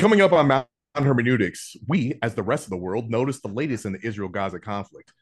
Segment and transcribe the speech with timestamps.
[0.00, 3.84] Coming up on Mount Hermeneutics, we, as the rest of the world, notice the latest
[3.84, 5.12] in the Israel Gaza conflict.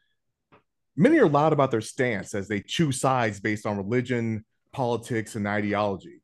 [0.95, 5.45] Many are loud about their stance as they choose sides based on religion, politics, and
[5.45, 6.21] ideology.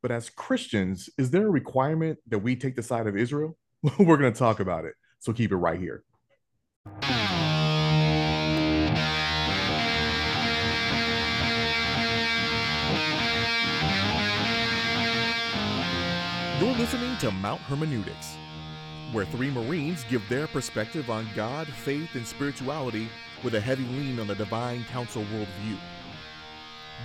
[0.00, 3.58] But as Christians, is there a requirement that we take the side of Israel?
[3.98, 4.94] We're going to talk about it.
[5.18, 6.02] So keep it right here.
[16.68, 18.36] You're listening to Mount Hermeneutics,
[19.12, 23.08] where three Marines give their perspective on God, faith, and spirituality
[23.42, 25.78] with a heavy lean on the divine council worldview.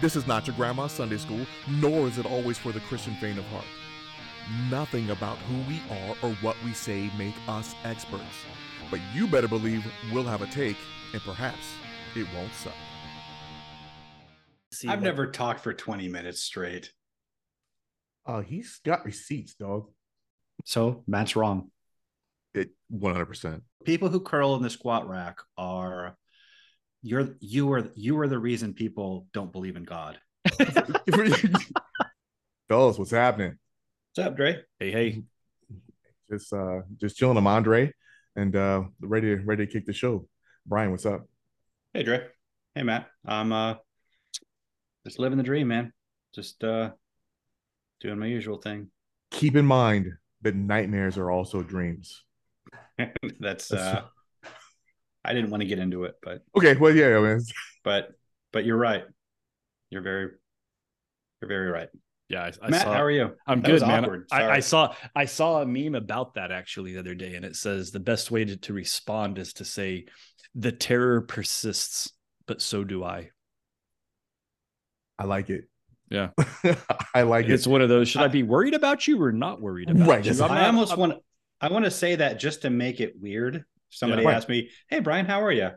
[0.01, 3.39] This is not your grandma's Sunday school, nor is it always for the Christian faint
[3.39, 3.63] of heart.
[4.69, 8.43] Nothing about who we are or what we say make us experts.
[8.91, 10.77] But you better believe we'll have a take,
[11.13, 11.63] and perhaps
[12.17, 12.73] it won't suck.
[14.89, 16.91] I've never talked for 20 minutes straight.
[18.25, 19.89] Uh, he's got receipts, dog.
[20.65, 21.71] So Matt's wrong.
[22.53, 23.61] It 100%.
[23.85, 26.15] People who curl in the squat rack are
[27.01, 30.17] you're you are you are the reason people don't believe in God.
[32.69, 33.57] Fellas, what's happening?
[34.15, 34.61] What's up, Dre?
[34.79, 35.23] Hey, hey.
[36.29, 37.37] Just uh just chilling.
[37.37, 37.91] I'm Andre
[38.37, 40.27] and uh ready to ready to kick the show.
[40.65, 41.27] Brian, what's up?
[41.93, 42.25] Hey, Dre.
[42.73, 43.07] Hey, Matt.
[43.25, 43.75] I'm uh
[45.05, 45.91] just living the dream, man.
[46.33, 46.91] Just uh
[48.03, 48.89] doing my usual thing.
[49.31, 50.11] Keep in mind
[50.43, 52.23] that nightmares are also dreams.
[53.39, 54.03] That's uh
[55.25, 56.75] I didn't want to get into it, but okay.
[56.75, 57.41] Well, yeah, man.
[57.83, 58.09] but
[58.51, 59.03] but you're right.
[59.89, 60.31] You're very
[61.41, 61.89] you're very right.
[62.29, 63.31] Yeah, I, I Matt, saw, how are you?
[63.47, 64.25] I'm That good, man.
[64.31, 67.55] I, I saw I saw a meme about that actually the other day, and it
[67.55, 70.05] says the best way to, to respond is to say,
[70.55, 72.11] "The terror persists,
[72.47, 73.29] but so do I."
[75.19, 75.69] I like it.
[76.13, 76.29] Yeah.
[77.15, 77.51] I like it.
[77.51, 77.69] It's it.
[77.69, 78.07] one of those.
[78.07, 80.29] Should I, I- be worried about you or not worried about Right, you?
[80.31, 81.13] yes, I'm I not- almost I'm- want
[81.59, 83.55] I want to say that just to make it weird.
[83.55, 84.27] If Somebody Yeah.
[84.29, 84.35] Right.
[84.35, 85.69] asked me, "Hey, Brian, how are you?"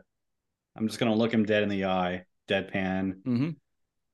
[0.75, 3.55] I'm just going to look him dead in the eye, deadpan, Mhm.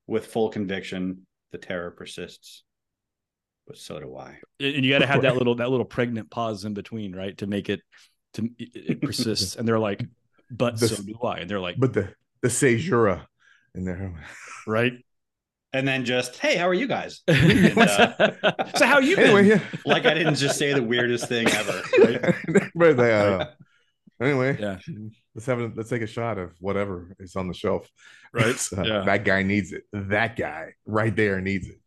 [0.06, 1.26] with full conviction.
[1.52, 2.64] The terror persists,
[3.66, 4.38] but so do I.
[4.60, 7.46] and you got to have that little that little pregnant pause in between, right, to
[7.46, 7.80] make it
[8.34, 9.56] to it, it persists.
[9.56, 10.04] and they're like,
[10.50, 13.28] "But The- so do I," and they're like, But the the caesura
[13.74, 14.24] in there.
[14.66, 14.94] "Right."
[15.74, 19.60] And then just, "Hey, how are you guys?" And, uh, so how you Anyway, yeah.
[19.84, 21.82] like I didn't just say the weirdest thing ever.
[22.74, 23.46] but they, uh,
[24.22, 24.78] anyway, Yeah.
[25.34, 27.90] let's have a, let's take a shot of whatever is on the shelf.
[28.32, 28.56] Right.
[28.76, 29.02] Uh, Yeah.
[29.04, 29.82] That guy needs it.
[29.92, 31.80] That guy right there needs it.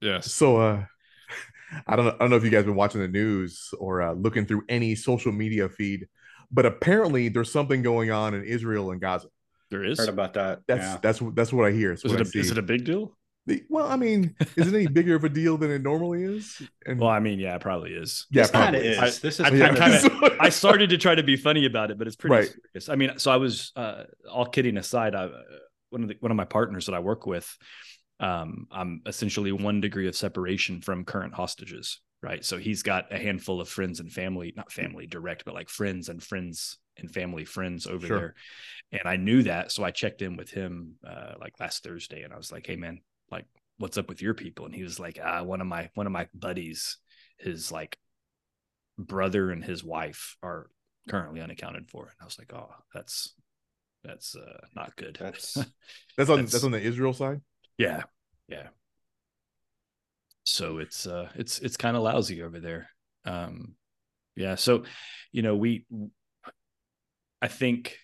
[0.00, 0.32] Yes.
[0.32, 0.84] So uh
[1.86, 4.12] I don't know, I don't know if you guys been watching the news or uh,
[4.14, 6.06] looking through any social media feed,
[6.50, 9.28] but apparently there's something going on in Israel and Gaza.
[9.70, 9.98] There is.
[9.98, 10.60] Heard about that.
[10.66, 10.98] That's yeah.
[11.02, 11.92] that's that's what I hear.
[11.92, 13.16] Is it, I a, is it a big deal?
[13.46, 16.60] The- well, I mean, is it any bigger of a deal than it normally is?
[16.86, 18.26] And Well, I mean, yeah, it probably is.
[18.30, 18.98] yeah, this probably is.
[18.98, 21.96] I- this is I- kind kinda- I started to try to be funny about it,
[21.98, 22.48] but it's pretty Right.
[22.74, 22.88] serious.
[22.90, 25.14] I mean, so I was uh, all kidding aside.
[25.14, 25.42] I, uh,
[25.90, 27.48] one of the, one of my partners that I work with,
[28.20, 32.00] um, I'm essentially one degree of separation from current hostages.
[32.20, 35.68] Right, so he's got a handful of friends and family, not family direct, but like
[35.68, 38.18] friends and friends and family friends over Sure.
[38.18, 38.34] there.
[38.92, 42.32] And I knew that, so I checked in with him uh, like last Thursday, and
[42.32, 43.00] I was like, "Hey, man,
[43.30, 43.44] like,
[43.76, 46.12] what's up with your people?" And he was like, "Ah, one of my one of
[46.12, 46.96] my buddies,
[47.38, 47.98] his like
[48.98, 50.70] brother and his wife are
[51.08, 52.04] currently unaccounted for.
[52.04, 53.34] And I was like, oh, that's
[54.04, 55.16] that's uh, not good.
[55.20, 55.54] That's
[56.16, 57.40] that's on That's- that's on the Israel side.
[57.76, 58.04] yeah,
[58.48, 58.68] yeah.
[60.44, 62.88] So it's uh it's it's kind of lousy over there.
[63.24, 63.74] Um
[64.34, 64.84] yeah, so
[65.32, 65.84] you know, we
[67.42, 67.98] I think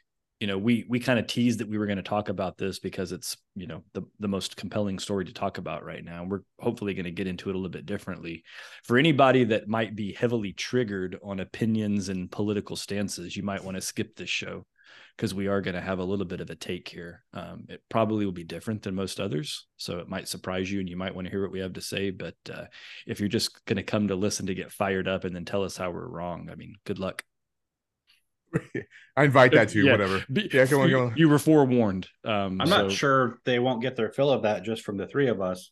[0.44, 2.78] you know, we we kind of teased that we were going to talk about this
[2.78, 6.22] because it's, you know, the the most compelling story to talk about right now.
[6.22, 8.44] We're hopefully going to get into it a little bit differently.
[8.82, 13.78] For anybody that might be heavily triggered on opinions and political stances, you might want
[13.78, 14.66] to skip this show
[15.16, 17.22] because we are going to have a little bit of a take here.
[17.32, 20.90] Um, it probably will be different than most others, so it might surprise you, and
[20.90, 22.10] you might want to hear what we have to say.
[22.10, 22.64] But uh,
[23.06, 25.64] if you're just going to come to listen to get fired up and then tell
[25.64, 27.24] us how we're wrong, I mean, good luck.
[29.16, 29.92] I invite that to you, Yeah.
[29.92, 30.24] whatever.
[30.32, 31.14] Be- Yeah, come on, you, come on.
[31.16, 32.08] you were forewarned.
[32.24, 35.28] Um, I'm not sure they won't get their fill of that just from the three
[35.28, 35.70] of us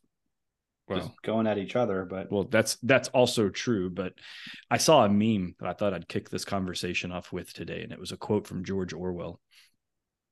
[0.88, 2.04] Well, just going at each other.
[2.04, 3.90] But well, that's that's also true.
[3.90, 4.14] But
[4.70, 7.92] I saw a meme that I thought I'd kick this conversation off with today, and
[7.92, 9.40] it was a quote from George Orwell.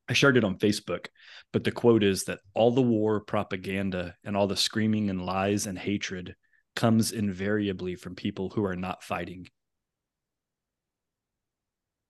[0.09, 1.07] I shared it on Facebook,
[1.53, 5.67] but the quote is that all the war propaganda and all the screaming and lies
[5.67, 6.35] and hatred
[6.75, 9.47] comes invariably from people who are not fighting.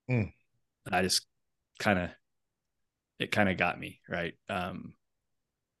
[0.09, 0.31] Mm.
[0.91, 1.25] I just
[1.79, 2.09] kind of,
[3.19, 4.33] it kind of got me right.
[4.49, 4.93] Um,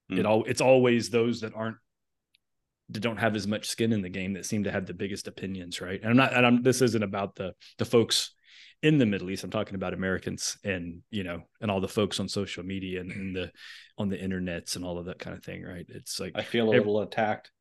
[0.09, 0.27] It Mm.
[0.27, 1.77] all it's always those that aren't
[2.89, 5.27] that don't have as much skin in the game that seem to have the biggest
[5.27, 5.99] opinions, right?
[6.01, 8.31] And I'm not, and I'm, this isn't about the the folks
[8.83, 9.43] in the Middle East.
[9.43, 13.11] I'm talking about Americans and you know, and all the folks on social media and,
[13.11, 13.51] and the
[13.97, 15.85] on the internets and all of that kind of thing, right?
[15.87, 17.51] It's like I feel a little attacked.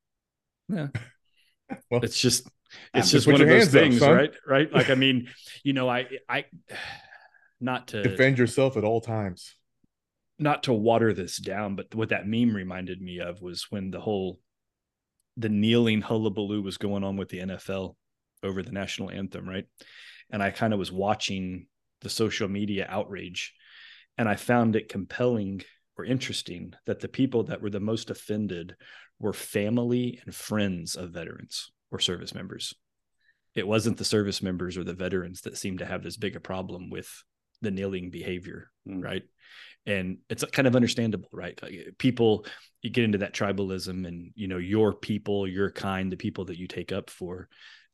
[0.69, 0.89] Yeah.
[1.89, 2.51] Well, it's just Yeah,
[2.95, 4.33] it's just one of those hands up, things, right?
[4.47, 4.73] Right.
[4.73, 5.29] Like I mean,
[5.63, 6.45] you know, I I
[7.61, 9.55] not to Defend yourself at all times.
[10.39, 14.01] not to water this down, but what that meme reminded me of was when the
[14.01, 14.39] whole
[15.37, 17.97] the kneeling hullabaloo was going on with the NFL
[18.43, 19.67] over the national anthem, right?
[20.31, 21.67] And I kind of was watching
[22.01, 23.55] the social media outrage
[24.17, 25.63] and I found it compelling
[25.97, 28.77] or interesting that the people that were the most offended
[29.19, 32.75] were family and friends of veterans or service members.
[33.55, 36.41] It wasn't the service members or the veterans that seemed to have this big a
[36.41, 37.09] problem with
[37.63, 39.03] the kneeling behavior, Mm.
[39.03, 39.23] right?
[39.87, 41.59] And it's kind of understandable, right?
[41.99, 42.47] People,
[42.83, 46.59] you get into that tribalism, and you know your people, your kind, the people that
[46.59, 47.49] you take up for.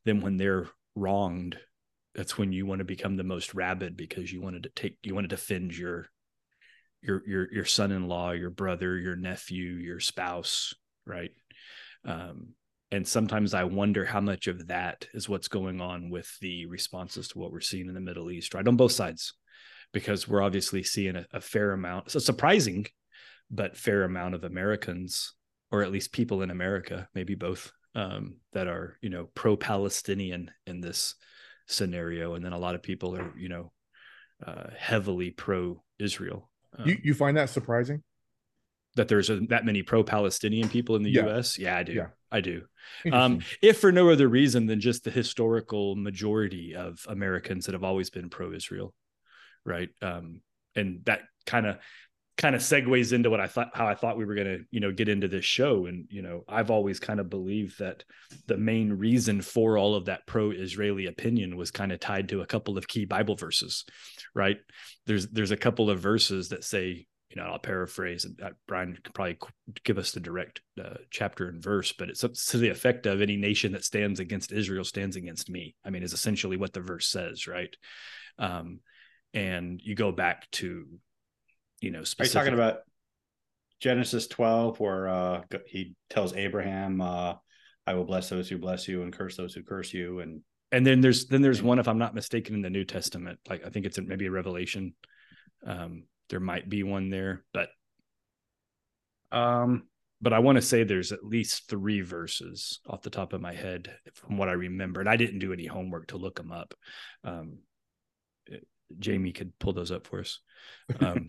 [0.05, 1.57] Then when they're wronged,
[2.13, 5.15] that's when you want to become the most rabid because you wanted to take, you
[5.15, 6.09] want to defend your,
[7.01, 10.73] your your your son-in-law, your brother, your nephew, your spouse,
[11.05, 11.31] right?
[12.05, 12.49] Um,
[12.91, 17.27] and sometimes I wonder how much of that is what's going on with the responses
[17.29, 18.67] to what we're seeing in the Middle East, right?
[18.67, 19.33] On both sides,
[19.93, 22.85] because we're obviously seeing a, a fair amount, so surprising,
[23.51, 25.33] but fair amount of Americans,
[25.71, 30.81] or at least people in America, maybe both, um, that are you know pro-Palestinian in
[30.81, 31.15] this
[31.67, 33.71] scenario, and then a lot of people are you know
[34.45, 36.49] uh, heavily pro-Israel.
[36.77, 38.03] Um, You you find that surprising?
[38.97, 41.25] That there's a, that many pro-Palestinian people in the Yeah.
[41.25, 41.57] U.S.
[41.57, 41.93] Yeah, I do.
[41.93, 42.07] Yeah.
[42.31, 42.63] I do.
[43.11, 47.83] Um, if for no other reason than just the historical majority of Americans that have
[47.83, 48.93] always been pro-Israel,
[49.65, 49.89] right?
[50.01, 50.41] Um,
[50.75, 51.77] and that kind of
[52.37, 54.79] kind of segues into what I thought how I thought we were going to you
[54.79, 58.03] know get into this show, and you know I've always kind of believed that
[58.45, 62.45] the main reason for all of that pro-Israeli opinion was kind of tied to a
[62.45, 63.85] couple of key Bible verses,
[64.35, 64.57] right?
[65.05, 69.13] There's there's a couple of verses that say you know, I'll paraphrase, and Brian could
[69.13, 69.37] probably
[69.83, 73.35] give us the direct uh, chapter and verse, but it's to the effect of any
[73.35, 75.75] nation that stands against Israel stands against me.
[75.83, 77.75] I mean, is essentially what the verse says, right?
[78.39, 78.79] Um,
[79.33, 80.85] and you go back to,
[81.81, 82.79] you know, Are you talking about
[83.81, 87.33] Genesis 12, where uh, he tells Abraham, uh,
[87.85, 90.21] I will bless those who bless you and curse those who curse you?
[90.21, 90.41] And
[90.71, 93.65] and then there's then there's one, if I'm not mistaken, in the New Testament, like
[93.65, 94.93] I think it's in, maybe a Revelation.
[95.65, 97.69] Um, there might be one there, but
[99.31, 99.83] um,
[100.21, 103.53] but I want to say there's at least three verses off the top of my
[103.53, 106.73] head from what I remember, and I didn't do any homework to look them up.
[107.23, 107.59] Um,
[108.47, 108.67] it-
[108.99, 110.39] Jamie could pull those up for us.
[111.01, 111.27] Um,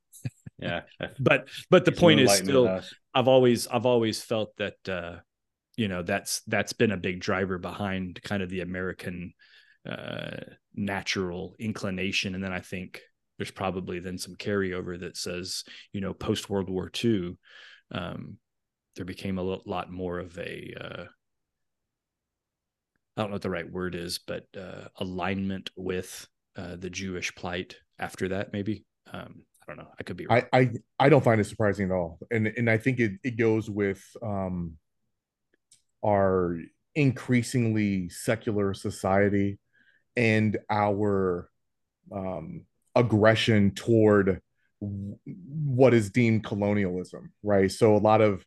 [0.58, 0.82] yeah.
[1.18, 2.94] but but the He's point is still, us.
[3.14, 5.16] I've always I've always felt that uh,
[5.76, 9.32] you know that's that's been a big driver behind kind of the American
[9.88, 10.36] uh,
[10.74, 13.00] natural inclination, and then I think
[13.40, 15.64] there's probably then some carryover that says
[15.94, 17.38] you know post World War II,
[17.90, 18.36] um,
[18.96, 21.04] there became a lot more of a uh,
[23.16, 27.34] I don't know what the right word is, but uh, alignment with uh, the Jewish
[27.34, 28.84] plight after that, maybe.
[29.10, 29.88] Um, I don't know.
[29.98, 30.42] I could be wrong.
[30.52, 33.38] I, I I don't find it surprising at all, and and I think it it
[33.38, 34.74] goes with um
[36.04, 36.58] our
[36.94, 39.58] increasingly secular society
[40.14, 41.48] and our
[42.12, 44.40] um aggression toward
[44.80, 47.70] what is deemed colonialism, right?
[47.70, 48.44] So a lot of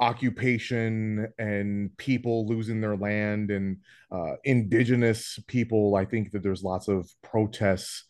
[0.00, 3.78] occupation and people losing their land and
[4.10, 5.94] uh, indigenous people.
[5.96, 8.04] I think that there's lots of protests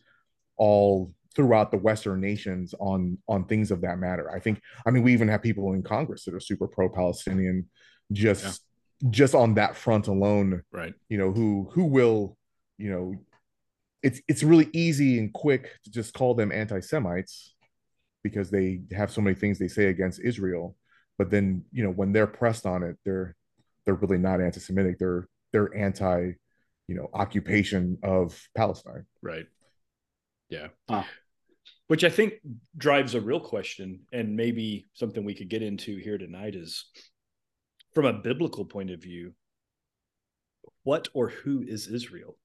[0.57, 4.31] all throughout the Western nations on on things of that matter.
[4.31, 4.61] I think.
[4.87, 7.69] I mean, we even have people in Congress that are super pro-Palestinian,
[8.12, 8.62] just
[9.11, 10.62] just on that front alone.
[10.73, 10.95] right.
[11.09, 12.37] You know, who who will,
[12.79, 13.15] you know,
[14.03, 17.55] it's it's really easy and quick to just call them anti-Semites
[18.23, 20.77] because they have so many things they say against Israel.
[21.19, 23.37] But then, you know, when they're pressed on it, they're
[23.85, 24.99] they're really not anti-Semitic.
[24.99, 26.33] They're they're anti,
[26.89, 29.07] you know, occupation of Palestine.
[29.23, 29.47] Right.
[30.49, 30.69] Yeah.
[30.89, 31.05] Huh.
[31.89, 32.35] Which I think
[32.77, 36.87] drives a real question, and maybe something we could get into here tonight is
[37.95, 39.35] from a biblical point of view,
[40.85, 42.39] what or who is Israel?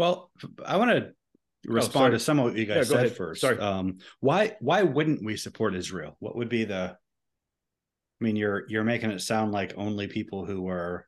[0.00, 0.30] Well,
[0.64, 1.10] I want to
[1.66, 2.10] respond sorry.
[2.12, 3.42] to some of what you guys go said first.
[3.42, 3.58] Sorry.
[3.58, 6.16] Um, why why wouldn't we support Israel?
[6.18, 6.96] What would be the?
[8.20, 11.06] I mean, you're you're making it sound like only people who are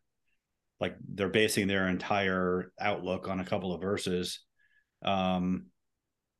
[0.78, 4.40] like they're basing their entire outlook on a couple of verses.
[5.04, 5.66] Um,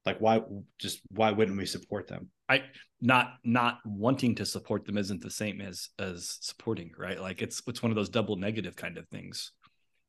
[0.05, 0.43] Like why
[0.79, 2.31] just why wouldn't we support them?
[2.49, 2.65] I
[3.01, 7.21] not not wanting to support them isn't the same as as supporting, right?
[7.21, 9.53] Like it's it's one of those double negative kind of things.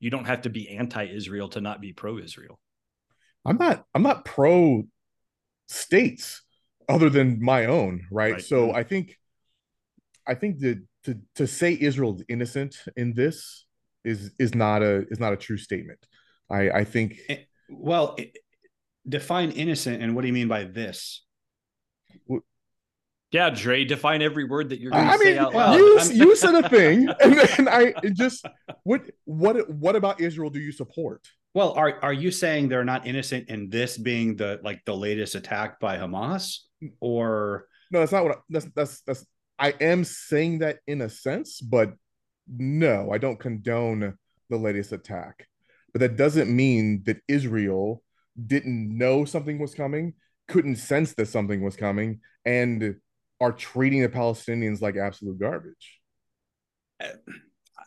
[0.03, 2.59] You don't have to be anti-Israel to not be pro-Israel.
[3.45, 4.83] I'm not I'm not pro
[5.67, 6.41] states
[6.89, 8.33] other than my own, right?
[8.33, 8.41] right.
[8.43, 9.17] So I think
[10.27, 13.65] I think that to to say Israel is innocent in this
[14.03, 15.99] is is not a is not a true statement.
[16.49, 17.37] I I think eh,
[17.69, 18.17] well
[19.07, 21.23] define innocent and what do you mean by this?
[23.33, 25.73] Yeah, Dre, define every word that you're going to say mean, out loud.
[25.73, 28.45] I mean, you, you said a thing, and then I just
[28.83, 31.27] what what what about Israel do you support?
[31.55, 35.33] Well, are are you saying they're not innocent in this being the like the latest
[35.33, 36.59] attack by Hamas,
[36.99, 38.01] or no?
[38.01, 39.25] That's not what I, that's that's that's.
[39.57, 41.93] I am saying that in a sense, but
[42.47, 44.15] no, I don't condone
[44.51, 45.47] the latest attack.
[45.91, 48.03] But that doesn't mean that Israel
[48.45, 50.13] didn't know something was coming,
[50.47, 52.95] couldn't sense that something was coming, and
[53.43, 55.99] are treating the Palestinians like absolute garbage.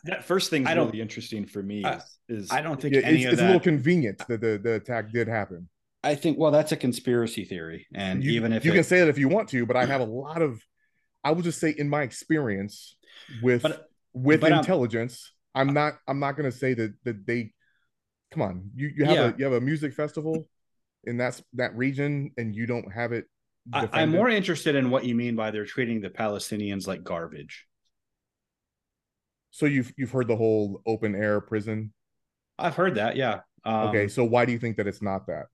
[0.03, 1.83] That first thing is really interesting for me.
[1.83, 1.99] I,
[2.29, 4.59] is, I don't think yeah, any it's, of it's that, a little convenient that the,
[4.63, 5.67] the attack did happen.
[6.03, 8.99] I think well, that's a conspiracy theory, and you, even if you it, can say
[8.99, 10.61] that if you want to, but I have a lot of,
[11.23, 12.95] I will just say in my experience
[13.41, 17.25] with but, with but intelligence, I'm, I'm not I'm not going to say that that
[17.25, 17.51] they,
[18.31, 19.29] come on, you you have yeah.
[19.29, 20.47] a you have a music festival
[21.05, 23.25] in that that region and you don't have it
[23.73, 27.65] I, am more interested in what you mean by they're treating the Palestinians like garbage.
[29.51, 31.93] So you've you've heard the whole open air prison?
[32.59, 33.41] I've heard that, yeah.
[33.65, 35.47] Um, okay, so why do you think that it's not that?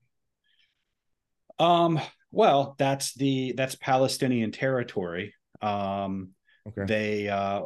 [1.60, 2.00] Um,
[2.32, 5.34] well, that's the that's Palestinian territory.
[5.62, 6.30] Um,
[6.68, 6.86] okay.
[6.86, 7.62] They uh,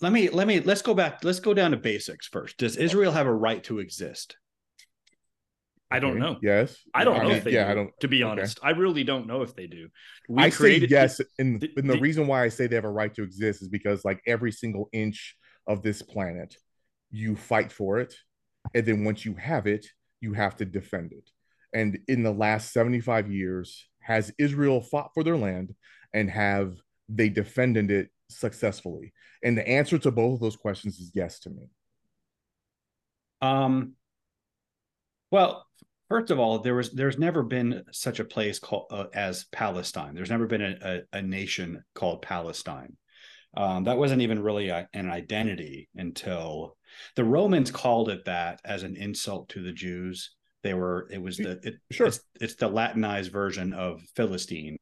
[0.00, 1.24] let me let me let's go back.
[1.24, 2.58] Let's go down to basics first.
[2.58, 4.36] Does Israel have a right to exist?
[5.90, 6.36] I don't know.
[6.42, 6.76] Yes.
[6.92, 8.58] I don't I know mean, if they yeah, do, I don't to be honest.
[8.62, 9.88] I really don't know if they do.
[10.28, 11.20] We I created, say yes.
[11.38, 13.62] And, the, and the, the reason why I say they have a right to exist
[13.62, 16.56] is because like every single inch of this planet,
[17.10, 18.14] you fight for it.
[18.74, 19.86] And then once you have it,
[20.20, 21.30] you have to defend it.
[21.72, 25.74] And in the last 75 years, has Israel fought for their land
[26.12, 26.74] and have
[27.08, 29.12] they defended it successfully?
[29.42, 31.70] And the answer to both of those questions is yes to me.
[33.40, 33.94] Um
[35.30, 35.67] well,
[36.08, 40.14] First of all, there was there's never been such a place called uh, as Palestine.
[40.14, 40.78] There's never been a,
[41.12, 42.96] a, a nation called Palestine.
[43.54, 46.76] Um, that wasn't even really a, an identity until
[47.16, 50.34] the Romans called it that as an insult to the Jews.
[50.62, 54.78] They were it was the it, sure it's, it's the Latinized version of Philistine.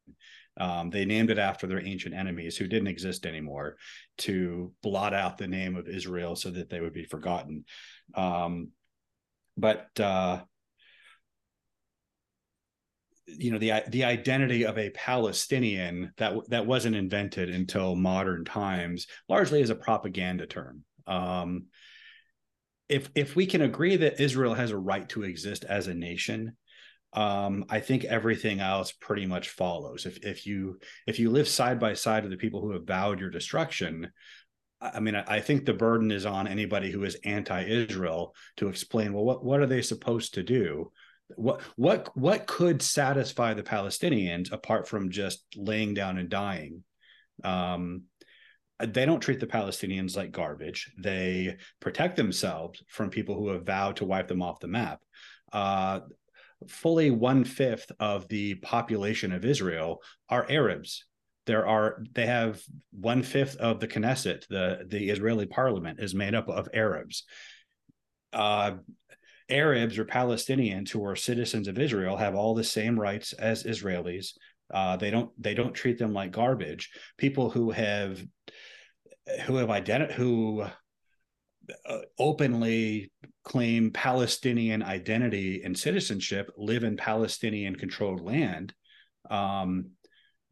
[0.58, 3.76] Um, they named it after their ancient enemies who didn't exist anymore
[4.18, 7.64] to blot out the name of Israel so that they would be forgotten.
[8.14, 8.70] Um,
[9.58, 10.40] but uh,
[13.26, 19.06] you know the the identity of a Palestinian that that wasn't invented until modern times,
[19.28, 20.84] largely as a propaganda term.
[21.06, 21.66] Um,
[22.88, 26.56] if if we can agree that Israel has a right to exist as a nation,
[27.12, 30.06] um, I think everything else pretty much follows.
[30.06, 33.18] If if you if you live side by side with the people who have vowed
[33.18, 34.12] your destruction,
[34.80, 39.12] I mean, I think the burden is on anybody who is anti-Israel to explain.
[39.12, 40.92] Well, what what are they supposed to do?
[41.34, 46.84] What what what could satisfy the Palestinians apart from just laying down and dying?
[47.42, 48.04] Um,
[48.78, 50.92] they don't treat the Palestinians like garbage.
[50.98, 55.00] They protect themselves from people who have vowed to wipe them off the map.
[55.52, 56.00] Uh,
[56.68, 61.04] fully one fifth of the population of Israel are Arabs.
[61.46, 62.60] There are they have
[62.92, 67.24] one fifth of the Knesset, the the Israeli parliament, is made up of Arabs.
[68.32, 68.72] Uh,
[69.48, 74.32] Arabs or Palestinians who are citizens of Israel have all the same rights as Israelis.
[74.72, 76.90] Uh, they don't they don't treat them like garbage.
[77.16, 78.20] People who have
[79.44, 80.64] who have identity who
[81.88, 83.12] uh, openly
[83.44, 88.74] claim Palestinian identity and citizenship live in Palestinian controlled land.
[89.30, 89.90] Um,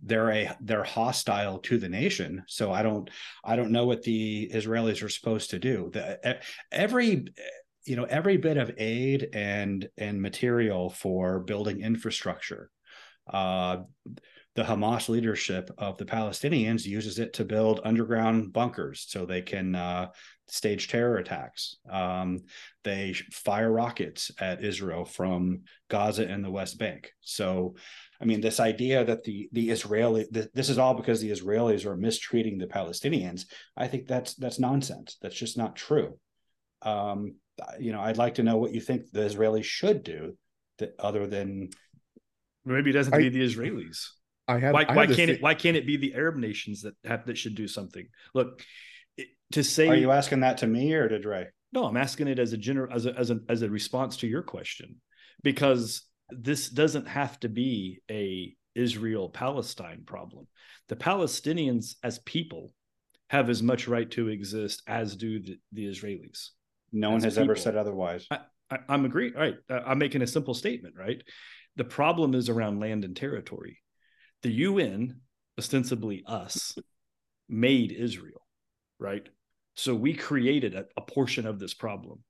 [0.02, 2.44] they're a they're hostile to the nation.
[2.46, 3.08] So I don't
[3.44, 5.90] I don't know what the Israelis are supposed to do.
[5.92, 7.26] The, every
[7.86, 12.70] you know every bit of aid and and material for building infrastructure.
[13.30, 13.78] Uh,
[14.54, 19.74] the hamas leadership of the palestinians uses it to build underground bunkers so they can
[19.74, 20.08] uh,
[20.46, 21.78] stage terror attacks.
[21.90, 22.42] Um,
[22.84, 27.12] they fire rockets at israel from gaza and the west bank.
[27.20, 27.74] So
[28.20, 31.96] i mean this idea that the the israeli this is all because the israelis are
[31.96, 35.16] mistreating the palestinians i think that's that's nonsense.
[35.20, 36.18] That's just not true.
[36.82, 37.34] Um,
[37.78, 40.36] you know, I'd like to know what you think the Israelis should do
[40.78, 41.70] that other than
[42.64, 44.08] maybe it doesn't I, be the Israelis.
[44.48, 44.74] I have.
[44.74, 45.42] Why, I why can't it?
[45.42, 48.06] Why can't it be the Arab nations that have that should do something?
[48.34, 48.62] Look,
[49.52, 49.88] to say.
[49.88, 51.48] Are you asking that to me or to Dre?
[51.72, 54.26] No, I'm asking it as a general as a as a as a response to
[54.26, 55.00] your question,
[55.42, 60.46] because this doesn't have to be a Israel Palestine problem.
[60.88, 62.72] The Palestinians as people
[63.30, 66.50] have as much right to exist as do the, the Israelis.
[66.94, 67.44] No one has people.
[67.44, 68.26] ever said otherwise.
[68.30, 68.38] I,
[68.70, 69.34] I, am agreeing.
[69.34, 69.56] Right.
[69.68, 71.20] Uh, I'm making a simple statement, right?
[71.76, 73.78] The problem is around land and territory.
[74.42, 75.20] The UN,
[75.58, 76.76] ostensibly us,
[77.48, 78.46] made Israel,
[78.98, 79.28] right?
[79.74, 82.20] So we created a, a portion of this problem.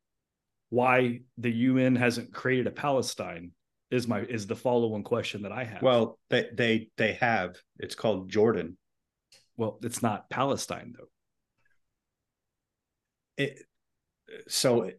[0.71, 3.53] Why the UN hasn't created a Palestine
[3.91, 5.83] is my is the follow-on question that I have.
[5.83, 7.57] Well, they they they have.
[7.79, 8.79] It's called Jordan.
[9.57, 11.05] Well, it's not Palestine though.
[13.37, 13.59] It,
[14.49, 14.91] so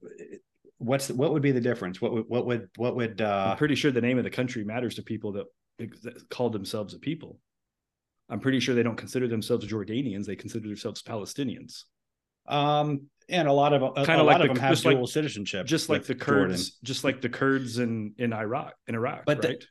[0.78, 2.02] what's what would be the difference?
[2.02, 4.64] What would what would what would uh I'm pretty sure the name of the country
[4.64, 5.46] matters to people that,
[6.04, 7.40] that call themselves a people.
[8.30, 11.84] I'm pretty sure they don't consider themselves Jordanians, they consider themselves Palestinians.
[12.48, 15.66] Um and a lot of a, kind of like the, them have dual like, citizenship,
[15.66, 16.80] just like the Kurds, Jordan.
[16.84, 19.66] just like the Kurds in in Iraq, in Iraq, but right?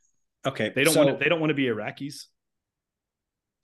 [0.44, 2.24] The, okay, they don't so, want to, they don't want to be Iraqis.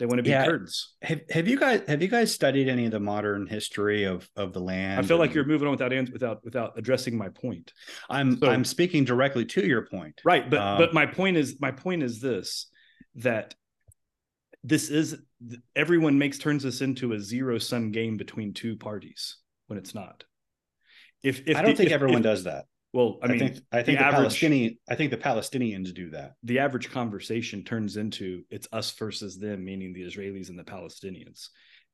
[0.00, 0.95] They want to be yeah, Kurds.
[1.02, 4.54] Have, have you guys have you guys studied any of the modern history of of
[4.54, 4.99] the land?
[4.99, 7.75] I feel and, like you're moving on without without without addressing my point.
[8.09, 10.19] I'm so, I'm speaking directly to your point.
[10.25, 12.71] Right, but um, but my point is my point is this
[13.16, 13.54] that
[14.64, 15.19] this is
[15.76, 20.25] everyone makes turns this into a zero sum game between two parties when it's not.
[21.23, 22.64] If, if I don't the, think if, everyone if, does that.
[22.92, 25.94] Well, I, I mean, think I think the, the average, Palestinian I think the Palestinians
[25.94, 26.32] do that.
[26.42, 31.49] The average conversation turns into it's us versus them, meaning the Israelis and the Palestinians.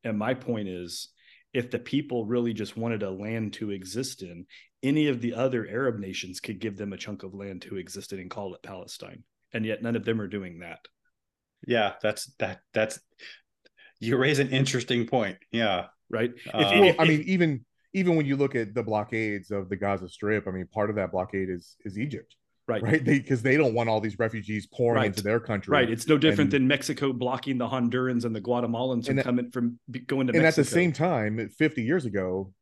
[0.05, 1.11] And my point is,
[1.53, 4.47] if the people really just wanted a land to exist in,
[4.83, 8.13] any of the other Arab nations could give them a chunk of land to exist
[8.13, 9.25] in and call it Palestine.
[9.53, 10.81] And yet none of them are doing that.
[11.67, 13.01] Yeah, that's that that's
[14.01, 15.39] you raise an interesting point.
[15.51, 15.87] Yeah.
[16.09, 16.33] Right.
[16.53, 17.65] Uh, if, well, if, I mean, even
[17.97, 20.97] even when you look at the blockades of the Gaza Strip, I mean, part of
[20.97, 22.37] that blockade is is Egypt.
[22.69, 22.83] Right.
[22.83, 23.03] Right.
[23.03, 25.07] Because they, they, don't want all these refugees pouring right.
[25.07, 25.71] into their country.
[25.71, 25.89] Right.
[25.89, 29.79] It's no different and, than Mexico blocking the Hondurans and the Guatemalans from coming from
[30.07, 30.37] going to Mexico.
[30.37, 30.47] and Mexico.
[30.47, 32.53] at the same time, 50 years ago,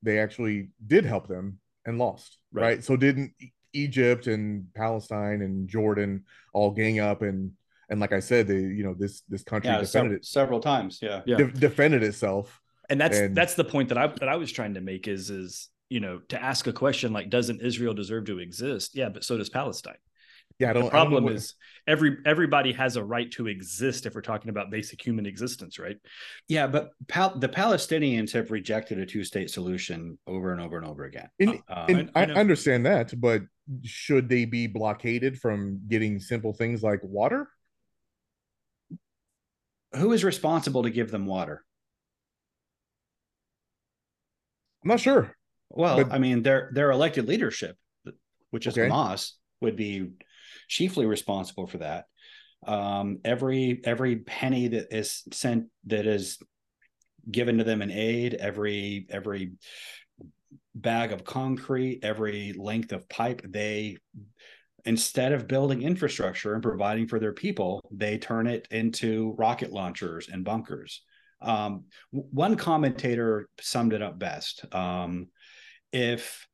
[0.00, 2.38] they actually did help them and lost.
[2.52, 2.62] Right.
[2.62, 2.84] right?
[2.84, 3.32] So didn't
[3.72, 7.52] Egypt and Palestine and Jordan all gang up and
[7.90, 11.00] and like I said, they you know this this country yeah, defended it several times.
[11.02, 11.22] Yeah.
[11.26, 11.36] yeah.
[11.36, 14.74] De- defended itself and that's and, that's the point that I that I was trying
[14.74, 18.38] to make is is you know to ask a question like doesn't Israel deserve to
[18.38, 18.94] exist?
[18.94, 19.96] Yeah, but so does Palestine.
[20.58, 20.84] Yeah, I don't.
[20.84, 21.34] The problem don't what...
[21.34, 21.54] is
[21.86, 25.96] every everybody has a right to exist if we're talking about basic human existence, right?
[26.48, 31.04] Yeah, but Pal- the Palestinians have rejected a two-state solution over and over and over
[31.04, 31.28] again.
[31.38, 33.42] And, uh, and I, I, I understand that, but
[33.84, 37.48] should they be blockaded from getting simple things like water?
[39.94, 41.64] Who is responsible to give them water?
[44.88, 45.36] I'm not sure.
[45.68, 46.12] Well, but...
[46.12, 47.76] I mean, their their elected leadership,
[48.50, 48.88] which is okay.
[48.88, 50.12] Hamas, would be
[50.66, 52.06] chiefly responsible for that.
[52.66, 56.38] Um, every every penny that is sent that is
[57.30, 59.52] given to them in aid, every every
[60.74, 63.98] bag of concrete, every length of pipe, they
[64.86, 70.30] instead of building infrastructure and providing for their people, they turn it into rocket launchers
[70.32, 71.02] and bunkers.
[71.40, 74.64] Um, one commentator summed it up best.
[74.74, 75.28] Um,
[75.92, 76.46] if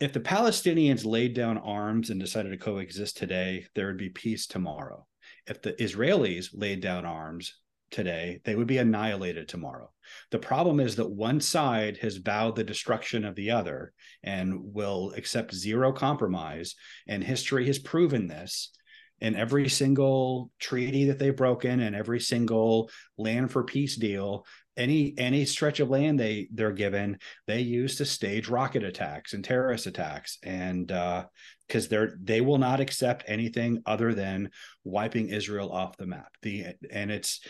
[0.00, 4.46] if the Palestinians laid down arms and decided to coexist today, there would be peace
[4.46, 5.06] tomorrow.
[5.46, 7.54] If the Israelis laid down arms
[7.90, 9.90] today, they would be annihilated tomorrow.
[10.30, 13.92] The problem is that one side has vowed the destruction of the other
[14.22, 16.76] and will accept zero compromise.
[17.08, 18.70] And history has proven this
[19.20, 24.46] in every single treaty that they've broken and every single land for peace deal
[24.78, 29.44] any any stretch of land they they're given they use to stage rocket attacks and
[29.44, 30.38] terrorist attacks.
[30.42, 31.26] And uh
[31.66, 34.50] because they're they will not accept anything other than
[34.84, 36.32] wiping israel off the map.
[36.42, 37.40] The and it's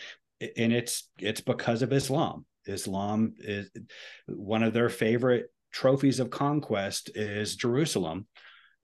[0.57, 2.45] and it's it's because of islam.
[2.65, 3.69] Islam is
[4.27, 8.27] one of their favorite trophies of conquest is jerusalem.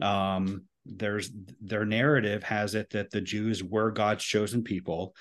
[0.02, 5.15] Um there's their narrative has it that the Jews were God's chosen people.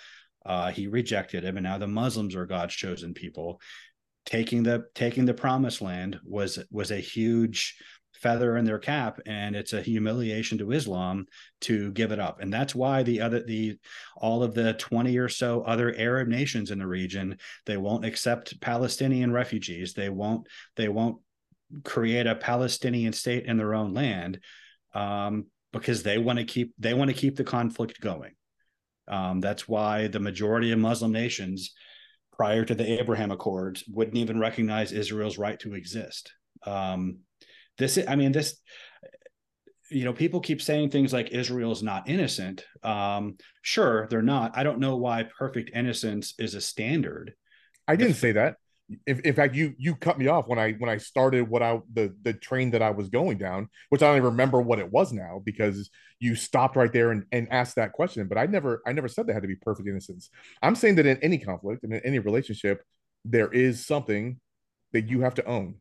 [0.44, 3.61] Uh, he rejected him, and now the Muslims are God's chosen people.
[4.27, 7.77] Taking the taking the promised land was was a huge
[8.12, 11.27] feather in their cap, and it's a humiliation to Islam
[11.62, 12.40] to give it up.
[12.40, 13.79] And that's why the other the
[14.16, 18.61] all of the twenty or so other Arab nations in the region they won't accept
[18.61, 19.94] Palestinian refugees.
[19.94, 20.46] They won't
[20.77, 21.18] they won't
[21.85, 24.40] create a Palestinian state in their own land
[24.94, 25.46] um,
[25.80, 28.32] because they want to keep they want to keep the conflict going.
[29.06, 31.74] Um, that's why the majority of Muslim nations
[32.32, 36.32] prior to the Abraham Accords wouldn't even recognize Israel's right to exist.
[36.64, 37.18] Um,
[37.76, 38.56] this, I mean, this,
[39.90, 42.64] you know, people keep saying things like Israel's not innocent.
[42.82, 44.56] Um, sure, they're not.
[44.56, 47.34] I don't know why perfect innocence is a standard.
[47.87, 48.56] I didn't say that
[49.07, 51.81] in, in fact you you cut me off when i when i started what i
[51.92, 54.90] the the train that i was going down which i don't even remember what it
[54.90, 58.83] was now because you stopped right there and, and asked that question but i never
[58.87, 60.29] i never said there had to be perfect innocence.
[60.62, 62.83] I'm saying that in any conflict and in any relationship
[63.25, 64.38] there is something
[64.92, 65.77] that you have to own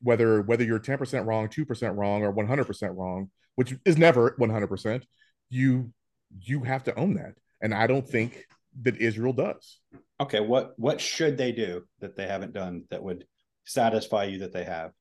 [0.00, 5.02] whether whether you're 10% wrong 2% wrong or 100% wrong which is never 100%
[5.50, 5.92] you
[6.40, 7.34] you have to own that.
[7.60, 8.44] And i don't think
[8.82, 9.80] that israel does
[10.20, 13.26] okay what what should they do that they haven't done that would
[13.64, 14.92] satisfy you that they have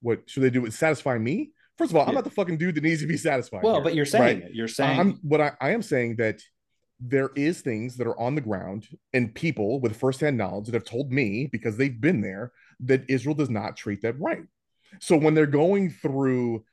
[0.00, 2.08] what should they do to satisfy me first of all yeah.
[2.08, 4.40] i'm not the fucking dude that needs to be satisfied well here, but you're saying
[4.40, 4.50] right?
[4.50, 6.40] it you're saying i'm what I, I am saying that
[7.00, 10.84] there is things that are on the ground and people with firsthand knowledge that have
[10.84, 14.42] told me because they've been there that israel does not treat them right
[15.00, 16.64] so when they're going through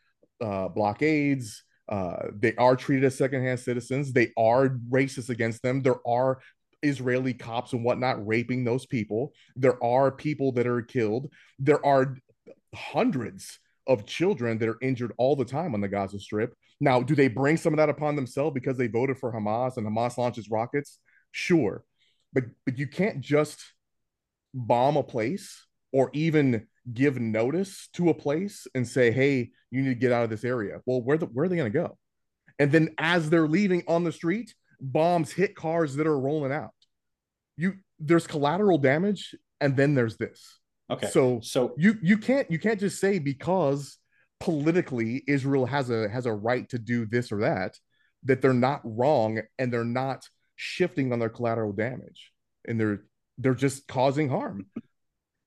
[0.42, 4.12] uh, blockades uh, they are treated as secondhand citizens.
[4.12, 5.82] They are racist against them.
[5.82, 6.40] There are
[6.86, 9.34] Israeli cops and whatnot raping those people.
[9.56, 11.32] There are people that are killed.
[11.60, 12.18] There are
[12.74, 16.54] hundreds of children that are injured all the time on the Gaza Strip.
[16.80, 19.88] Now, do they bring some of that upon themselves because they voted for Hamas and
[19.88, 21.00] Hamas launches rockets?
[21.32, 21.84] Sure.
[22.34, 23.64] But but you can't just
[24.54, 29.90] bomb a place or even give notice to a place and say, "Hey, you need
[29.90, 31.98] to get out of this area." Well, where the, where are they going to go?
[32.60, 36.72] And then as they're leaving on the street, bombs hit cars that are rolling out.
[37.58, 40.60] You there's collateral damage, and then there's this.
[40.90, 41.08] Okay.
[41.08, 43.98] So so you you can't you can't just say because
[44.40, 47.78] politically Israel has a has a right to do this or that
[48.24, 52.32] that they're not wrong and they're not shifting on their collateral damage
[52.68, 53.04] and they're
[53.38, 54.66] they're just causing harm.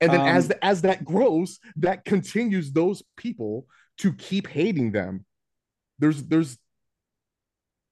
[0.01, 3.67] And then um, as the, as that grows, that continues those people
[3.99, 5.25] to keep hating them.
[5.99, 6.57] There's there's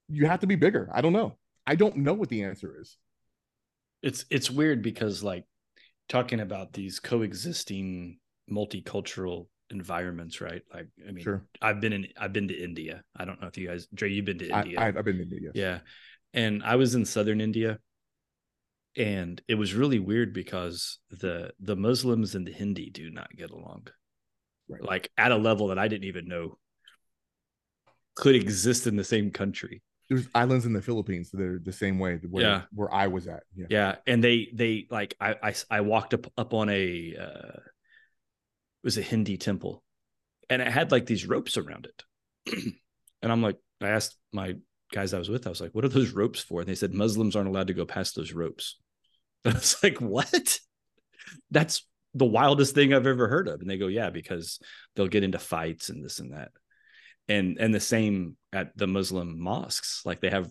[0.09, 0.89] you have to be bigger.
[0.93, 1.37] I don't know.
[1.67, 2.97] I don't know what the answer is.
[4.07, 5.45] It's it's weird because like
[6.09, 10.63] talking about these coexisting multicultural environments, right?
[10.73, 11.45] Like I mean, sure.
[11.61, 13.03] I've been in I've been to India.
[13.17, 14.81] I don't know if you guys Dre, you've been to India.
[14.81, 15.41] I, have been to India.
[15.43, 15.53] Yes.
[15.55, 15.79] Yeah.
[16.41, 17.81] And I was in southern India
[18.97, 23.51] and it was really weird because the the Muslims and the Hindi do not get
[23.51, 23.89] along.
[24.69, 24.83] Right.
[24.83, 26.59] Like at a level that I didn't even know
[28.15, 31.99] could exist in the same country there's islands in the Philippines that are the same
[31.99, 32.63] way where, yeah.
[32.73, 33.43] where I was at.
[33.55, 33.67] Yeah.
[33.69, 33.95] Yeah.
[34.07, 38.99] And they, they like, I, I, I walked up, up on a, uh, it was
[38.99, 39.83] a Hindi temple
[40.49, 42.55] and it had like these ropes around it.
[43.23, 44.57] and I'm like, I asked my
[44.93, 46.61] guys I was with, I was like, what are those ropes for?
[46.61, 48.79] And they said, Muslims aren't allowed to go past those ropes.
[49.45, 50.59] And I was like, what?
[51.51, 53.61] That's the wildest thing I've ever heard of.
[53.61, 54.61] And they go, yeah, because
[54.95, 56.51] they'll get into fights and this and that
[57.29, 60.03] and and the same at the muslim mosques.
[60.05, 60.51] Like they have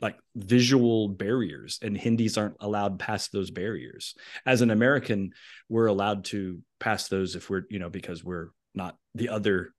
[0.00, 4.14] like visual barriers and hindis aren't allowed past those barriers.
[4.46, 5.32] As an american
[5.68, 9.72] we're allowed to pass those if we're you know because we're not the other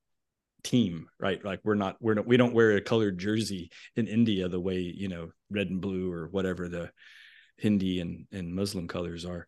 [0.63, 1.43] team right?
[1.43, 4.79] Like we're not we're not we don't wear a colored jersey in india the way
[4.79, 6.91] you know red and blue or whatever the
[7.57, 9.47] hindi and and muslim colors are.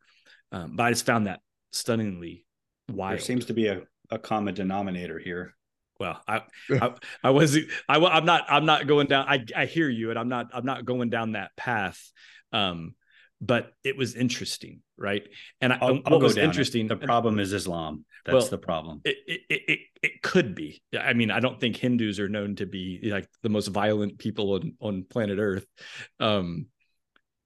[0.51, 1.39] Um, but i just found that
[1.71, 2.45] stunningly
[2.89, 3.13] wild.
[3.13, 5.55] there seems to be a, a common denominator here
[6.03, 7.57] well i I, I was
[7.89, 10.65] I, i'm not i'm not going down i i hear you and i'm not i'm
[10.65, 12.11] not going down that path
[12.51, 12.95] um
[13.41, 15.27] but it was interesting right?
[15.61, 16.85] And I'll, what I'll was interesting.
[16.85, 16.89] It.
[16.89, 18.05] the problem is islam.
[18.25, 19.01] That's well, the problem.
[19.03, 20.81] it, it, it it could be.
[20.97, 24.53] I mean i don't think hindus are known to be like the most violent people
[24.53, 25.65] on on planet earth
[26.19, 26.67] um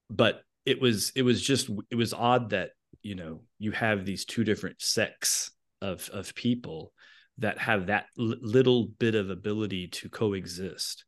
[0.08, 2.70] but it was it was just it was odd that
[3.02, 5.50] you know you have these two different sects
[5.82, 6.92] of of people
[7.38, 11.04] that have that l- little bit of ability to coexist.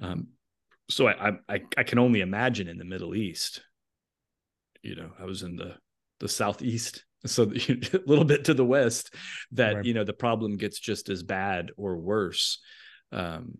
[0.00, 0.28] Um,
[0.88, 3.62] so I, I I can only imagine in the Middle East.
[4.82, 5.76] You know, I was in the
[6.20, 9.14] the southeast, so a little bit to the west,
[9.52, 9.84] that right.
[9.84, 12.60] you know the problem gets just as bad or worse.
[13.12, 13.58] Um,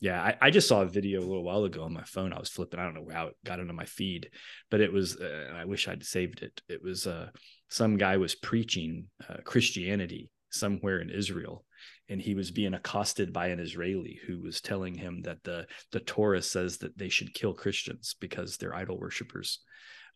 [0.00, 2.32] yeah, I, I, just saw a video a little while ago on my phone.
[2.32, 2.80] I was flipping.
[2.80, 4.30] I don't know how it got into my feed,
[4.70, 5.16] but it was.
[5.16, 6.62] Uh, I wish I'd saved it.
[6.68, 7.28] It was uh,
[7.68, 11.64] some guy was preaching uh, Christianity somewhere in Israel
[12.10, 16.00] and he was being accosted by an Israeli who was telling him that the the
[16.00, 19.60] Torah says that they should kill Christians because they're idol worshippers.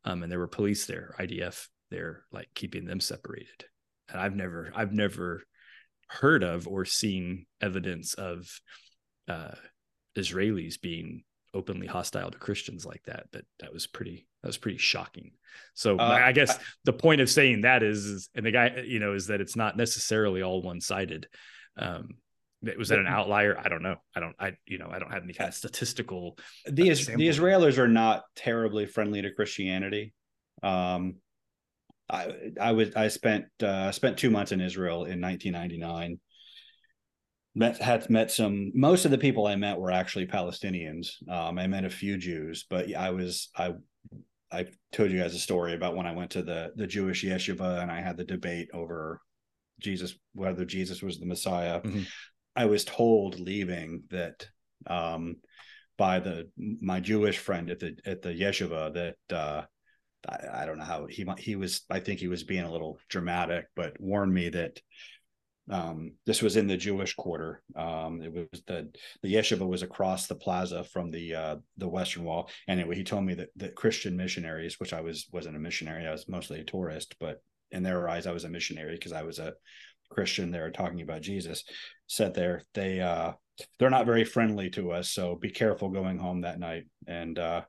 [0.05, 3.65] Um, and there were police there, IDF there, like keeping them separated.
[4.11, 5.45] and I've never I've never
[6.09, 8.47] heard of or seen evidence of
[9.29, 9.55] uh,
[10.17, 11.23] Israelis being
[11.55, 13.27] openly hostile to Christians like that.
[13.33, 15.33] But that was pretty that was pretty shocking.
[15.75, 18.83] So Uh, I guess I- the point of saying that is, is, and the guy
[18.87, 21.29] you know is that it's not necessarily all one sided.
[21.77, 22.17] Um,
[22.67, 23.59] it was that an outlier?
[23.59, 23.97] I don't know.
[24.15, 24.37] I don't.
[24.39, 26.39] I you know I don't have any kind of statistical.
[26.67, 27.19] the sample.
[27.19, 30.15] the Israelis are not terribly friendly to Christianity.
[30.63, 31.17] Um,
[32.09, 36.19] I I was I spent uh, spent two months in Israel in 1999.
[37.55, 38.73] Met had met some.
[38.75, 41.09] Most of the people I met were actually Palestinians.
[41.29, 43.75] Um, I met a few Jews, but I was I
[44.51, 47.81] I told you guys a story about when I went to the the Jewish yeshiva
[47.83, 49.21] and I had the debate over
[49.81, 51.81] Jesus whether Jesus was the Messiah.
[51.81, 52.07] Mhm.
[52.57, 54.47] I was told leaving that
[54.87, 55.37] um,
[55.97, 59.63] by the my Jewish friend at the at the yeshiva that uh,
[60.29, 62.99] I, I don't know how he he was I think he was being a little
[63.09, 64.81] dramatic, but warned me that
[65.71, 67.63] um, this was in the Jewish quarter.
[67.75, 68.91] Um, it was the
[69.23, 72.51] the yeshiva was across the plaza from the uh, the Western Wall.
[72.69, 76.13] Anyway, he told me that that Christian missionaries, which I was wasn't a missionary, I
[76.13, 79.39] was mostly a tourist, but in their eyes, I was a missionary because I was
[79.39, 79.55] a
[80.11, 81.65] Christian there talking about Jesus.
[82.07, 83.33] Said there they uh,
[83.79, 86.85] they're not very friendly to us, so be careful going home that night.
[87.07, 87.63] And uh,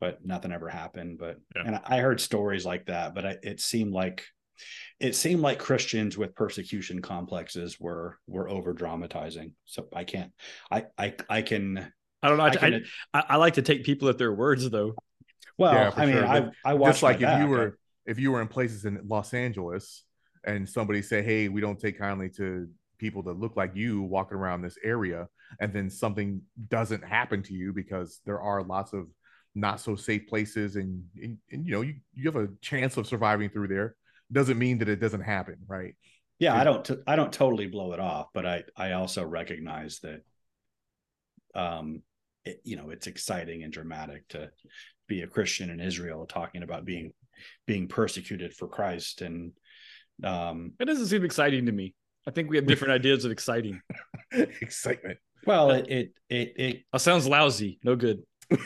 [0.00, 1.18] but nothing ever happened.
[1.18, 1.62] But Yeah.
[1.66, 4.24] and I heard stories like that, but I, it seemed like
[5.00, 9.54] it seemed like Christians with persecution complexes were were over dramatizing.
[9.66, 10.32] So I can't.
[10.70, 11.92] I I I can.
[12.22, 12.44] I don't know.
[12.44, 14.94] I, I can I, I like to take people at their words, though.
[15.58, 16.26] well, Yeah, for I mean, sure.
[16.26, 19.00] I I watched Just like my if you were if you were in places in
[19.06, 20.04] Los Angeles
[20.44, 22.68] and somebody say, "Hey, we don't take kindly to
[22.98, 25.28] people that look like you walking around this area,"
[25.60, 29.06] and then something doesn't happen to you because there are lots of
[29.54, 33.06] not so safe places, and, and, and you know you, you have a chance of
[33.06, 33.96] surviving through there.
[34.30, 35.94] Doesn't mean that it doesn't happen, right?
[36.40, 39.24] yeah It- i don't t- i don't totally blow it off but i i also
[39.24, 40.20] recognize that
[41.54, 42.02] um
[42.44, 44.50] it, you know it's exciting and dramatic to
[45.08, 47.12] be a christian in israel talking about being
[47.66, 49.52] being persecuted for christ and
[50.22, 51.94] um It doesn't seem exciting to me.
[52.26, 53.80] I think we have different ideas of exciting.
[54.32, 55.18] Excitement.
[55.46, 57.78] well it it it, it That sounds lousy.
[57.82, 58.22] No good.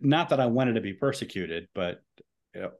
[0.00, 2.00] not that i wanted to be persecuted but
[2.54, 2.70] you know,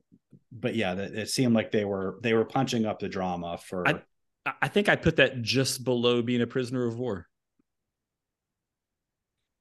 [0.59, 4.03] but yeah it seemed like they were they were punching up the drama for I-
[4.47, 7.27] I- I think I put that just below being a prisoner of war.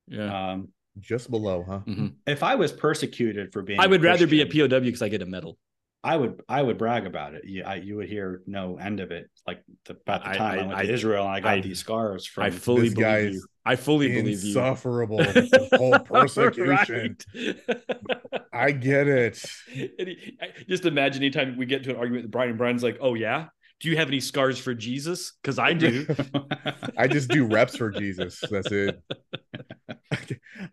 [0.08, 0.52] Yeah.
[0.52, 1.80] um Just below, huh?
[1.88, 2.14] Mhm.
[2.28, 5.22] if i was persecuted for being I would rather be a POW because I get
[5.22, 5.58] a medal.
[6.06, 7.46] I would I would brag about it.
[7.46, 9.28] You, I, you would hear no end of it.
[9.48, 11.62] Like the, about the time I, I- went I- to Israel and I got I-
[11.62, 12.44] these scars from.
[12.44, 13.46] I fully this believe you.
[13.66, 14.50] I fully believe you.
[14.50, 15.18] Insufferable.
[15.18, 17.18] the whole persecution.
[18.54, 19.44] I get it.
[19.74, 22.84] And he- I- just imagine anytime we get into an argument with Brian, and Brian's
[22.84, 23.48] like, "Oh yeah,
[23.80, 25.34] do you have any scars for Jesus?
[25.42, 26.06] Because I do."
[26.98, 28.40] I just do reps for Jesus.
[28.52, 29.02] That's it.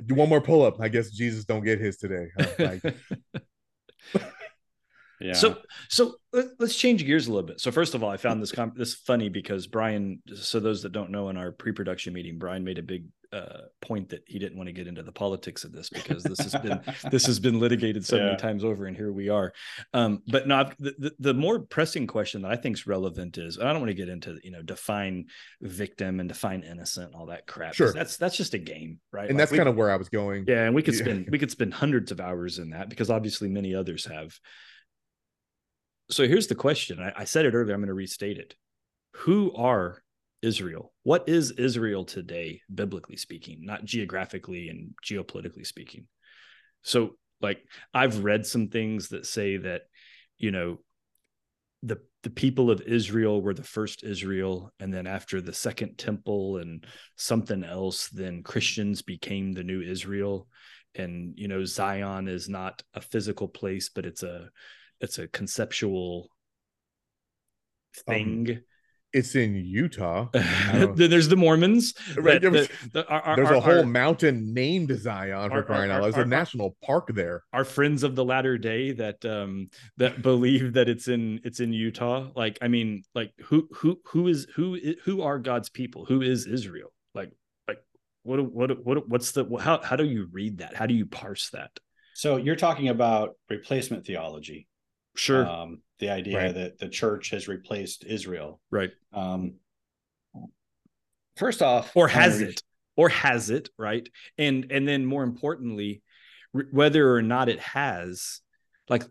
[0.05, 0.79] do one more pull up.
[0.81, 2.27] I guess Jesus don't get his today.
[2.39, 2.47] huh?
[2.59, 2.95] Like,
[5.23, 5.33] yeah.
[5.35, 5.59] So,
[5.89, 7.61] so let, us change gears a little bit.
[7.61, 10.23] So, first of all, I found this com- this funny because Brian.
[10.35, 14.11] So, those that don't know, in our pre-production meeting, Brian made a big uh, point
[14.11, 16.81] that he didn't want to get into the politics of this because this has been
[17.11, 18.25] this has been litigated so Yeah.
[18.27, 19.53] many times over, and here we are.
[19.95, 23.57] Um, but no, the, the the more pressing question that I think is relevant is,
[23.57, 25.27] and I don't want to get into you know define
[25.63, 27.75] victim and define innocent and all that crap.
[27.75, 27.93] Sure.
[27.93, 29.29] that's that's just a game, right?
[29.31, 30.45] and Like, that's kind of where I was going.
[30.47, 33.49] yeah, and we could spend we could spend hundreds of hours in that because obviously
[33.49, 34.39] many others have.
[36.13, 37.01] So here's the question.
[37.01, 37.75] I, I said it earlier.
[37.75, 38.55] I'm going to restate it.
[39.17, 40.03] Who are
[40.43, 40.93] Israel?
[41.05, 46.07] What is Israel today, biblically speaking, not geographically and geopolitically speaking?
[46.83, 47.63] So, like,
[47.95, 49.83] I've read some things that say that,
[50.39, 50.79] you know,
[51.83, 56.59] the the people of Israel were the first Israel, and then after the second temple
[56.59, 56.85] and
[57.17, 60.47] something else, then Christians became the new Israel.
[60.95, 64.51] And you know, Zion is not a physical place, but it's a
[65.03, 66.29] it's a conceptual
[68.07, 68.61] thing.
[69.13, 70.29] It's in Utah.
[70.33, 71.93] Then there's the Mormons.
[72.17, 74.91] Right, that- there was- that- that are- are- There's a are- whole are- mountain named
[74.99, 76.05] Zion for are- crying out loud.
[76.15, 77.43] There's are- a national park there.
[77.53, 81.75] our friends of the latter day that um that believe that it's in it's in
[81.75, 86.23] Utah like I mean like who who who is who who are God's people who
[86.23, 87.33] is Israel like
[87.69, 87.81] like
[88.23, 91.51] what what what what's the how how do you read that how do you parse
[91.51, 91.73] that
[92.15, 94.69] so you're talking about replacement theology.
[95.15, 96.55] Sure Um, the idea Right.
[96.55, 98.61] that the church has replaced Israel.
[98.71, 99.55] right Um,
[101.37, 102.63] first off, or has re- it
[102.97, 106.03] or has it right and and then more importantly
[106.55, 108.41] r- whether or not it has
[108.91, 109.03] like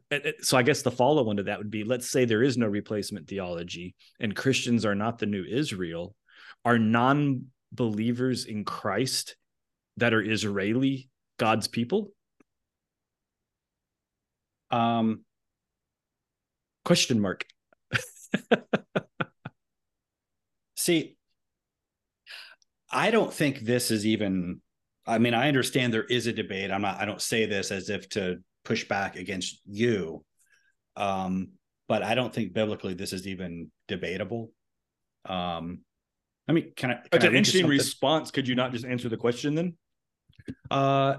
[0.41, 2.67] so i guess the follow on to that would be let's say there is no
[2.67, 6.15] replacement theology and christians are not the new israel
[6.63, 9.35] are non-believers in christ
[9.97, 11.09] that are israeli
[11.39, 12.11] god's people
[14.69, 15.25] um
[16.83, 17.45] question mark
[20.75, 21.15] see
[22.91, 24.61] i don't think this is even
[25.05, 27.89] i mean i understand there is a debate i'm not i don't say this as
[27.89, 30.23] if to push back against you.
[30.95, 31.49] Um,
[31.87, 34.51] but I don't think biblically this is even debatable.
[35.25, 35.81] Um,
[36.47, 36.93] I mean, can I?
[36.95, 38.31] Can That's an interesting response.
[38.31, 39.75] Could you not just answer the question then?
[40.69, 41.17] Uh,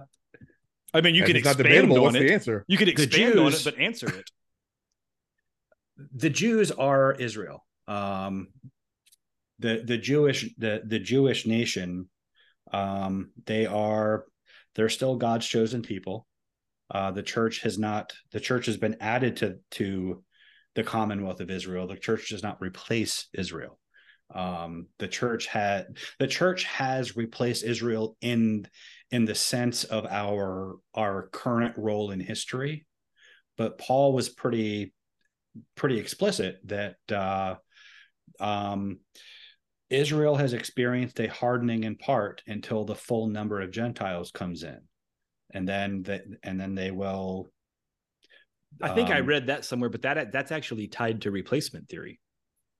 [0.94, 2.20] I mean, you could expand on What's it.
[2.20, 2.64] The answer?
[2.68, 4.30] You could expand Jews, on it, but answer it.
[6.14, 7.64] The Jews are Israel.
[7.88, 8.48] Um,
[9.58, 12.08] the the Jewish the the Jewish nation.
[12.72, 14.24] Um, they are
[14.74, 16.26] they're still God's chosen people.
[16.90, 18.12] Uh, the church has not.
[18.32, 20.22] The church has been added to to
[20.74, 21.86] the Commonwealth of Israel.
[21.86, 23.78] The church does not replace Israel.
[24.34, 28.66] Um, the church had the church has replaced Israel in
[29.10, 32.86] in the sense of our our current role in history,
[33.58, 34.94] but Paul was pretty
[35.74, 37.56] pretty explicit that uh,
[38.40, 39.00] um,
[39.90, 44.80] Israel has experienced a hardening in part until the full number of Gentiles comes in
[45.52, 47.50] and then that and then they will
[48.80, 52.20] I think um, I read that somewhere, but that that's actually tied to replacement theory.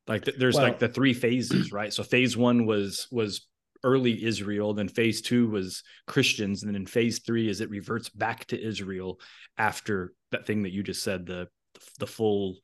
[0.07, 1.93] Like the, there's well, like the three phases, right?
[1.93, 3.47] So phase one was was
[3.85, 8.09] early Israel, then phase two was Christians, and then in phase three is it reverts
[8.09, 9.21] back to Israel
[9.59, 11.49] after that thing that you just said, the
[11.99, 12.57] the full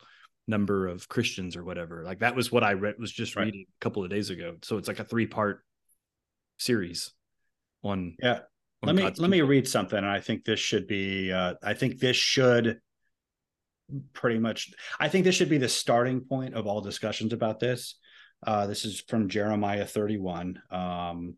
[0.47, 2.03] number of Christians or whatever.
[2.05, 3.45] Like that was what I read was just right.
[3.45, 4.57] reading a couple of days ago.
[4.63, 5.63] So it's like a three part
[6.59, 7.13] series
[7.85, 8.41] on yeah
[8.83, 11.99] let me let me read something and i think this should be uh, i think
[11.99, 12.81] this should
[14.13, 17.97] pretty much i think this should be the starting point of all discussions about this
[18.47, 21.35] uh, this is from jeremiah 31 um,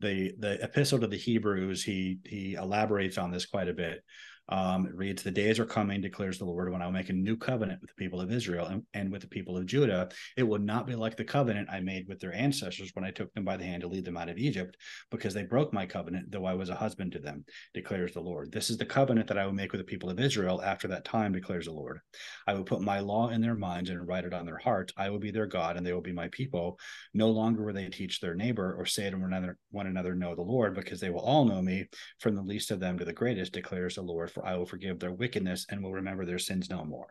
[0.00, 4.02] the the epistle to the hebrews he he elaborates on this quite a bit
[4.48, 7.14] um, it reads, The days are coming, declares the Lord, when I will make a
[7.14, 10.10] new covenant with the people of Israel and, and, with the people of Judah.
[10.36, 13.32] It will not be like the covenant I made with their ancestors when I took
[13.32, 14.76] them by the hand to lead them out of Egypt,
[15.10, 18.52] because they broke my covenant, though I was a husband to them, declares the Lord.
[18.52, 21.04] This is the covenant that I will make with the people of Israel after that
[21.04, 22.00] time, declares the Lord.
[22.46, 24.92] I will put my law in their minds and write it on their hearts.
[24.96, 26.78] I will be their God, and they will be my people.
[27.14, 30.34] No longer will they teach their neighbor or say to one another, one another Know
[30.34, 31.86] the Lord, because they will all know me,
[32.20, 34.98] from the least of them to the greatest, declares the Lord for I will forgive
[34.98, 37.06] their wickedness and will remember their sins no more.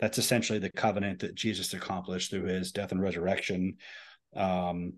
[0.00, 3.76] That's essentially the covenant that Jesus accomplished through his death and resurrection.
[4.34, 4.94] Um,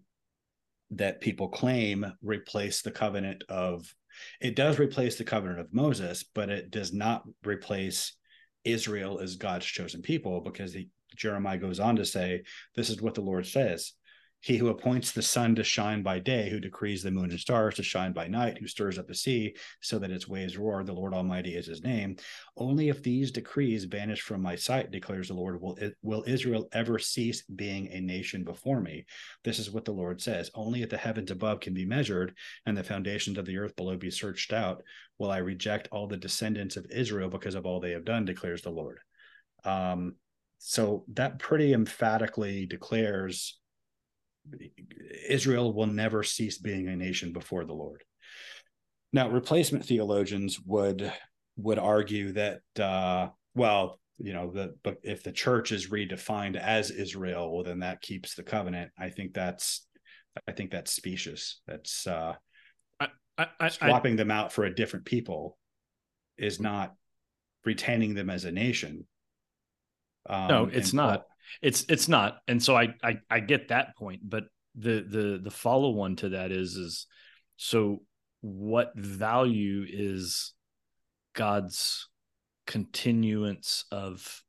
[0.91, 3.93] that people claim replace the covenant of
[4.41, 8.15] it does replace the covenant of Moses, but it does not replace
[8.65, 12.45] Israel as God's chosen people because he, Jeremiah goes on to say,
[12.77, 13.93] This is what the Lord says
[14.45, 17.77] he who appoints the sun to shine by day, who decrees the moon and stars
[17.77, 20.93] to shine by night, who stirs up the sea so that its waves roar, the
[20.93, 22.17] Lord Almighty is his name.
[22.55, 26.99] Only if these decrees vanish from my sight, declares the Lord, will, will Israel ever
[26.99, 29.07] cease being a nation before me.
[29.45, 30.51] This is what the Lord says.
[30.55, 33.97] Only if the heavens above can be measured and the foundations of the earth below
[33.97, 34.83] be searched out,
[35.17, 38.61] will I reject all the descendants of Israel because of all they have done, declares
[38.61, 38.99] the Lord.
[39.65, 40.17] Um,
[40.59, 43.59] so that pretty emphatically declares
[45.29, 48.03] Israel will never cease being a nation before the Lord.
[49.13, 51.13] Now, replacement theologians would
[51.57, 56.91] would argue that uh, well, you know, the but if the church is redefined as
[56.91, 58.91] Israel, well, then that keeps the covenant.
[58.99, 59.87] I think that's
[60.49, 61.61] I think that's specious.
[61.67, 62.35] That's uh,
[63.01, 65.59] I, I, swapping I, them out for a different people
[66.37, 66.95] is not
[67.65, 69.07] retaining them as a nation.
[70.29, 71.25] Um, no, it's not
[71.63, 72.39] it's it's not.
[72.49, 76.31] And so I, I i get that point but the the the follow on to
[76.31, 77.07] that is is
[77.57, 78.03] so
[78.41, 80.53] what value is
[81.35, 82.09] god's
[82.67, 84.43] continuance of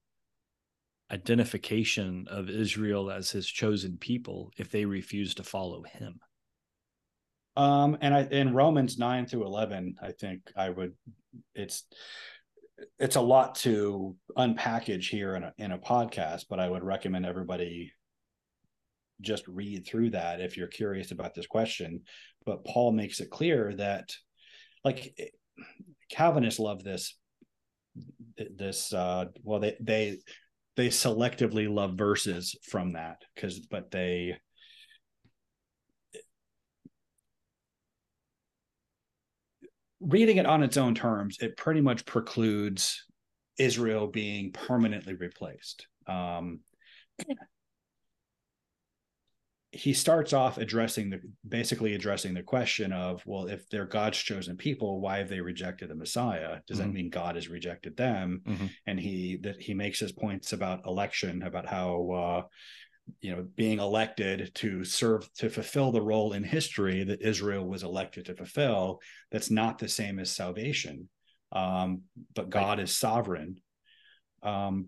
[1.11, 6.19] identification of israel as his chosen people if they refuse to follow him?
[7.55, 10.93] Um and i in romans 9 through 11 i think i would
[11.53, 11.85] it's
[12.99, 17.25] it's a lot to unpackage here in a in a podcast, but I would recommend
[17.25, 17.91] everybody
[19.21, 22.01] just read through that if you're curious about this question.
[22.45, 24.09] But Paul makes it clear that,
[24.83, 25.17] like,
[26.09, 27.17] Calvinists love this.
[28.37, 30.17] This uh, well, they they
[30.75, 34.37] they selectively love verses from that because, but they
[40.05, 43.05] reading it on its own terms, it pretty much precludes
[43.57, 45.87] Israel being permanently replaced.
[46.07, 46.59] Um,
[49.75, 54.55] he starts off addressing the basically addressing the question of well if they're god's chosen
[54.55, 56.87] people why have they rejected the messiah does mm-hmm.
[56.87, 58.67] that mean god has rejected them mm-hmm.
[58.87, 62.41] and he that he makes his points about election about how uh
[63.21, 67.83] you know being elected to serve to fulfill the role in history that israel was
[67.83, 68.99] elected to fulfill
[69.31, 71.07] that's not the same as salvation
[71.51, 72.01] um
[72.33, 72.83] but god right.
[72.83, 73.57] is sovereign
[74.43, 74.87] um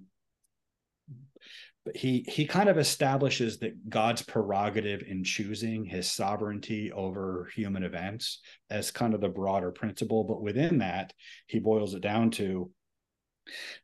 [1.88, 7.84] but he he kind of establishes that God's prerogative in choosing his sovereignty over human
[7.84, 10.26] events as kind of the broader principle.
[10.26, 11.14] But within that,
[11.46, 12.70] he boils it down to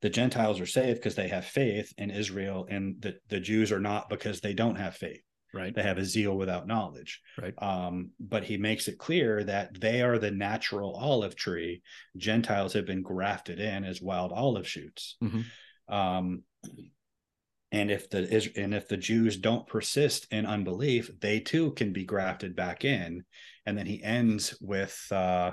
[0.01, 3.79] the Gentiles are saved because they have faith in Israel, and the, the Jews are
[3.79, 5.21] not because they don't have faith.
[5.53, 5.73] Right.
[5.73, 7.21] They have a zeal without knowledge.
[7.39, 7.53] Right.
[7.59, 11.83] Um, but he makes it clear that they are the natural olive tree.
[12.17, 15.15] Gentiles have been grafted in as wild olive shoots.
[15.23, 15.93] Mm-hmm.
[15.93, 16.43] Um,
[17.71, 22.03] and if the and if the Jews don't persist in unbelief, they too can be
[22.03, 23.23] grafted back in.
[23.65, 25.51] And then he ends with uh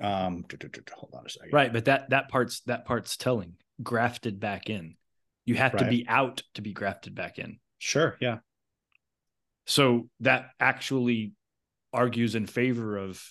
[0.00, 0.44] um
[0.94, 1.52] hold on a second.
[1.52, 3.54] Right, but that that part's that part's telling.
[3.82, 4.96] Grafted back in.
[5.44, 5.84] You have right.
[5.84, 7.58] to be out to be grafted back in.
[7.78, 8.38] Sure, yeah.
[9.66, 11.32] So that actually
[11.92, 13.22] argues in favor of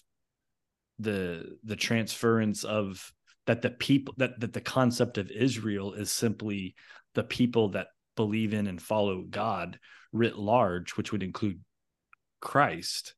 [0.99, 3.11] the the transference of
[3.47, 6.75] that the people that that the concept of Israel is simply
[7.15, 9.79] the people that believe in and follow God
[10.13, 11.61] writ large, which would include
[12.39, 13.15] Christ.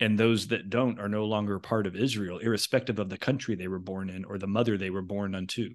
[0.00, 3.68] And those that don't are no longer part of Israel, irrespective of the country they
[3.68, 5.74] were born in or the mother they were born unto.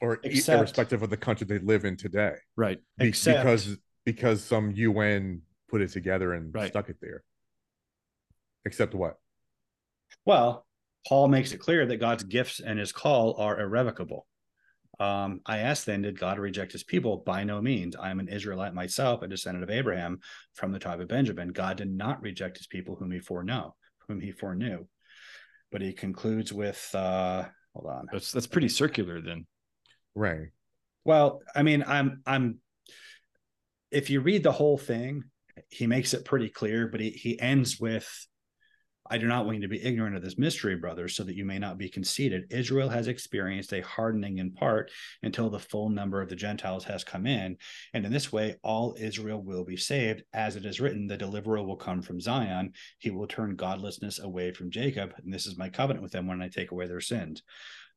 [0.00, 2.34] Or Except, irrespective of the country they live in today.
[2.56, 2.80] Right.
[2.98, 6.70] Be- Except, because because some UN put it together and right.
[6.70, 7.22] stuck it there.
[8.64, 9.18] Except what?
[10.24, 10.66] Well,
[11.06, 14.26] Paul makes it clear that God's gifts and his call are irrevocable.
[15.02, 17.24] Um, I asked then, did God reject his people?
[17.26, 17.96] By no means.
[17.96, 20.20] I am an Israelite myself, a descendant of Abraham
[20.54, 21.48] from the tribe of Benjamin.
[21.48, 23.74] God did not reject his people whom he foreknow,
[24.06, 24.86] whom he foreknew.
[25.72, 27.44] But he concludes with uh
[27.74, 28.06] hold on.
[28.12, 29.46] That's that's pretty circular then.
[30.14, 30.50] Right.
[31.04, 32.58] Well, I mean, I'm I'm
[33.90, 35.24] if you read the whole thing,
[35.68, 38.08] he makes it pretty clear, but he he ends with
[39.12, 41.44] I do not want you to be ignorant of this mystery, brothers, so that you
[41.44, 42.46] may not be conceited.
[42.48, 44.90] Israel has experienced a hardening in part
[45.22, 47.58] until the full number of the Gentiles has come in.
[47.92, 50.22] And in this way, all Israel will be saved.
[50.32, 52.72] As it is written, the deliverer will come from Zion.
[53.00, 55.12] He will turn godlessness away from Jacob.
[55.22, 57.42] And this is my covenant with them when I take away their sins.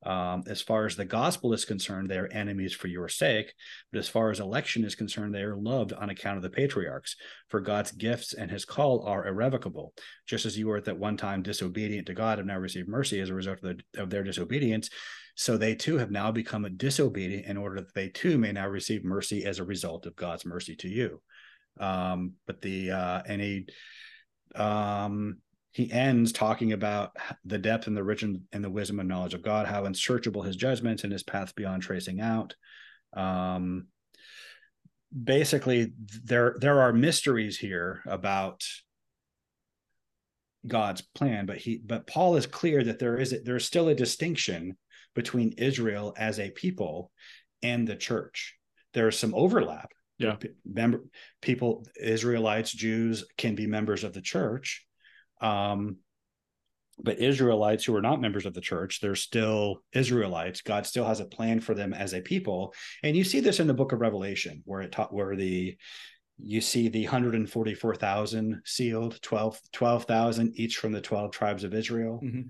[0.03, 3.53] Um, as far as the gospel is concerned, they are enemies for your sake.
[3.91, 7.15] But as far as election is concerned, they are loved on account of the patriarchs.
[7.49, 9.93] For God's gifts and his call are irrevocable.
[10.27, 13.19] Just as you were at that one time disobedient to God and now received mercy
[13.19, 14.89] as a result of, the, of their disobedience,
[15.35, 19.03] so they too have now become disobedient in order that they too may now receive
[19.03, 21.21] mercy as a result of God's mercy to you.
[21.77, 23.65] Um, but the uh, any
[24.55, 25.39] um,
[25.75, 29.33] he ends talking about the depth and the rich and, and, the wisdom and knowledge
[29.33, 32.55] of God, how unsearchable his judgments and his paths beyond tracing out.
[33.11, 33.87] Um,
[35.11, 35.91] basically,
[36.23, 38.63] there there are mysteries here about
[40.65, 44.77] God's plan, but he but Paul is clear that there is there's still a distinction
[45.13, 47.11] between Israel as a people
[47.61, 48.55] and the church.
[48.93, 49.91] There's some overlap.
[50.19, 51.03] Yeah, member
[51.41, 54.84] people, Israelites, Jews can be members of the church
[55.41, 55.97] um,
[56.97, 60.61] but Israelites who are not members of the church, they're still Israelites.
[60.61, 62.73] God still has a plan for them as a people,
[63.03, 65.77] and you see this in the Book of Revelation, where it taught where the
[66.37, 72.41] you see the 144,000 sealed, 12 12,000 each from the 12 tribes of Israel, mm-hmm.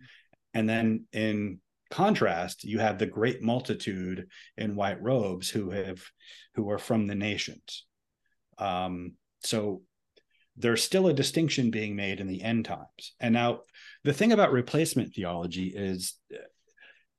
[0.54, 1.60] and then in
[1.92, 4.28] contrast, you have the great multitude
[4.58, 6.04] in white robes who have
[6.56, 7.86] who are from the nations.
[8.58, 9.14] Um,
[9.44, 9.82] so
[10.58, 13.14] there's still a distinction being made in the end times.
[13.20, 13.62] And now,
[14.04, 16.16] the thing about replacement theology is,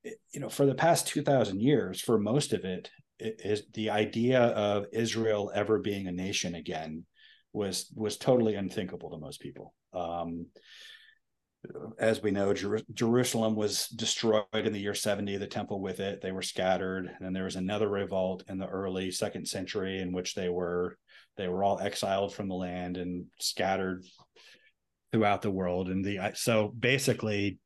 [0.03, 4.85] you know, for the past 2,000 years, for most of it, is the idea of
[4.93, 7.03] Israel ever being a nation again
[7.53, 9.73] was was totally unthinkable to most people.
[9.93, 10.47] Um,
[11.99, 16.21] as we know, Jer- Jerusalem was destroyed in the year 70, the temple with it.
[16.21, 17.07] They were scattered.
[17.07, 20.97] And then there was another revolt in the early second century in which they were
[21.37, 24.03] they were all exiled from the land and scattered
[25.11, 25.89] throughout the world.
[25.89, 27.59] And the so basically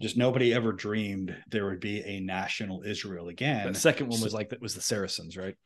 [0.00, 3.72] just nobody ever dreamed there would be a national Israel again.
[3.72, 5.56] The second one was so, like that was the Saracens, right?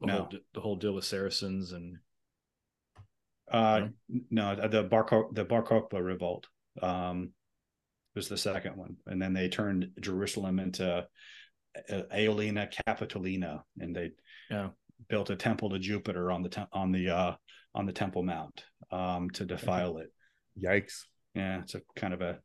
[0.00, 0.12] The no.
[0.14, 1.96] whole, the whole deal with Saracens and
[3.50, 3.88] uh
[4.30, 6.46] no, the Bar the Bar Kokhba revolt.
[6.80, 7.30] Um
[8.14, 11.06] was the second one, and then they turned Jerusalem into
[11.88, 14.10] Aelia Capitolina, and they
[14.50, 14.70] yeah.
[15.10, 17.34] Built a temple to Jupiter on the te- on the uh,
[17.74, 20.10] on the Temple Mount um, to defile it.
[20.58, 21.02] Yikes!
[21.34, 22.38] Yeah, it's a kind of a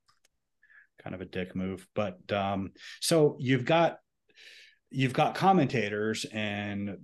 [1.01, 1.87] kind of a dick move.
[1.95, 3.99] But um, so you've got
[4.89, 6.97] you've got commentators and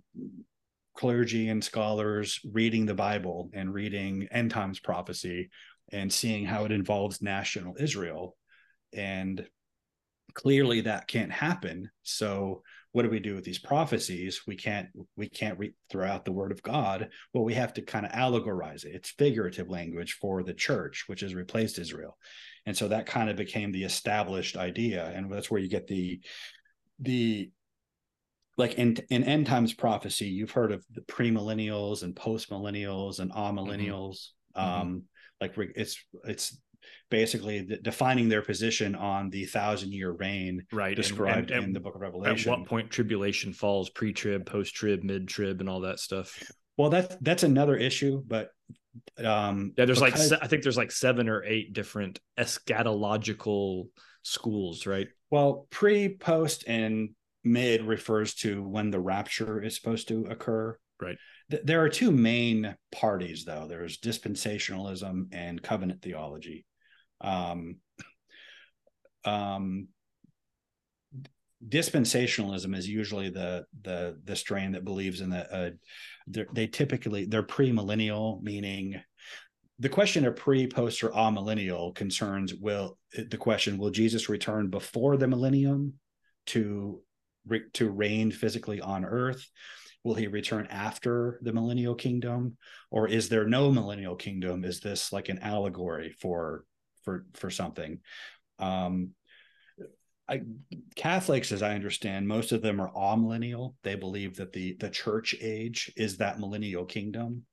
[0.95, 5.49] clergy and scholars reading the Bible and reading end times prophecy
[5.91, 8.35] and seeing how it involves national Israel.
[8.93, 9.45] And
[10.33, 11.89] clearly that can't happen.
[12.03, 14.41] So what do we do with these prophecies?
[14.45, 15.59] We can't we can't
[15.89, 17.09] throw out the word of God.
[17.33, 18.95] Well, we have to kind of allegorize it.
[18.95, 22.17] It's figurative language for the church, which has replaced Israel.
[22.65, 25.11] And so that kind of became the established idea.
[25.15, 26.19] And that's where you get the
[26.99, 27.49] the
[28.57, 34.29] like in in end times prophecy, you've heard of the premillennials and postmillennials and amillennials.
[34.55, 34.81] Mm-hmm.
[34.81, 35.03] Um,
[35.39, 36.57] like it's it's
[37.09, 41.73] basically the, defining their position on the thousand year reign right described and, and, in
[41.73, 45.99] the book of revelation at what point tribulation falls pre-trib post-trib mid-trib and all that
[45.99, 46.41] stuff?
[46.77, 48.49] Well that's that's another issue but
[49.23, 53.85] um yeah there's because, like i think there's like seven or eight different eschatological
[54.23, 55.07] schools right?
[55.29, 57.09] Well pre post and
[57.43, 60.77] mid refers to when the rapture is supposed to occur.
[61.01, 61.17] Right.
[61.49, 63.65] There are two main parties though.
[63.67, 66.65] There's dispensationalism and covenant theology
[67.21, 67.77] um,
[69.25, 69.87] um,
[71.67, 75.69] dispensationalism is usually the the the strain that believes in the uh,
[76.53, 78.99] they typically they're premillennial meaning
[79.77, 82.97] the question of pre post or amillennial concerns will
[83.29, 85.93] the question will jesus return before the millennium
[86.47, 87.03] to
[87.73, 89.49] to reign physically on earth?
[90.03, 92.57] Will he return after the millennial kingdom?
[92.89, 94.63] Or is there no millennial kingdom?
[94.63, 96.65] Is this like an allegory for
[97.03, 97.99] for for something.
[98.59, 99.11] Um,
[100.27, 100.41] I,
[100.95, 103.75] Catholics, as I understand, most of them are amillennial.
[103.83, 107.43] They believe that the the church age is that millennial kingdom,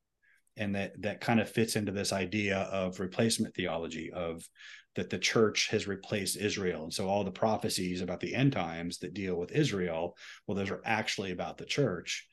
[0.56, 4.48] and that that kind of fits into this idea of replacement theology of
[4.94, 8.98] that the church has replaced Israel, and so all the prophecies about the end times
[8.98, 12.26] that deal with Israel, well, those are actually about the church,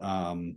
[0.00, 0.56] um,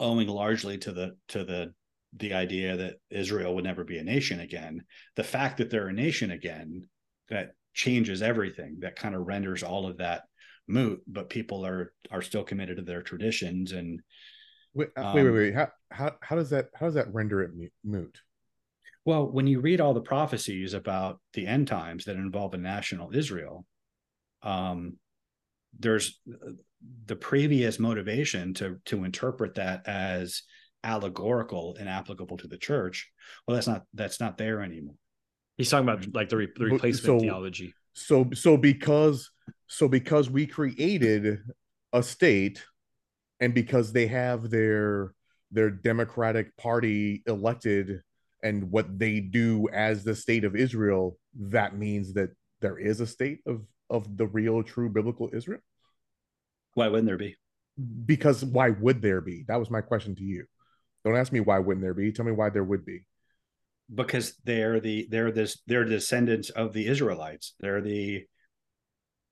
[0.00, 1.72] owing largely to the to the
[2.16, 4.84] the idea that Israel would never be a nation again.
[5.16, 6.88] The fact that they're a nation again,
[7.28, 8.78] that changes everything.
[8.80, 10.22] That kind of renders all of that
[10.66, 11.02] moot.
[11.06, 13.72] But people are are still committed to their traditions.
[13.72, 14.00] And
[14.74, 15.54] wait, um, wait, wait, wait.
[15.54, 17.50] How how how does that how does that render it
[17.84, 18.20] moot?
[19.04, 23.14] Well, when you read all the prophecies about the end times that involve a national
[23.14, 23.64] Israel,
[24.42, 24.96] um,
[25.78, 26.52] there's uh,
[27.06, 30.42] the previous motivation to to interpret that as
[30.84, 33.10] allegorical and applicable to the church
[33.46, 34.94] well that's not that's not there anymore.
[35.56, 37.74] He's talking about like the, re- the replacement so, theology.
[37.94, 39.30] So so because
[39.66, 41.40] so because we created
[41.92, 42.64] a state
[43.40, 45.14] and because they have their
[45.50, 48.02] their democratic party elected
[48.44, 53.06] and what they do as the state of israel that means that there is a
[53.06, 55.60] state of of the real true biblical israel?
[56.74, 57.34] Why wouldn't there be?
[58.06, 59.44] Because why would there be?
[59.48, 60.44] That was my question to you
[61.08, 62.12] don't ask me why wouldn't there be.
[62.12, 63.04] Tell me why there would be.
[63.92, 67.54] Because they're the they're this they're descendants of the Israelites.
[67.60, 68.24] They're the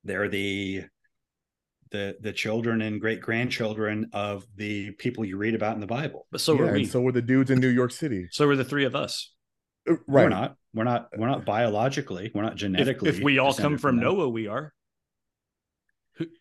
[0.05, 0.85] they're the
[1.91, 6.27] the the children and great grandchildren of the people you read about in the Bible.
[6.31, 6.85] But so yeah, we.
[6.87, 8.29] so were the dudes in New York City.
[8.31, 9.33] So were the three of us.
[9.89, 10.25] Uh, right.
[10.25, 10.57] We're not.
[10.75, 11.09] We're not.
[11.17, 12.31] We're not biologically.
[12.35, 13.11] We're not genetically.
[13.11, 14.73] If, if we all come from, from Noah, we are.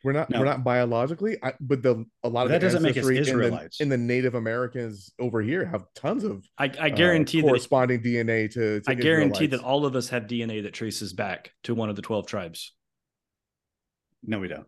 [0.03, 0.39] We're not no.
[0.39, 3.79] we're not biologically, I, but the a lot of that doesn't make us Israelites.
[3.79, 7.47] In the, in the, Native Americans over here have tons of I, I guarantee uh,
[7.47, 11.13] corresponding that, DNA to, to I guarantee that all of us have DNA that traces
[11.13, 12.73] back to one of the twelve tribes.
[14.23, 14.65] No, we don't.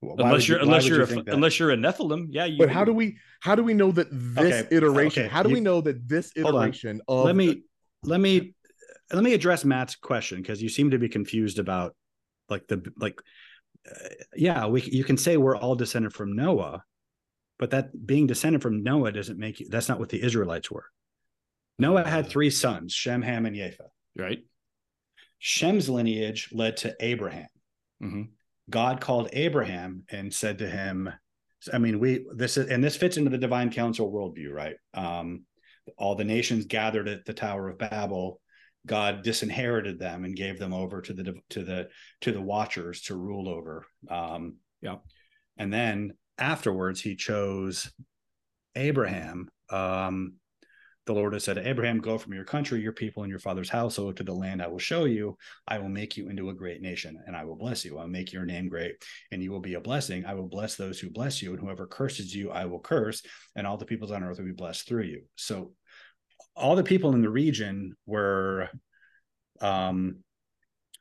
[0.00, 2.48] Why unless you're you, unless you're you a, unless you're a Nephilim, yeah.
[2.58, 4.76] but how do we how do we know that this okay.
[4.76, 5.24] iteration?
[5.24, 5.32] Okay.
[5.32, 7.64] How do you, we know that this iteration of let me
[8.02, 8.54] let me
[9.12, 11.94] let me address Matt's question because you seem to be confused about
[12.48, 13.22] like the like uh,
[14.34, 16.84] yeah, we you can say we're all descended from Noah,
[17.58, 19.68] but that being descended from Noah doesn't make you.
[19.68, 20.86] That's not what the Israelites were.
[21.78, 23.90] Noah had three sons, Shem, Ham, and Japheth.
[24.16, 24.44] Right.
[25.38, 27.48] Shem's lineage led to Abraham.
[28.02, 28.22] Mm-hmm.
[28.70, 31.10] God called Abraham and said to him,
[31.72, 34.76] I mean, we this is and this fits into the divine council worldview, right?
[34.94, 35.44] Um,
[35.98, 38.40] all the nations gathered at the Tower of Babel
[38.86, 41.88] God disinherited them and gave them over to the to the
[42.22, 43.86] to the watchers to rule over.
[44.10, 44.96] Um, yeah,
[45.56, 47.90] and then afterwards he chose
[48.74, 50.34] Abraham um,
[51.06, 54.16] the Lord has said Abraham, Go from your country, your people, and your father's household
[54.16, 55.36] to the land I will show you.
[55.68, 57.98] I will make you into a great nation, and I will bless you.
[57.98, 58.94] I'll make your name great,
[59.30, 60.24] and you will be a blessing.
[60.24, 63.22] I will bless those who bless you, and whoever curses you, I will curse,
[63.54, 65.24] and all the peoples on earth will be blessed through you.
[65.36, 65.72] So,
[66.56, 68.68] all the people in the region were,
[69.60, 70.18] um,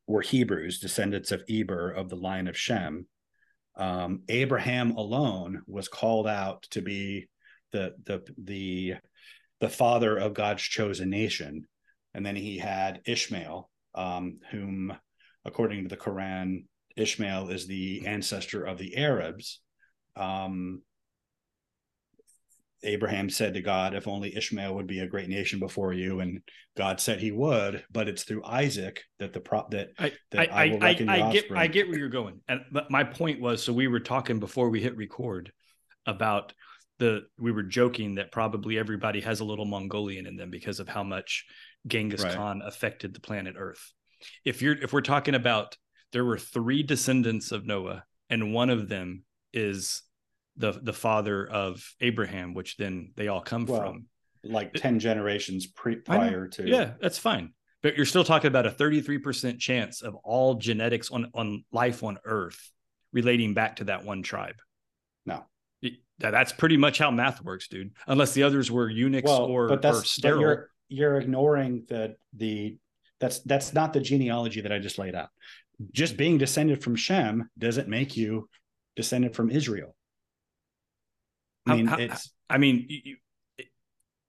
[0.08, 3.08] were Hebrews, descendants of Eber of the line of Shem.
[3.76, 7.28] Um, Abraham alone was called out to be
[7.72, 8.94] the the the
[9.60, 11.68] the father of God's chosen nation.
[12.14, 14.94] And then he had Ishmael, um, whom,
[15.46, 19.62] according to the Quran, Ishmael is the ancestor of the Arabs.
[20.16, 20.84] Um,
[22.84, 26.42] Abraham said to God, "If only Ishmael would be a great nation before you," and
[26.76, 27.84] God said He would.
[27.92, 31.08] But it's through Isaac that the prop that I that I, I, will I, reckon
[31.08, 31.62] your I get offspring.
[31.62, 34.70] I get where you're going, and but my point was, so we were talking before
[34.70, 35.52] we hit record
[36.06, 36.54] about
[37.00, 40.88] the we were joking that probably everybody has a little Mongolian in them because of
[40.88, 41.46] how much
[41.88, 42.36] Genghis Right.
[42.36, 43.92] Khan affected the planet Earth.
[44.46, 45.78] If you're if we're talking about
[46.12, 50.04] there were three descendants of Noah, and one of them is
[50.58, 54.06] the the father of Abraham, which then they all come Well, from.
[54.44, 57.54] like ten generations pre- prior to Yeah, that's fine.
[57.82, 62.18] But you're still talking about a 33% chance of all genetics on, on life on
[62.24, 62.72] Earth
[63.12, 64.56] relating back to that one tribe.
[65.26, 65.44] No.
[65.82, 67.92] It- that's pretty much how math works, dude.
[68.08, 70.42] Unless the others were eunuchs well, or, but or that's but sterile.
[70.42, 72.78] you're you're ignoring the the
[73.20, 75.30] that's that's not the genealogy that I just laid out.
[75.92, 78.48] Just being descended from Shem doesn't make you
[78.96, 79.96] descended from Israel.
[81.66, 83.18] I mean, how- it's I mean, you, you-
[83.58, 83.68] it-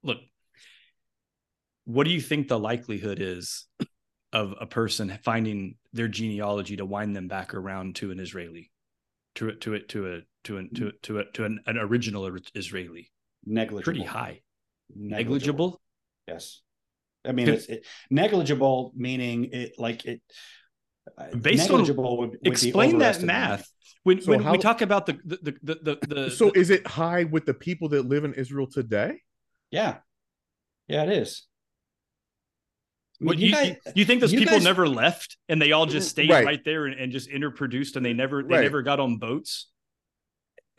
[0.03, 0.19] look,
[1.85, 3.67] what do you think the likelihood is
[4.33, 8.71] of a person finding their genealogy to wind them back around to an Israeli,
[9.37, 12.31] to it, to it, to a, to an, to, to, a, to an, an original
[12.55, 13.11] Israeli?
[13.47, 13.85] negligible.
[13.85, 14.41] Pretty high.
[14.95, 15.81] Negligible.
[16.27, 16.63] Yes.
[17.27, 20.21] I mean, it's it, negligible, meaning it like it.
[21.19, 23.69] Uh, Based on- negligible would, would Explain that math.
[24.03, 26.71] When, So when how- we talk about the the the the, the So the- is
[26.71, 29.21] it high with the people that live in Israel today?
[29.71, 29.99] Yeah,
[30.89, 31.43] yeah, it is.
[33.21, 35.37] I mean, what, you you, guys- you, you think those you people guys- never left
[35.49, 36.45] and they all just stayed Right.
[36.45, 38.63] right, there and, and just interproduced and they never they Right.
[38.63, 39.71] never got on boats?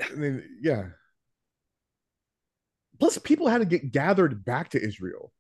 [0.03, 0.89] I mean, yeah.
[2.99, 5.31] Plus, people had to get gathered back to Israel.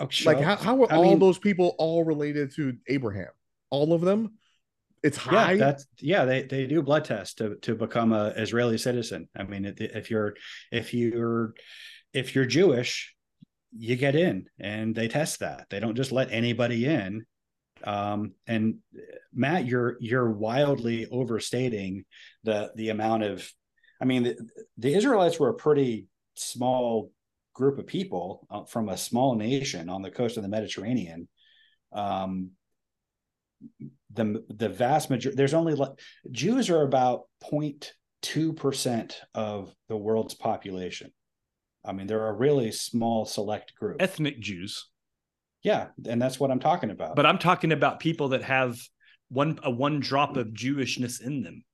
[0.00, 3.28] Oh, Like, how, how are I all mean- those people all related to Abraham?
[3.70, 4.38] All of them?
[5.02, 5.52] It's high.
[5.52, 6.24] Yeah, that's yeah.
[6.24, 9.28] They they do blood tests to to become a Israeli citizen.
[9.36, 10.34] I mean, if- you're
[10.72, 11.54] if you're
[12.12, 13.14] if you're Jewish,
[13.76, 15.66] you get in, and they test that.
[15.70, 17.24] They don't just let anybody in.
[17.84, 18.78] Um, and
[19.32, 22.04] Matt, you're you're wildly overstating
[22.44, 23.48] the the amount of.
[24.00, 24.36] I mean, the,
[24.76, 27.12] the Israelites were a pretty small
[27.54, 31.28] group of people uh, from a small nation on the coast of the Mediterranean.
[31.92, 32.50] Um,
[34.12, 35.92] the the vast majority there's only like
[36.30, 41.12] Jews are about 0.2 percent of the world's population.
[41.84, 44.02] I mean, they're a really small select group.
[44.02, 44.88] Ethnic Jews.
[45.62, 47.14] yeah, and that's what I'm talking about.
[47.16, 48.76] But I'm talking about people that have
[49.28, 51.64] one a one drop of Jewishness in them.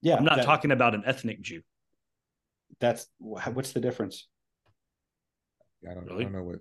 [0.00, 1.62] yeah, I'm not that- talking about an ethnic Jew.
[2.80, 4.26] That's what's the difference?
[5.88, 6.20] I don't, Really?
[6.20, 6.56] I don't know what.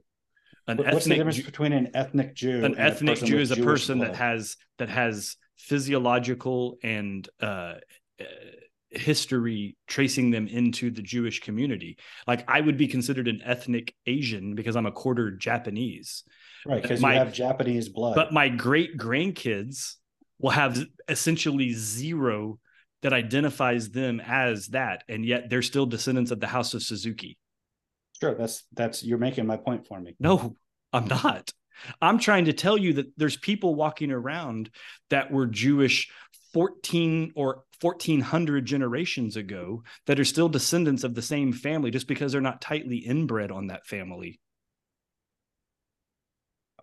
[0.71, 3.51] An What- What's the difference Jew, between an ethnic Jew an and ethnic Jew is
[3.51, 4.11] a Jewish person blood?
[4.11, 7.75] that has that has physiological and uh,
[8.19, 8.23] uh,
[8.89, 11.97] history tracing them into the Jewish community.
[12.27, 16.23] Like I would be considered an ethnic Asian because I'm a quarter Japanese,
[16.65, 18.15] right because you have Japanese blood.
[18.15, 19.95] but my great grandkids
[20.39, 22.59] will have essentially zero
[23.01, 27.37] that identifies them as that, and yet they're still descendants of the House of Suzuki.
[28.19, 30.15] sure, that's that's you're making my point for me.
[30.19, 30.55] No,
[30.93, 31.51] I'm not.
[32.01, 34.69] I'm trying to tell you that there's people walking around
[35.09, 36.09] that were Jewish
[36.53, 42.31] 14 or 1400 generations ago that are still descendants of the same family just because
[42.31, 44.39] they're not tightly inbred on that family.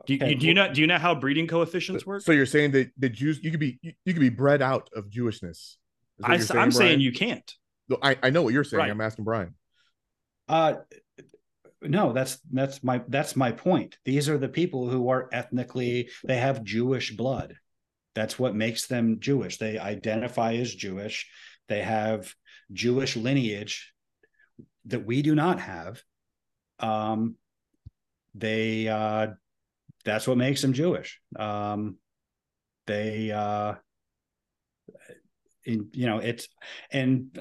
[0.07, 2.23] Do you, Okay, do you know do you know how breeding coefficients work?
[2.23, 4.89] So you're saying that the Jews you could be you, you could be bred out
[4.97, 5.51] of Jewishness.
[5.51, 5.77] Is
[6.17, 7.01] what I, you're am saying Brian?
[7.01, 7.55] you can't.
[8.03, 8.79] I, I know what you're saying.
[8.79, 8.91] Right.
[8.91, 9.55] I'm asking Brian.
[10.49, 10.77] Uh
[11.83, 13.99] no, that's that's my that's my point.
[14.05, 17.57] These are the people who are ethnically they have Jewish blood.
[18.15, 19.59] That's what makes them Jewish.
[19.59, 21.31] They identify as Jewish.
[21.69, 22.35] They have
[22.73, 23.93] Jewish lineage
[24.87, 26.03] that we do not have.
[26.81, 27.37] Um
[28.35, 29.29] they uh
[30.05, 31.21] that's what makes them Jewish.
[31.39, 31.97] Um
[32.87, 33.75] they uh
[35.65, 36.49] in, you know it's
[36.91, 37.39] and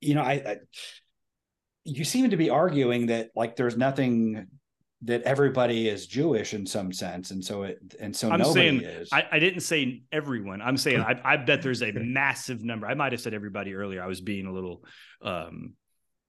[0.00, 0.56] you know I, I
[1.88, 4.46] you seem to be arguing that like there's nothing
[5.02, 8.80] that everybody is Jewish in some sense, and so it and so I'm nobody saying
[8.82, 9.08] is.
[9.12, 10.60] I, I didn't say everyone.
[10.60, 12.86] I'm saying I, I bet there's a massive number.
[12.86, 14.02] I might have said everybody earlier.
[14.02, 14.84] I was being a little,
[15.22, 15.74] um,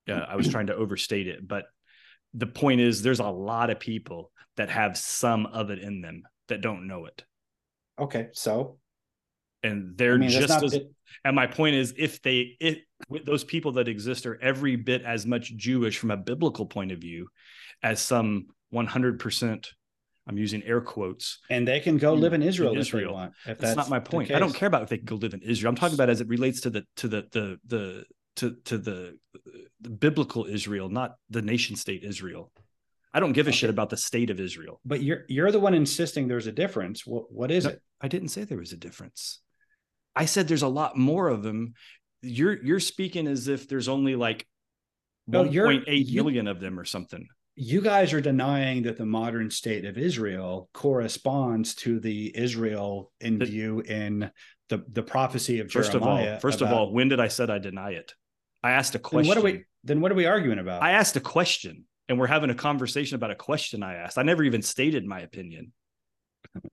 [0.07, 1.65] uh, I was trying to overstate it, but
[2.33, 6.23] the point is, there's a lot of people that have some of it in them
[6.47, 7.23] that don't know it,
[7.99, 8.77] okay, so
[9.63, 10.73] and they're I mean, just not as.
[10.73, 10.91] it-
[11.25, 12.79] And my point is, if they, if
[13.09, 16.91] with those people that exist are every bit as much Jewish from a biblical point
[16.91, 17.27] of view
[17.83, 19.67] as some 100%,
[20.27, 23.11] I'm using air quotes, and they can go live in Israel, if Israel.
[23.11, 23.33] they want.
[23.47, 24.29] If that's, not my point.
[24.31, 25.69] I don't care about if they can go live in Israel.
[25.69, 28.05] I'm talking about as it relates to the to the the the
[28.35, 29.17] to to the,
[29.81, 32.51] the biblical Israel, not the nation state Israel.
[33.11, 34.79] I don't give a shit about the state of Israel.
[34.85, 37.07] But you're you're the one insisting there's a difference.
[37.07, 37.81] What what is No, it?
[37.99, 39.41] I didn't say there was a difference.
[40.15, 41.73] I said there's a lot more of them.
[42.21, 44.45] You're you're speaking as if there's only like
[45.27, 45.83] No, you're-
[46.13, 47.27] million of them or something.
[47.55, 53.37] You guys are denying that the modern state of Israel corresponds to the Israel in
[53.39, 54.31] The- view in
[54.69, 56.27] the the prophecy of First Jeremiah.
[56.27, 58.13] of all, first of all, when did I said I deny it?
[58.63, 59.27] I asked a then question.
[59.29, 60.83] what are we then what are we arguing about?
[60.83, 64.17] I asked a question and we're having a conversation about a question I asked.
[64.17, 65.71] I never even stated my opinion.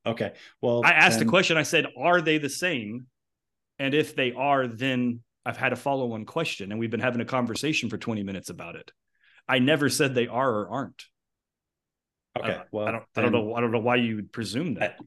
[0.06, 0.32] okay,
[0.62, 1.56] well, I asked then- a question.
[1.56, 3.06] I said, Are they the same?
[3.78, 7.20] And if they are, then I've had a follow on question and we've been having
[7.20, 8.90] a conversation for 20 minutes about it.
[9.48, 11.04] I never said they are or aren't.
[12.38, 13.54] Okay, don't- well, I don't, I don't know.
[13.54, 14.98] I don't know why you would presume that.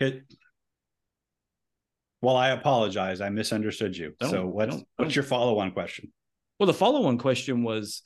[0.00, 0.22] It,
[2.20, 3.20] well, I apologize.
[3.20, 4.14] I misunderstood you.
[4.20, 6.12] Don't- so what's don't- what's your follow on question?
[6.58, 8.02] Well, the follow on question was,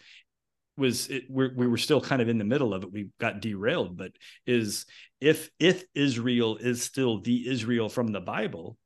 [0.79, 2.93] was it, we're, we were still kind of in the middle of it.
[2.93, 4.13] We got derailed, but
[4.47, 4.87] is
[5.21, 8.77] if, if Israel is still the Israel from the Bible,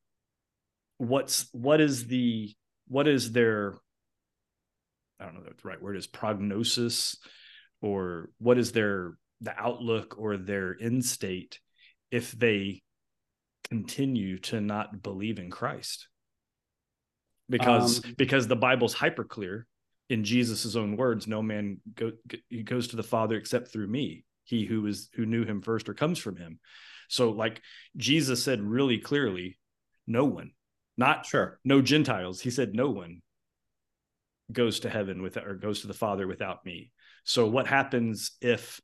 [1.01, 2.55] what's, what is the,
[2.89, 3.75] what is their,
[5.19, 7.17] I don't know what the right word is prognosis
[7.81, 11.59] or what is their, the outlook or their end state
[12.11, 12.83] if they
[13.69, 16.07] continue to not believe in Christ?
[17.51, 19.67] because Um, because the Bible's hyper clear
[20.09, 22.13] in Jesus' own words, no man go,
[22.49, 24.25] he goes to the Father except through me.
[24.45, 26.61] He who is who knew him first or comes from him.
[27.09, 27.61] So like
[27.97, 29.59] Jesus said really clearly,
[30.07, 30.53] no one,
[30.97, 31.59] not Sure.
[31.65, 32.41] no Gentiles.
[32.41, 33.23] He said no one
[34.53, 36.91] goes to heaven with or goes to the Father without me.
[37.25, 38.81] So what happens if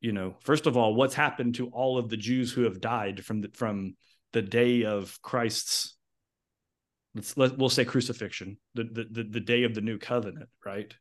[0.00, 3.24] you know, first of all, what's happened to all of the Jews who have died
[3.24, 3.96] from the from
[4.32, 5.96] the day of Christ's
[7.14, 10.94] let's let we'll say crucifixion, the the the, the day of the new covenant, right?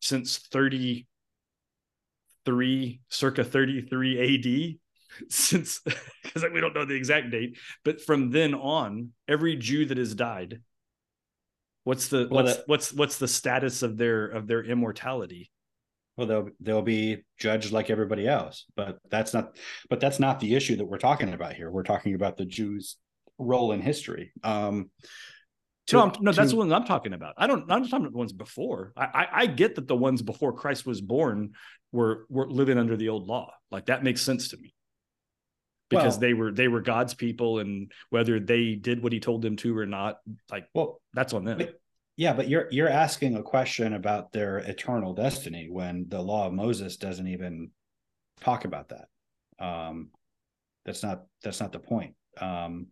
[0.00, 4.78] Since 33 circa 33 AD
[5.28, 5.80] since
[6.22, 10.14] because we don't know the exact date, but from then on, every Jew that has
[10.14, 10.60] died,
[11.84, 15.50] what's the Well, what's that- what's what's the status of their of their immortality?
[16.16, 19.56] Well, they'll they'll be judged like everybody else, but that's not.
[19.90, 21.70] But that's not the issue that we're talking about here.
[21.70, 22.96] We're talking about the Jews'
[23.38, 24.32] role in history.
[24.44, 24.90] Um,
[25.88, 27.34] to- no, I'm, no, that's to- the one I'm talking about.
[27.36, 27.62] I don't.
[27.70, 28.92] I'm talking about the ones before.
[28.96, 31.52] I, I, I get that the ones before Christ was born
[31.90, 33.52] were were living under the old law.
[33.72, 34.73] Like that makes sense to me
[35.88, 39.42] because Well- they were they were God's people, and whether they did what He told
[39.42, 40.18] them to or not,
[40.50, 41.58] like well, that's on them.
[41.58, 41.80] But-
[42.16, 46.52] yeah, but you're you're asking a question about their eternal destiny when the law of
[46.52, 47.70] Moses doesn't even
[48.40, 49.08] talk about that.
[49.58, 50.10] Um,
[50.84, 52.14] that's not that's not the point.
[52.40, 52.88] Um,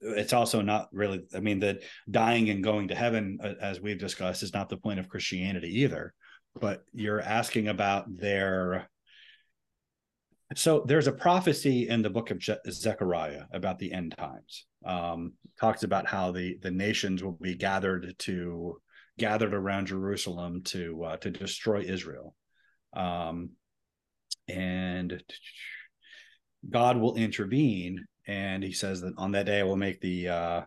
[0.00, 1.24] it's also not really.
[1.34, 5.00] I mean, that dying and going to heaven, as we've discussed, is not the point
[5.00, 6.14] of Christianity either.
[6.58, 8.88] But you're asking about their.
[10.54, 14.66] So there's a prophecy in the book of Je- Zechariah about the end times.
[14.84, 18.80] Um, talks about how the the nations will be gathered to
[19.18, 22.34] gathered around Jerusalem to uh, to destroy Israel,
[22.92, 23.50] um,
[24.48, 25.22] and
[26.68, 28.04] God will intervene.
[28.26, 30.62] And He says that on that day, I will make the uh,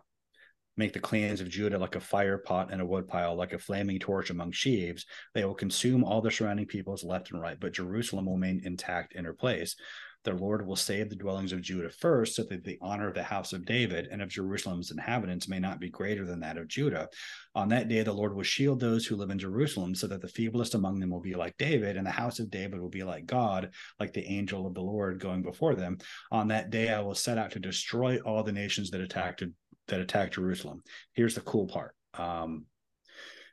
[0.78, 3.98] make the clans of Judah like a fire pot and a woodpile, like a flaming
[3.98, 5.04] torch among sheaves.
[5.34, 9.14] They will consume all the surrounding peoples left and right, but Jerusalem will remain intact
[9.14, 9.76] in her place.
[10.24, 13.22] The Lord will save the dwellings of Judah first, so that the honor of the
[13.22, 17.08] house of David and of Jerusalem's inhabitants may not be greater than that of Judah.
[17.54, 20.28] On that day, the Lord will shield those who live in Jerusalem, so that the
[20.28, 23.26] feeblest among them will be like David, and the house of David will be like
[23.26, 23.70] God,
[24.00, 25.98] like the angel of the Lord going before them.
[26.32, 29.44] On that day, I will set out to destroy all the nations that attacked
[29.88, 30.82] that attacked Jerusalem.
[31.12, 31.94] Here's the cool part.
[32.14, 32.66] Um,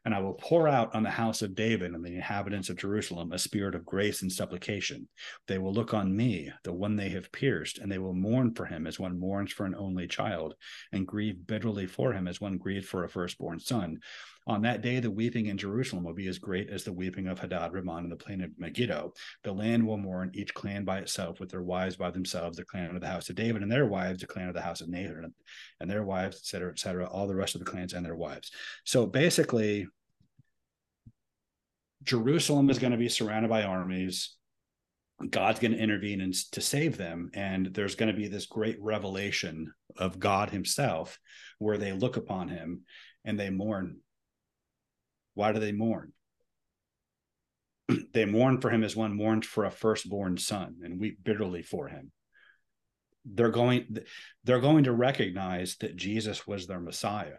[0.05, 3.31] and I will pour out on the house of David and the inhabitants of Jerusalem
[3.31, 5.07] a spirit of grace and supplication.
[5.47, 8.65] They will look on me, the one they have pierced, and they will mourn for
[8.65, 10.53] him as one mourns for an only child,
[10.91, 13.99] and grieve bitterly for him as one grieved for a firstborn son.
[14.47, 17.39] On that day, the weeping in Jerusalem will be as great as the weeping of
[17.39, 19.13] Hadad Rimmon in the plain of Megiddo.
[19.43, 22.93] The land will mourn, each clan by itself, with their wives by themselves, the clan
[22.93, 25.33] of the house of David and their wives, the clan of the house of Nathan
[25.79, 28.15] and their wives, et cetera, et cetera, all the rest of the clans and their
[28.15, 28.51] wives.
[28.83, 29.87] So basically,
[32.03, 34.35] Jerusalem is going to be surrounded by armies.
[35.27, 37.31] God's going to intervene to save them.
[37.33, 41.17] And there's going to be this great revelation of God Himself
[41.57, 42.81] where they look upon Him
[43.23, 44.01] and they mourn.
[45.35, 46.11] Why do they mourn?
[48.13, 51.87] they mourn for Him as one mourns for a firstborn son and weep bitterly for
[51.87, 52.11] Him.
[53.25, 53.97] They're going,
[54.43, 57.37] they're going to recognize that Jesus was their Messiah,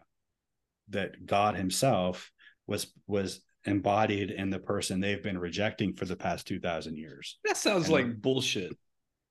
[0.91, 2.31] that God Himself
[2.67, 7.39] was was embodied in the person they've been rejecting for the past 2000 years.
[7.45, 8.73] That sounds And- like bullshit.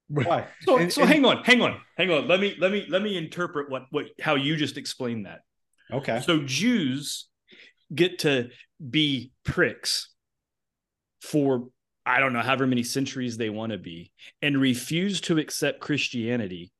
[0.07, 0.47] Why?
[0.63, 2.27] So And- so and- hang on hang on hang on.
[2.27, 5.39] Let me let me let me interpret what what how you just explained that.
[5.91, 6.21] Okay.
[6.21, 7.27] So Jews
[7.93, 8.49] get to
[8.89, 10.09] be pricks
[11.21, 11.69] for
[12.05, 14.11] I don't know however many centuries they want to be
[14.41, 16.71] and refuse to accept Christianity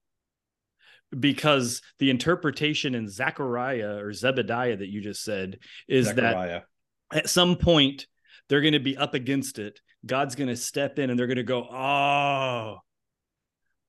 [1.17, 6.65] because the interpretation in Zechariah or Zebediah that you just said is that
[7.13, 8.05] at some point
[8.49, 9.79] they're going to be up against it.
[10.05, 12.77] God's going to step in and they're going to go, "Oh,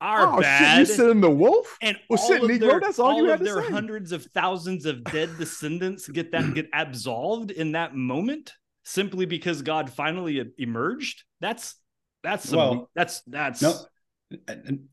[0.01, 0.89] our oh bad." shit!
[0.89, 1.77] You sent him the wolf.
[1.83, 3.71] and Well, all shit, of Negro, their, that's all you of had to their say.
[3.71, 8.53] hundreds of thousands of dead descendants get that get absolved in that moment
[8.85, 11.25] simply because God finally emerged.
[11.41, 11.75] That's
[12.23, 13.75] that's some, Well, that's that's no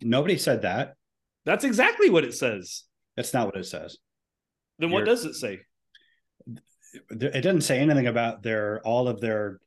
[0.02, 0.96] nobody said that
[1.46, 2.84] that's exactly what it says.
[3.16, 3.98] that's not what it says
[4.80, 5.60] Then what You're- does it say?
[7.10, 9.60] It doesn't say anything about their all of their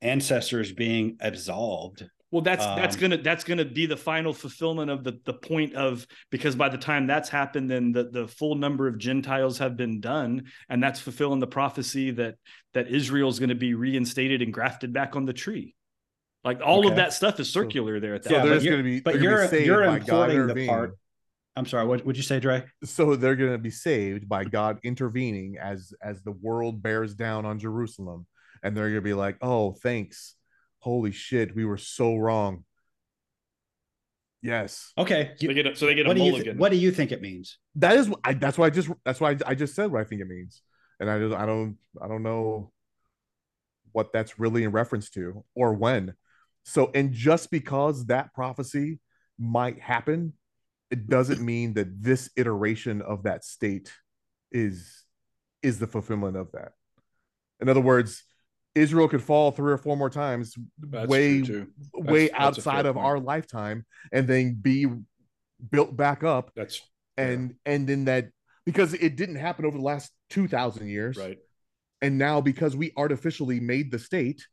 [0.00, 5.04] ancestors being absolved Well, that's that's Um, gonna that's gonna be the final fulfillment of
[5.04, 8.88] the the point of because by the time that's happened, then the the full number
[8.88, 12.36] of Gentiles have been done, and that's fulfilling the prophecy that
[12.72, 15.76] that Israel is going to be reinstated and grafted back on the tree.
[16.42, 18.30] Like all of that stuff is circular there at that.
[18.30, 18.48] So Yeah, point.
[18.48, 19.00] they're but just you're- going to be.
[19.00, 20.96] but they're be you're- saved you're importing the part-
[21.54, 22.64] i'm sorry what would you say Dre?
[22.82, 27.44] So they're going to be saved by God intervening as as the world bears down
[27.44, 28.26] on Jerusalem,
[28.62, 30.34] and they're going to be like, "Oh, thanks,
[30.82, 32.64] holy shit, we were so wrong."
[34.42, 36.54] Yes, okay So they get a, so they get a what do you mulligan.
[36.54, 38.12] th- what do you think it means that is.
[38.24, 38.90] I, that's why I just.
[39.04, 40.62] That's why I, I just said what I think it means,
[40.98, 41.34] and I just.
[41.34, 41.76] I don't.
[42.02, 42.72] I don't know
[43.92, 46.14] what that's really in reference to or when.
[46.64, 48.98] So, and just because that prophecy
[49.38, 50.32] might happen,
[50.90, 53.92] it doesn't mean that this iteration of that state
[54.50, 55.04] is
[55.62, 56.72] is the fulfillment of that.
[57.60, 58.24] In other words,
[58.74, 61.72] Israel could fall three or four more times, That's way true, too.
[61.94, 63.06] way That's- that's outside fair of point.
[63.06, 64.86] our lifetime, and then be
[65.70, 66.80] built back up, That's
[67.16, 68.30] and and then that
[68.64, 71.38] because it didn't happen over the last two thousand years, right.
[72.00, 74.46] and now because we artificially made the state.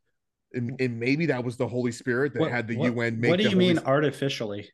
[0.52, 3.30] And, and maybe that was the Holy Spirit that What- had the what- UN make.
[3.30, 4.68] what do the you Holy mean artificially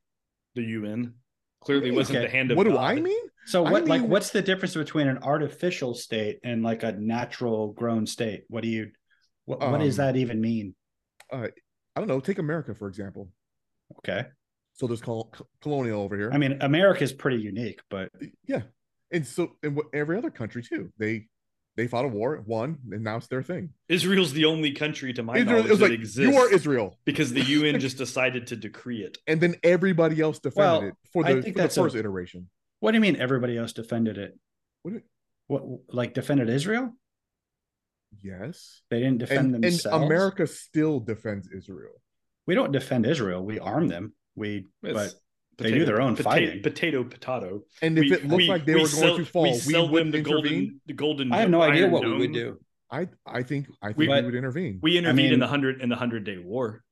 [0.55, 1.13] the UN
[1.61, 3.23] clearly wasn't the hand of what do I mean?
[3.45, 7.75] so I what like what's the difference between an artificial state and like a natural
[7.75, 8.91] grown state what do you
[9.47, 10.75] what, what does Um, that even mean
[11.33, 11.51] I
[11.97, 12.21] don't know.
[12.21, 13.31] Take America for example.
[13.99, 14.27] okay
[14.75, 15.33] So there's col-
[15.63, 16.31] colonial over here.
[16.33, 18.11] i mean america's pretty unique but
[18.47, 18.63] yeah,
[19.11, 20.93] and so and what every other country too.
[20.99, 21.27] They
[21.77, 23.69] they fought a war, won, and now it's their thing.
[23.91, 26.51] Israel's the only country to my Israel, knowledge it was that like exists you are
[26.53, 29.19] Israel, because the UN just decided to decree it.
[29.27, 31.83] and then everybody else defended Well, it for I the, think for the that's a-
[31.83, 32.49] first iteration.
[32.81, 34.39] what do you mean everybody else defended it
[34.83, 35.03] What do-
[35.49, 35.63] what
[36.01, 36.87] like defended israel
[38.23, 42.03] yes, they didn't defend and, and America still defends Israel.
[42.47, 45.15] we don't defend israel we arm them we It's but
[45.59, 46.63] they do their own potato, fighting.
[46.63, 47.63] Potato, potato.
[47.81, 49.55] And if We- it looked we- like they we were sell- going to fall, we,
[49.55, 50.43] sell them wouldn't the intervene.
[50.53, 51.33] golden, the golden.
[51.33, 52.59] i have no idea iron what we would do
[52.91, 54.79] I I think I think We- we, would intervene.
[54.83, 56.85] We intervened in mean- the hundred in the hundred day war.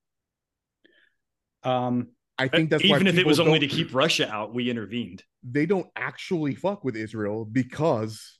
[1.62, 4.68] um I think that's why even if it was only to keep Russia out, we
[4.68, 5.22] intervened.
[5.44, 8.38] they don't actually fuck with Israel because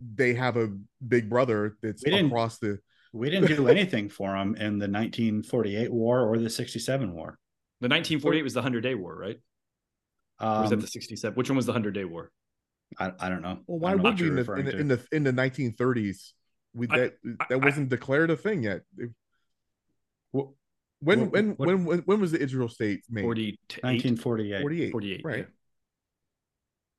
[0.00, 0.68] they have a
[1.06, 2.78] big brother that's We didn't- across the.
[3.12, 7.38] we didn't do anything for them in the 1948 war or the 67 war
[7.80, 9.40] The 1948 was the hundred day war, right?
[10.40, 11.34] Or was that um, the 67?
[11.34, 12.30] Which one was the hundred day war?
[12.98, 14.78] I, I don't know Well, why I'm not would we in the, you're in, the,
[14.78, 16.32] in the in the 1930s?
[16.74, 18.82] We I- that I- that wasn't declared a thing yet.
[18.98, 19.10] It-
[20.32, 23.22] when what- when what- when when when was the Israel state made?
[23.22, 23.58] 48.
[23.82, 24.92] 1948 48.
[24.92, 25.38] 48, Right.
[25.38, 25.44] yeah.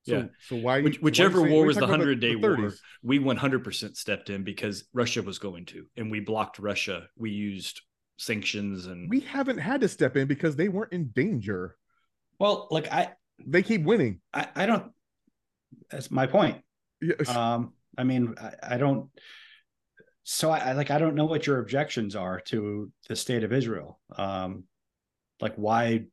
[0.07, 0.25] So, Yeah.
[0.47, 0.81] So why?
[0.81, 2.71] Which, why whichever say- war was the hundred day war,
[3.03, 7.07] we 100% stepped in because Russia was going to, and we blocked Russia.
[7.17, 7.81] We used
[8.17, 11.75] sanctions and We haven't had to step in because they weren't in danger.
[12.39, 13.11] well like i
[13.45, 14.21] They keep winning.
[14.33, 14.91] i, I don't
[15.91, 16.57] that's my point
[16.99, 17.29] Yes.
[17.29, 19.09] um i mean I, I don't
[20.23, 23.53] so I, I, like I don't know what your objections are to the state of
[23.53, 23.99] Israel.
[24.17, 24.63] Um,
[25.39, 26.05] like why?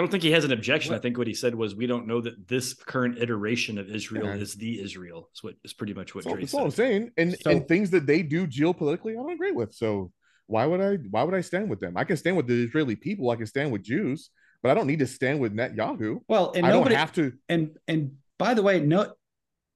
[0.00, 0.92] I don't think he has an objection.
[0.92, 1.00] What?
[1.00, 4.24] I think what he said was, "We don't know that this current iteration of Israel
[4.24, 4.36] yeah.
[4.36, 7.10] is the Israel." Is what is pretty much what so, that's all I'm saying.
[7.18, 9.74] And so, and things that they do geopolitically, I don't agree with.
[9.74, 10.10] So
[10.46, 10.94] why would I?
[11.10, 11.98] Why would I stand with them?
[11.98, 13.28] I can stand with the Israeli people.
[13.28, 14.30] I can stand with Jews,
[14.62, 16.20] but I don't need to stand with Netanyahu.
[16.28, 17.34] Well, and I nobody, don't have to.
[17.50, 19.12] And and by the way, no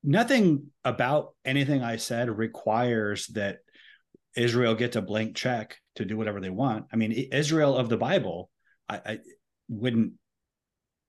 [0.03, 3.59] nothing about anything I said requires that
[4.39, 6.87] Israel gets a blank check to do whatever they want.
[6.91, 8.49] I mean, Israel of the Bible,
[8.89, 9.19] I, I
[9.69, 10.13] wouldn't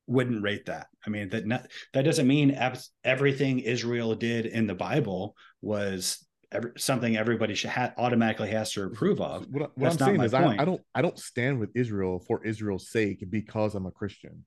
[0.08, 0.88] wouldn't rate that.
[1.06, 2.58] I mean, that not, that doesn't mean
[3.04, 8.84] everything Israel did in the Bible was every, something everybody should ha- automatically has to
[8.84, 9.48] approve of.
[9.50, 12.92] What, what I'm saying is, I, I don't I don't stand with Israel for Israel's
[12.92, 14.46] sake because I'm a Christian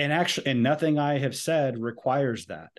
[0.00, 2.70] and actually, and nothing I have said requires that.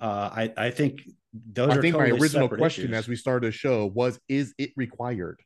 [0.00, 1.02] Uh, I I think
[1.32, 1.70] those.
[1.70, 2.96] I think totally my original question, issues.
[2.96, 5.40] as we started the show, was: Is it required?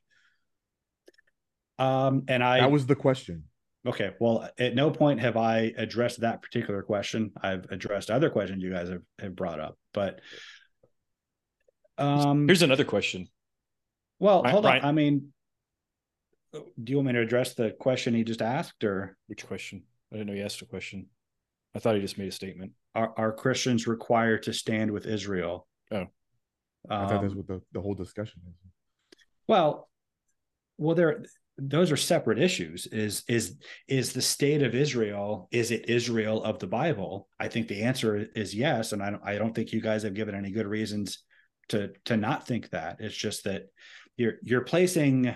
[1.78, 3.44] Um, and I that was the question.
[3.86, 7.32] Okay, well, at no point have I addressed that particular question.
[7.40, 10.20] I've addressed other questions you guys have, have brought up, but
[11.98, 13.28] um, here's another question.
[14.18, 14.84] Well, hold on.
[14.84, 15.32] I mean,
[16.52, 19.84] do you want me to address the question he just asked, or which question?
[20.12, 21.06] I didn't know you asked a question.
[21.74, 22.72] I thought he just made a statement.
[22.94, 25.68] Are, are Christians required to stand with Israel?
[25.90, 26.08] Oh, um,
[26.88, 29.18] I thought that's what the, the whole discussion is.
[29.46, 29.88] Well,
[30.78, 31.24] well, there
[31.58, 32.86] those are separate issues.
[32.86, 33.56] Is is
[33.88, 35.48] is the state of Israel?
[35.50, 37.28] Is it Israel of the Bible?
[37.40, 40.14] I think the answer is yes, and I don't I don't think you guys have
[40.14, 41.22] given any good reasons
[41.68, 42.96] to to not think that.
[43.00, 43.64] It's just that
[44.16, 45.34] you're you're placing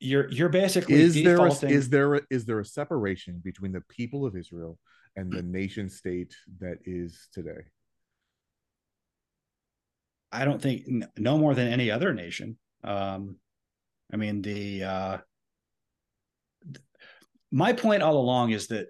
[0.00, 1.68] you're you're basically is defaulting...
[1.68, 4.78] there a, is there a, is there a separation between the people of Israel
[5.16, 7.62] and the nation state that is today?
[10.32, 10.82] I don't think
[11.16, 12.58] no more than any other nation.
[12.82, 13.36] Um,
[14.12, 15.18] I mean the uh,
[17.50, 18.88] my point all along is that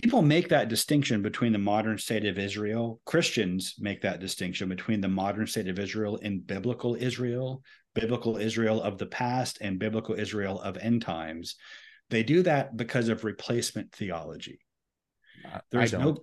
[0.00, 3.00] people make that distinction between the modern state of Israel.
[3.06, 7.62] Christians make that distinction between the modern state of Israel and biblical Israel
[7.96, 11.56] biblical Israel of the past and biblical Israel of end times.
[12.10, 14.60] They do that because of replacement theology.
[15.72, 16.18] There's no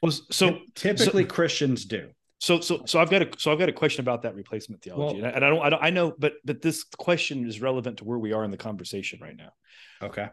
[0.00, 2.10] well, so typically so, Christians do.
[2.40, 5.20] So so so I've got a so I've got a question about that replacement theology.
[5.20, 8.04] Well, and I don't I don't I know but but this question is relevant to
[8.04, 9.50] where we are in the conversation right now.
[10.00, 10.28] Okay.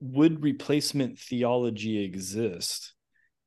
[0.00, 2.94] Would replacement theology exist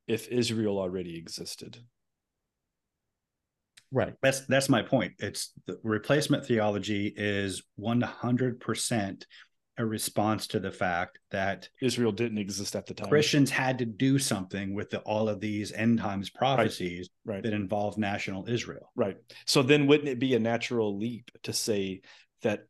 [0.06, 1.78] if Israel already existed?
[3.90, 4.14] Right.
[4.22, 5.14] That's that's my point.
[5.18, 9.24] It's the replacement theology is 100%
[9.78, 13.08] a response to the fact that Israel didn't exist at the time.
[13.08, 17.36] Christians had to do something with the, all of these end times prophecies right.
[17.36, 17.42] Right.
[17.44, 18.92] that involve national Israel.
[18.94, 19.16] Right.
[19.46, 22.02] So then wouldn't it be a natural leap to say
[22.42, 22.66] that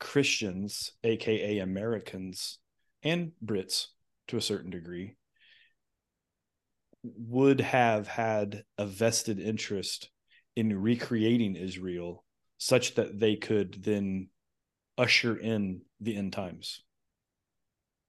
[0.00, 2.58] Christians, aka Americans
[3.02, 3.86] and Brits
[4.28, 5.16] to a certain degree,
[7.02, 10.10] would have had a vested interest
[10.56, 12.24] in recreating Israel
[12.58, 14.28] such that they could then
[15.00, 16.82] usher in the end times?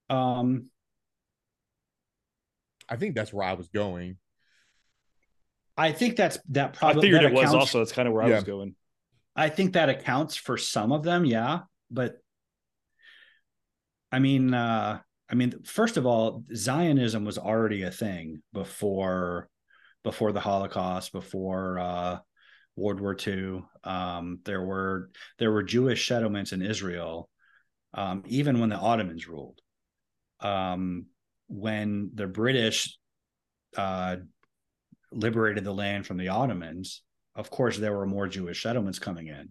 [0.10, 0.70] Um,
[2.90, 4.18] I think that's where I was going.
[5.78, 7.00] I think that's that probably.
[7.00, 7.80] I figured it accounts, was also.
[7.80, 8.34] That's kind of where yeah.
[8.34, 8.76] I was going.
[9.36, 11.62] I think that accounts for some of them, yeah.
[11.90, 12.18] But
[14.12, 19.50] I mean, uh, I mean, first of all, Zionism was already a thing before
[20.04, 22.20] before the Holocaust, before uh,
[22.76, 23.64] World War II.
[23.84, 25.10] Um, there were
[25.40, 27.30] there were Jewish settlements in Israel,
[27.94, 29.60] um, even when the Ottomans ruled.
[30.40, 31.08] Um,
[31.48, 32.98] when the British
[33.78, 34.18] uh,
[35.12, 37.04] liberated the land from the Ottomans,
[37.36, 39.50] of course there were more Jewish settlements coming in.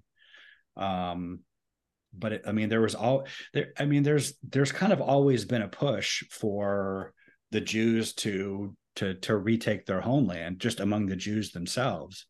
[0.82, 1.40] Um,
[2.12, 3.72] but it, I mean, there was all there.
[3.78, 7.12] I mean, there's there's kind of always been a push for
[7.50, 12.26] the Jews to to to retake their homeland just among the Jews themselves.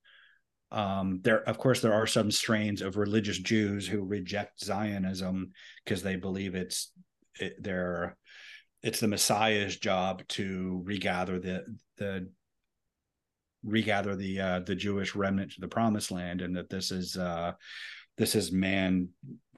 [0.73, 5.51] Um, there, of course, there are some strains of religious Jews who reject Zionism
[5.85, 6.93] because they believe it's
[7.41, 8.17] it, their
[8.83, 11.65] it's the Messiah's job to regather the
[11.99, 12.29] the
[13.63, 17.53] regather the uh, the Jewish remnant to the Promised Land, and that this is uh,
[18.17, 19.09] this is man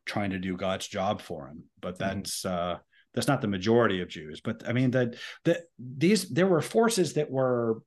[0.05, 1.65] trying to do God's job for him.
[1.81, 2.19] But mm-hmm.
[2.19, 2.75] that's mm-hmm.
[2.75, 2.79] uh,
[3.15, 4.41] that's not the majority of Jews.
[4.41, 7.83] But I mean that that these there were forces that were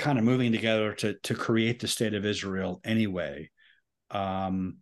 [0.00, 3.50] kind of moving together to to create the state of Israel anyway.
[4.10, 4.78] Um,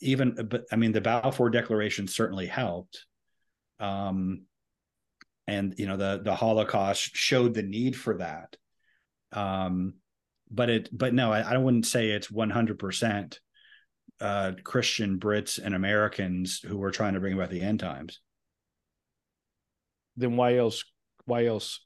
[0.00, 3.04] even, but I mean, the Balfour Declaration certainly helped.
[3.78, 4.44] Um,
[5.46, 8.56] and you know the the Holocaust showed the need for that.
[9.32, 9.94] Um,
[10.50, 13.40] but it but no, I, I wouldn't say it's one hundred percent
[14.20, 18.20] uh, Christian Brits and Americans who were trying to bring about the end times.
[20.16, 20.84] Then why else?
[21.24, 21.80] Why else?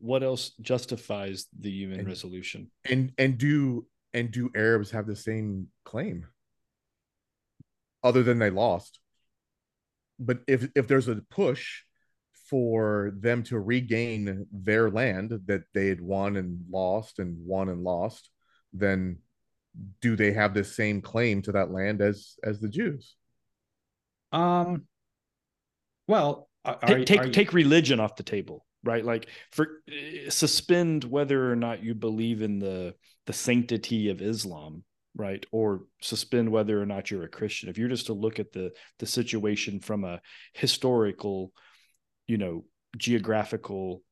[0.00, 2.70] What else justifies the UN And- resolution?
[2.84, 6.26] and and do and do Arabs have the same claim?
[8.02, 9.00] Other than they lost.
[10.18, 11.82] But if if there's a push
[12.50, 17.82] for them to regain their land that they had won and lost and won and
[17.82, 18.30] lost,
[18.72, 19.18] then
[20.00, 23.14] do they have the same claim to that land as as the Jews?
[24.32, 24.86] Um,
[26.06, 29.04] well, are, take are- take, are you- take religion off the table right?
[29.04, 32.94] Like for eh, suspend whether or not you believe in the
[33.26, 34.84] the sanctity of islam
[35.16, 35.44] right?
[35.50, 37.68] Or suspend whether or not you're a christian.
[37.68, 38.70] If you're just to look at the
[39.00, 40.20] the situation from a
[40.52, 41.52] historical
[42.28, 42.64] you know
[42.96, 44.02] geographical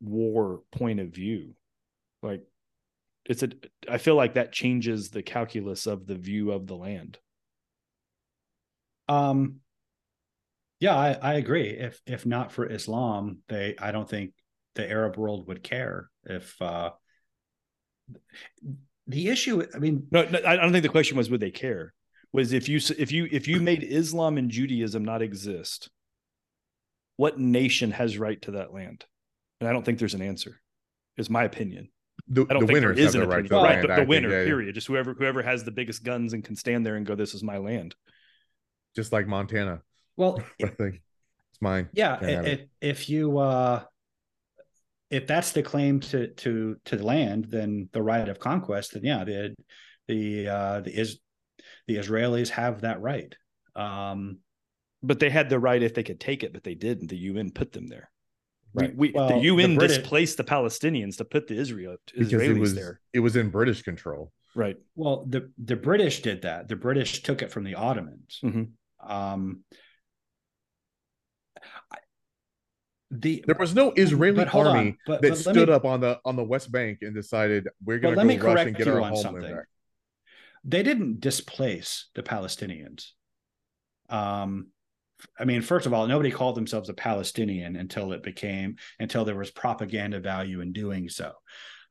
[0.00, 1.54] war point of view
[2.22, 2.42] like
[3.24, 3.48] it's a
[3.90, 7.18] i feel like that changes the calculus of the view of the land.
[9.08, 9.60] Um,
[10.80, 11.68] yeah, I, I agree.
[11.70, 14.32] If if not for Islam, they I don't think
[14.74, 16.10] the Arab world would care.
[16.24, 16.90] If uh,
[19.06, 21.94] the issue, I mean, No, no, I don't think the question was would they care.
[22.32, 25.88] Was if you if you if you made Islam and Judaism not exist,
[27.16, 29.04] what nation has right to that land?
[29.60, 30.60] And I don't think there's an answer.
[31.16, 31.88] Is my opinion.
[32.28, 33.48] The, I don't the think there winners have is an the right opinion.
[33.48, 34.00] to the right, land.
[34.00, 34.30] the, the winner.
[34.30, 34.44] yeah, yeah.
[34.44, 34.74] Period.
[34.74, 37.42] Just whoever whoever has the biggest guns and can stand there and go, "This is
[37.42, 37.94] my land."
[38.94, 39.80] Just like Montana.
[40.16, 41.88] Well, I think it's mine.
[41.92, 42.60] yeah, Can't have i- it.
[42.80, 43.82] if if you uh,
[45.10, 49.04] if that's the claim to to to the land, then the right of conquest, then
[49.04, 49.54] yeah, the
[50.08, 51.18] the uh, the is
[51.86, 53.34] the Israelis have that right.
[53.74, 54.38] Um,
[55.02, 57.08] But they had the right if they could take it, but they didn't.
[57.08, 58.10] The UN put them there.
[58.74, 58.94] Right.
[58.96, 62.32] We, we Well, the the UN British- displaced the Palestinians to put the Israel Because
[62.32, 63.00] Israelis it was there.
[63.12, 64.32] it was in British control.
[64.54, 64.76] Right.
[64.96, 66.68] Well, the the British did that.
[66.68, 68.40] The British took it from the Ottomans.
[68.42, 68.70] Mhm.
[69.00, 69.64] Um,
[71.92, 71.98] I-
[73.10, 76.00] the There was no Israeli hold on, army but- that but stood me- up on
[76.00, 78.88] the on the West Bank and decided we're going to go me rush and get
[78.88, 79.54] our homeland something.
[79.54, 79.66] back.
[80.64, 83.10] they didn't displace the Palestinians.
[84.08, 84.68] Um,
[85.38, 89.36] I mean, first of all, nobody called themselves a Palestinian until it became until there
[89.36, 91.32] was propaganda value in doing so.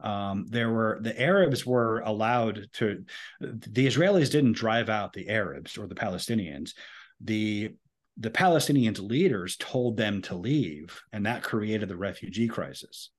[0.01, 3.03] Um, there were the Arabs were allowed to.
[3.39, 6.73] The Israelis didn't drive out the Arabs or the Palestinians.
[7.21, 7.73] The
[8.17, 13.09] the Palestinians leaders told them to leave, and that created the refugee crisis.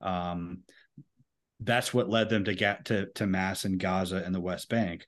[0.00, 0.62] Um,
[1.60, 5.06] that's what led them to get to to mass in Gaza and the West Bank.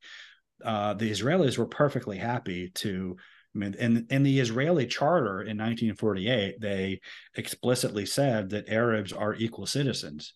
[0.65, 3.17] Uh, the Israelis were perfectly happy to.
[3.55, 7.01] I mean, in in the Israeli charter in 1948, they
[7.35, 10.35] explicitly said that Arabs are equal citizens.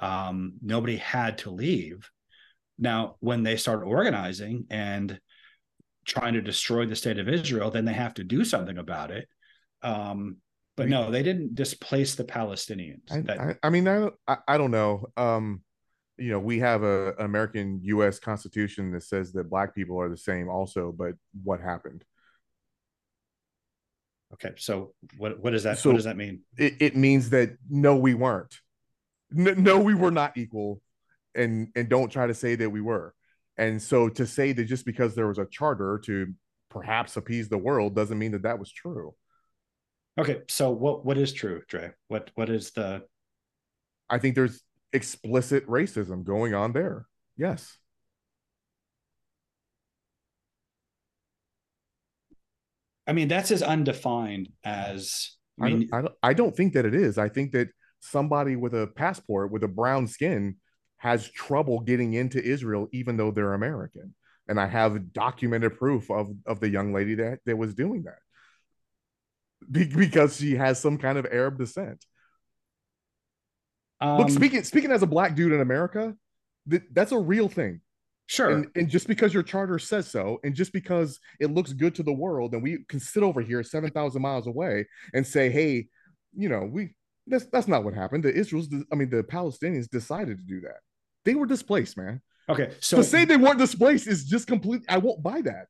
[0.00, 2.10] Um, nobody had to leave.
[2.78, 5.20] Now, when they start organizing and
[6.06, 9.28] trying to destroy the state of Israel, then they have to do something about it.
[9.82, 10.36] Um,
[10.76, 13.10] but no, they didn't displace the Palestinians.
[13.10, 14.14] I, That- I, I mean, I, don't-
[14.46, 15.06] I don't know.
[15.16, 15.62] Um,
[16.18, 18.18] you know, we have a an American U.S.
[18.18, 20.90] Constitution that says that black people are the same, also.
[20.96, 22.04] But what happened?
[24.34, 26.40] Okay, so what what does that So- what does that mean?
[26.56, 28.54] It, it means that no, we weren't.
[29.36, 30.80] N- no, we were not equal,
[31.34, 33.14] and and don't try to say that we were.
[33.58, 36.32] And so to say that just because there was a charter to
[36.68, 39.14] perhaps appease the world doesn't mean that that was true.
[40.18, 41.92] Okay, so what what is true, Dre?
[42.08, 43.02] What what is the
[44.08, 44.62] I think there's
[44.92, 47.06] explicit racism going on there.
[47.36, 47.76] Yes.
[53.06, 56.94] I mean, that's as undefined as I mean, I don't I don't think that it
[56.94, 57.18] is.
[57.18, 57.68] I think that
[58.00, 60.56] somebody with a passport with a brown skin
[60.98, 64.14] has trouble getting into Israel even though they're American.
[64.48, 68.18] And I have documented proof of of the young lady that that was doing that.
[69.70, 72.04] Be- because she has some kind of Arab descent.
[74.00, 76.14] um, Look, speaking speaking as a black dude in America,
[76.70, 77.80] th- that's a real thing.
[78.26, 78.50] sure.
[78.50, 82.02] And, and just because your charter says so, and just because it looks good to
[82.02, 85.86] the world, and we can sit over here 7,000 miles away and say, hey,
[86.36, 86.94] you know, we
[87.26, 88.24] that's that's not what happened.
[88.24, 90.78] The Israel's, I mean, the Palestinians decided to do that.
[91.24, 92.20] They were displaced, man.
[92.48, 94.82] okay, so to say they weren't displaced is just complete.
[94.88, 95.66] I won't buy that.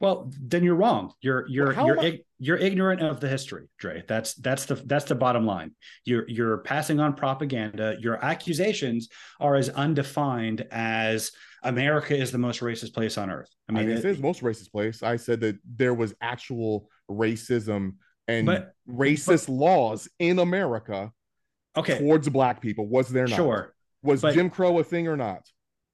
[0.00, 1.12] well, then you're wrong.
[1.20, 4.02] You're you're Well, you're ig- you're ignorant of the history, Dre.
[4.08, 5.72] That's that's the that's the bottom line.
[6.04, 7.96] You're you're passing on propaganda.
[8.00, 9.08] Your accusations
[9.40, 11.30] are as undefined as
[11.62, 13.48] America is the most racist place on earth.
[13.68, 15.02] I I mean, mean, it- it says most racist place.
[15.02, 17.94] I said that there was actual racism
[18.28, 21.12] and But- racist laws in America
[21.76, 22.86] Okay, towards black people.
[22.86, 23.36] Was there not?
[23.36, 25.42] sure, Was but- Jim Crow a thing or not?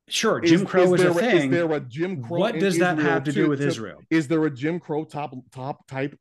[0.09, 0.41] sure.
[0.43, 1.45] Is- Jim Crow is, there a thing.
[1.45, 2.39] Is there a Jim Crow?
[2.41, 4.01] what does that Israel have to do with Israel?
[4.11, 6.19] Is there a Jim Crow top top type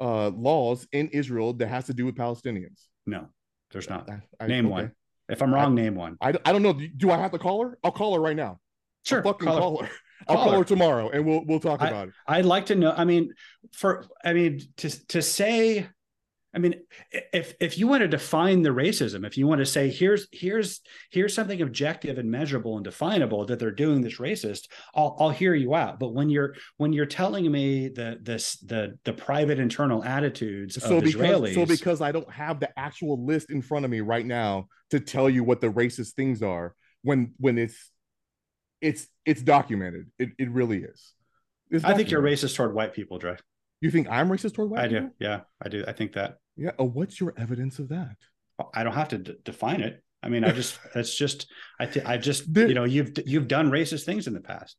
[0.00, 2.86] uh laws in Israel that has to do with Palestinians?
[3.06, 3.28] No,
[3.72, 4.08] there's not.
[4.10, 4.72] I- I- Name okay.
[4.72, 4.92] one.
[5.28, 6.16] If I'm wrong, name one.
[6.20, 6.72] I, I don't know.
[6.72, 7.78] Do I have to call her?
[7.84, 8.58] I'll call her right now.
[9.04, 9.60] Sure, I'll fucking call her.
[9.60, 9.90] call her.
[10.28, 10.58] I'll Call call her.
[10.58, 12.14] her tomorrow and we'll we'll talk about it.
[12.26, 12.92] I'd like to know.
[12.96, 13.32] I mean,
[13.72, 15.88] for I mean to to say,
[16.52, 16.74] I mean,
[17.32, 20.80] if if you want to define the racism, if you want to say here's here's
[21.10, 25.54] here's something objective and measurable and definable that they're doing this racist, I'll I'll hear
[25.54, 25.98] you out.
[26.00, 30.96] But when you're when you're telling me the this the the private internal attitudes So
[30.96, 34.00] of because Israelis, so because I don't have the actual list in front of me
[34.00, 37.90] right now to tell you what the racist things are when when it's
[38.80, 40.06] it's it's documented.
[40.18, 41.12] It it really is.
[41.84, 43.36] I think you're racist toward white people, Dre.
[43.80, 45.10] You think I'm racist toward white I do.
[45.18, 45.84] Yeah, I do.
[45.86, 46.36] I think that.
[46.56, 46.72] Yeah.
[46.78, 48.16] Oh, what's your evidence of that?
[48.74, 50.02] I don't have to d- define it.
[50.22, 51.46] I mean, I just that's just
[51.78, 54.76] I think I just There- you know you've you've done racist things in the past.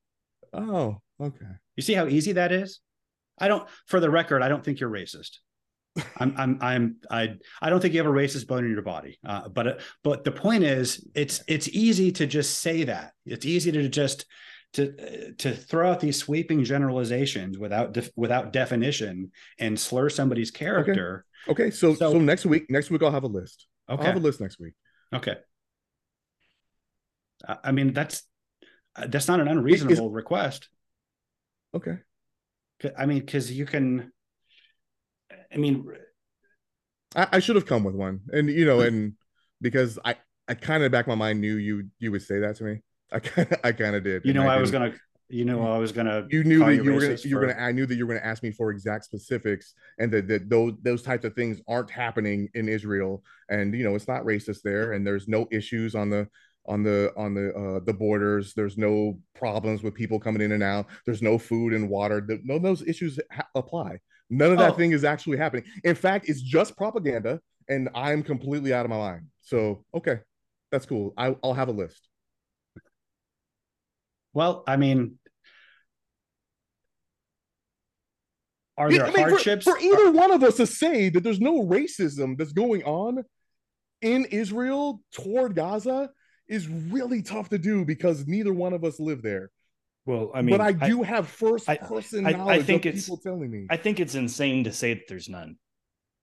[0.53, 1.45] Oh, okay.
[1.75, 2.79] You see how easy that is?
[3.39, 5.37] I don't for the record, I don't think you're racist.
[6.17, 9.19] I'm I'm I'm I I don't think you have a racist bone in your body.
[9.25, 13.13] Uh, but but the point is it's it's easy to just say that.
[13.25, 14.25] It's easy to just
[14.73, 21.25] to to throw out these sweeping generalizations without def, without definition and slur somebody's character.
[21.49, 21.71] Okay.
[21.71, 23.67] So, so So- next week, next week I'll have a list.
[23.89, 23.99] Okay.
[23.99, 24.73] I'll have a list next week.
[25.13, 25.35] Okay.
[27.47, 28.23] I I mean that's
[29.07, 30.69] that's not an unreasonable request.
[31.73, 31.97] Okay.
[32.97, 34.11] I mean, because you can.
[35.53, 35.85] I mean,
[37.15, 39.13] I, I should have come with one, and you know, and
[39.59, 40.15] because I
[40.47, 42.81] I kind of back my mind knew you you would say that to me.
[43.11, 44.25] I kind of I kind of did.
[44.25, 44.93] you know, I was gonna.
[45.29, 46.27] You know, I was gonna.
[46.29, 47.59] You knew that you were gonna racist you were gonna.
[47.59, 50.73] I knew that you were gonna ask me for exact specifics, and that that those
[50.81, 54.91] those types of things aren't happening in Israel, and you know it's not racist there,
[54.91, 56.27] and there's no issues on the
[56.65, 60.61] on the on the uh the borders there's no problems with people coming in and
[60.61, 63.99] out there's no food and water The- of those issues ha- apply
[64.31, 64.75] none of that Oh.
[64.75, 67.39] thing is actually happening in fact it's just propaganda
[67.69, 70.19] and i'm completely out of my mind so okay
[70.71, 72.07] that's cool I, i'll have a list
[74.33, 75.19] Well, I mean,
[78.77, 79.65] are there I mean, hardships?
[79.65, 83.23] for, either one of us to say that there's no racism that's going on
[84.01, 86.09] in Israel toward Gaza
[86.47, 89.51] is really tough to do because neither one of us live there.
[90.05, 93.17] Well, I mean, but I do have first person I- I think of it's- people
[93.17, 93.67] telling me.
[93.69, 95.57] I think it's insane to say that there's none,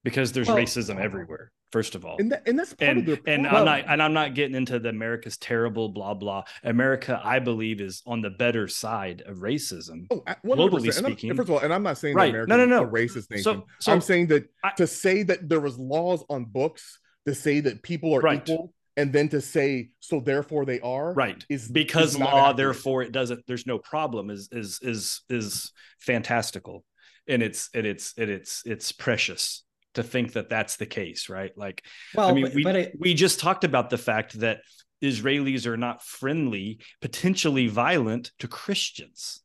[0.02, 1.52] because there's Well- racism everywhere.
[1.70, 3.46] First of all, and that, and that's part of and their and.
[3.46, 6.44] I'm not and I'm not getting into the America's terrible blah blah.
[6.64, 10.06] America, I believe, is on the better side of racism.
[10.10, 10.56] Oh, 100%.
[10.56, 11.34] globally speaking.
[11.36, 12.32] first of all, and I'm not saying Right.
[12.32, 12.88] that No, America no, is no.
[12.88, 13.42] a racist nation.
[13.44, 17.34] So, so I'm saying that I- to say that there was laws on books to
[17.34, 18.40] say that people are Right.
[18.48, 21.46] equal, and then to say so therefore they are right.
[21.48, 22.56] is because is law accurate.
[22.56, 26.84] therefore it doesn't there's no problem is is is is fantastical.
[27.28, 29.62] And it's and it's and it's it's precious
[29.94, 31.56] to think that that's the case right?
[31.56, 31.84] Like
[32.14, 34.60] well, i mean but, we, but it, we just talked about the fact that
[35.00, 39.40] israelis are not friendly potentially violent to christians.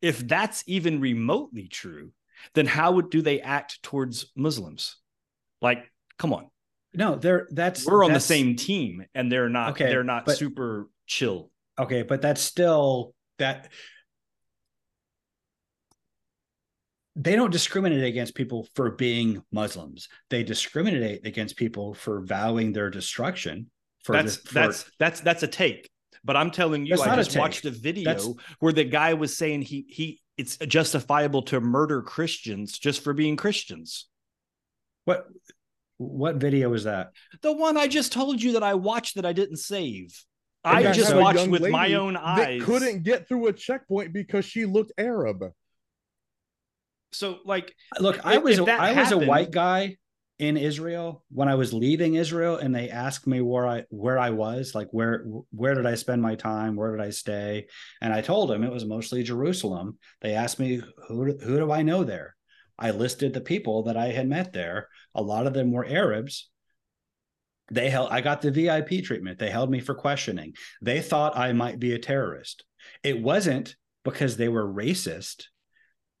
[0.00, 2.12] If that's even remotely true
[2.54, 4.96] then how would do they act towards muslims?
[5.60, 6.48] Like come on
[6.98, 7.46] no, there.
[7.50, 11.50] That's we're on the same team and they're not Okay, they're not but- super chill
[11.78, 13.70] Okay, but that's still that.
[17.14, 20.08] They don't discriminate against people for being Muslims.
[20.30, 23.70] They discriminate against people for vowing their destruction.
[24.04, 25.88] For that's the, for, that's that's that's a take
[26.24, 28.28] but i'm telling you i not a just watched a video That's-
[28.60, 33.36] where the guy was saying he he it's justifiable to murder christians just for being
[33.36, 34.06] christians
[35.04, 35.26] what
[35.98, 37.10] what video is that?
[37.42, 40.24] the one i just told you that i watched that i didn't save
[40.64, 44.64] And i just watched with my own eyes couldn't get through a checkpoint because she
[44.64, 45.44] looked Arab.
[47.12, 49.96] so like Look, I was I was a white guy
[50.38, 54.30] in Israel when I was leaving Israel, and they asked me where I where I
[54.30, 57.66] was, like where where did I spend my time, where did I stay,
[58.00, 59.98] and I told them it was mostly Jerusalem.
[60.22, 62.36] They asked me who who do I know there.
[62.78, 64.88] I listed the people that I had met there.
[65.14, 66.48] A lot of them were Arabs.
[67.70, 68.10] They held.
[68.10, 69.38] I got the VIP treatment.
[69.38, 70.54] They held me for questioning.
[70.80, 72.64] They thought I might be a terrorist.
[73.02, 75.44] It wasn't because they were racist.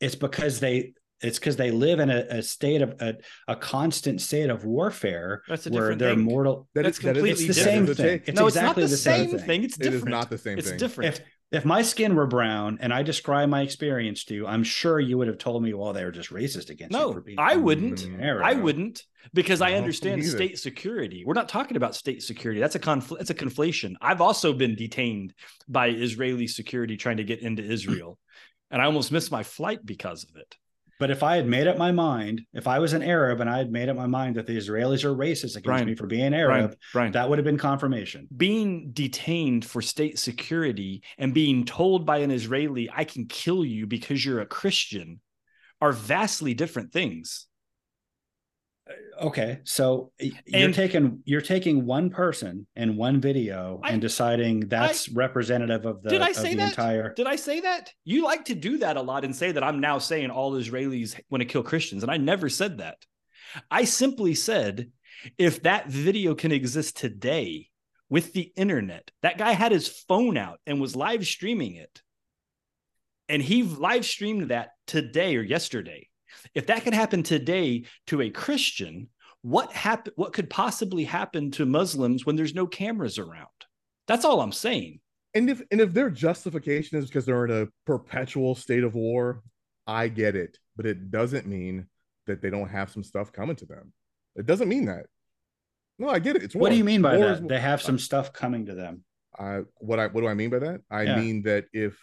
[0.00, 3.14] It's because they it's because they live in a, a state of a,
[3.48, 6.68] a constant state of warfare that's a where different they're thing mortal.
[6.74, 8.22] That That's is- that is- completely It's the that is same thing.
[8.26, 9.46] It's no exactly it's the not the same same thing.
[9.46, 10.74] thing, it's It is not the same it's thing.
[10.74, 14.46] It's different If if my skin were brown and I describe my experience to you,
[14.46, 17.12] I'm sure you would have told me, well, they were just racist against you No,
[17.12, 18.06] for being I wouldn't.
[18.20, 21.24] I wouldn't because I No, understand state security.
[21.24, 22.60] We're not talking about state security.
[22.60, 23.94] That's a confl- that's a conflation.
[24.00, 25.32] I've also been detained
[25.68, 28.18] by Israeli security trying to get into Israel,
[28.70, 30.54] and I almost missed my flight because of it.
[30.98, 33.58] But if I had made up my mind, if I was an Arab and I
[33.58, 36.32] had made up my mind that the Israelis are racist against Brian, me for being
[36.32, 38.26] Brian, Arab, Brian, that would have been confirmation.
[38.36, 43.86] being detained for state security and being told by an Israeli, "I can kill you
[43.86, 45.20] because you're a Christian,"
[45.80, 47.46] are vastly different things.
[49.20, 54.68] Okay, so you're And- taking you're taking one person in one video I- and deciding
[54.68, 56.70] that's representative of the, Did I say that?
[56.70, 57.12] entire.
[57.14, 57.92] Did I say that?
[58.04, 61.18] You like to do that a lot and say that I'm now saying all Israelis
[61.30, 62.98] want to kill Christians, and I never said that.
[63.70, 64.92] I simply said
[65.36, 67.70] if that video can exist today
[68.08, 72.02] with the internet, that guy had his phone out and was live streaming it.
[73.28, 76.08] And he live streamed that today or yesterday.
[76.54, 79.08] If that could happen today to a Christian,
[79.42, 83.46] what happen what could possibly happen to Muslims when there's no cameras around?
[84.06, 85.00] That's all I'm saying.
[85.34, 89.42] And if and if their justification is because they're in a perpetual state of war,
[89.86, 91.86] I get it, but it doesn't mean
[92.26, 93.92] that they don't have some stuff coming to them.
[94.36, 95.06] It doesn't mean that.
[95.98, 96.42] No, I get it.
[96.42, 97.42] It's What do you mean by War that?
[97.42, 99.04] is- They have some stuff coming to them.
[99.38, 100.80] I what I what do I mean by that?
[100.90, 101.20] I Yeah.
[101.20, 101.98] mean that if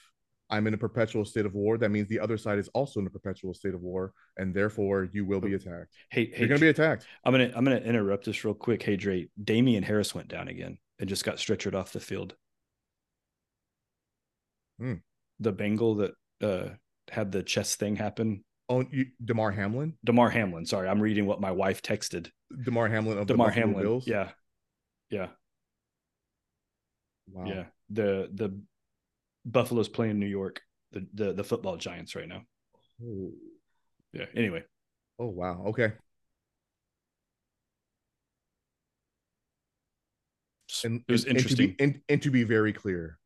[0.49, 3.07] I'm in a perpetual state of war, that means the other side is also in
[3.07, 5.93] a perpetual state of war, and therefore you will be attacked.
[6.11, 7.07] Hey, hey, You're gonna be attacked.
[7.23, 8.84] I'm gonna I'm gonna interrupt this real quick.
[8.84, 12.35] Hey Dre, Damien Harris went down again and just got stretchered off the field.
[14.80, 14.95] Hmm.
[15.39, 16.11] The Bengal that
[16.41, 16.69] uh
[17.09, 18.43] had the chest thing happen.
[18.67, 20.65] Oh, you, Damar Hamlin, Damar Hamlin.
[20.65, 22.30] Sorry, I'm reading what my wife texted.
[22.63, 23.84] Damar Hamlin of Damar the Hamlin.
[23.84, 24.07] Bills.
[24.07, 24.30] Yeah.
[25.09, 25.27] Yeah.
[27.31, 27.45] Wow.
[27.45, 27.63] Yeah.
[27.89, 28.59] The the
[29.45, 30.61] Buffalo's playing New York,
[30.91, 32.41] the, the the football giants right now.
[33.03, 33.31] Oh,
[34.13, 34.26] Yeah.
[34.35, 34.63] Anyway.
[35.19, 35.65] oh wow.
[35.67, 35.93] Okay.
[40.84, 41.76] And it was and- and to be- interesting.
[41.80, 43.17] And, and to be very clear,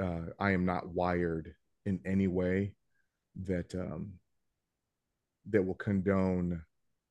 [0.00, 1.54] uh, I am not wired
[1.86, 2.74] in any way
[3.44, 4.12] that um,
[5.50, 6.62] that will condone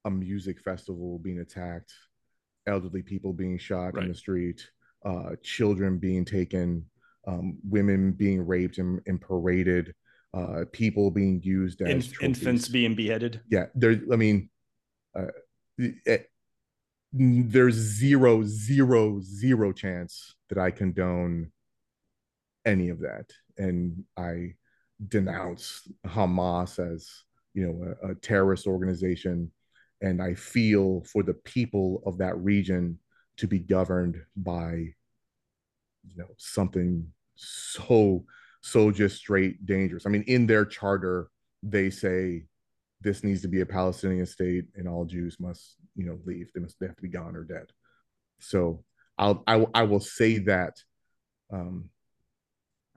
[0.05, 1.93] a music festival being attacked,
[2.65, 4.69] elderly people being shot in the street,
[5.05, 6.85] uh, children being taken,
[7.25, 9.93] um, women being raped and, and paraded,
[10.33, 12.21] uh, people being used as In- trophies.
[12.23, 13.41] infants being beheaded.
[13.49, 14.49] yeah there i mean
[15.15, 15.27] uh,
[15.77, 16.29] it-
[17.15, 21.51] there's zero zero zero chance that i condone
[22.65, 24.55] any of that and i
[25.07, 27.07] denounce hamas as
[27.53, 29.51] you know a, a terrorist organization
[30.01, 32.97] and i feel for the people of that region
[33.37, 34.87] to be governed by
[36.07, 38.25] you know something so
[38.61, 41.29] so just straight dangerous i mean in their charter
[41.63, 42.43] they say
[43.03, 46.51] this needs to be a Palestinian state and all Jews must, you know, leave.
[46.53, 47.67] They must they have to be gone or dead.
[48.39, 48.83] So
[49.17, 50.77] I'll I, I will say that.
[51.51, 51.89] Um,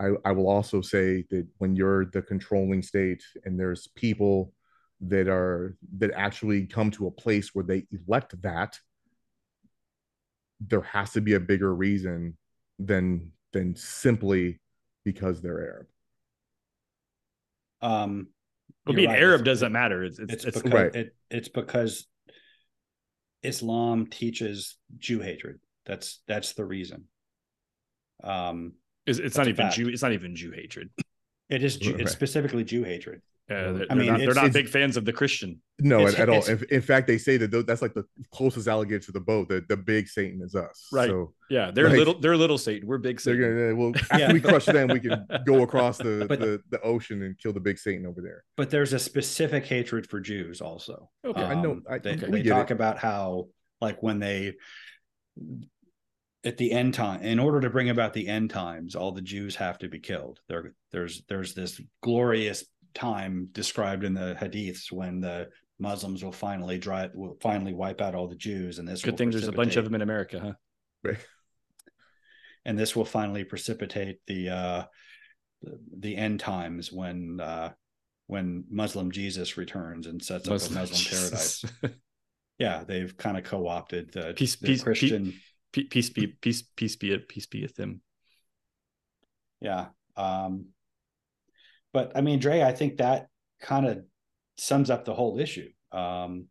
[0.00, 4.52] I I will also say that when you're the controlling state and there's people
[5.00, 8.78] that are that actually come to a place where they elect that,
[10.60, 12.36] there has to be a bigger reason
[12.78, 14.60] than than simply
[15.04, 15.86] because they're Arab.
[17.82, 18.28] Um,
[18.86, 19.20] Well, being right.
[19.20, 20.04] Arab It's- doesn't matter.
[20.04, 20.94] It's it's, It's, it's because Right.
[20.94, 22.06] it, it's because
[23.42, 25.60] Islam teaches Jew hatred.
[25.84, 27.04] That's that's the reason.
[28.24, 28.72] Um,
[29.06, 29.76] it's, it's not even fact.
[29.76, 29.88] Jew.
[29.88, 30.90] It's not even Jew hatred.
[31.48, 32.00] it is Jew, Right.
[32.02, 33.22] it's specifically Jew hatred.
[33.48, 35.60] Uh, they're, I mean, they're not, they're not big fans of the Christian.
[35.78, 36.44] No, at, at all.
[36.46, 39.48] In, in fact, they say that that's like the closest alligator to the boat.
[39.48, 40.88] The the big Satan is us.
[40.92, 41.08] Right.
[41.08, 42.18] So Yeah, they're Like- little.
[42.18, 42.88] They're little Satan.
[42.88, 43.40] We're big Satan.
[43.40, 44.32] gonna well after Yeah.
[44.32, 47.60] we crush them, we can go across the, But- the the ocean and kill the
[47.60, 48.42] big Satan over there.
[48.56, 51.08] But there's a specific hatred for Jews also.
[51.24, 51.40] Okay.
[51.40, 52.74] I know- Um, I- they, we they talk it.
[52.74, 53.48] about how
[53.80, 54.54] like when they
[56.44, 59.56] at the end time in order to bring about the end times all the jews
[59.56, 62.64] have to be killed there there's there's this glorious
[62.96, 65.48] time described in the hadiths when the
[65.78, 69.30] muslims will finally drive will finally wipe out all the jews and this Good thing
[69.30, 70.52] there's a bunch of them in America, huh?
[71.04, 71.18] Right.
[72.64, 74.84] and this will finally precipitate the uh
[75.62, 77.70] the, the end times when uh
[78.26, 81.64] when muslim jesus returns and sets up a muslim paradise
[82.58, 85.34] yeah they've kind of co-opted the, Peace- the peace- christian
[85.72, 88.00] Pe- Peace be peace peace be it peace be with them.
[89.60, 89.86] yeah
[90.16, 90.66] um
[91.96, 93.28] but i mean dre i think that
[93.60, 94.04] kind of
[94.58, 96.46] sums up the whole issue um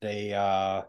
[0.00, 0.82] they uh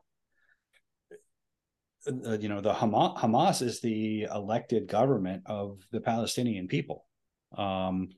[2.07, 7.05] uh, you know the Hamas, Hamas is the elected government of the Palestinian people.
[7.57, 8.09] Um,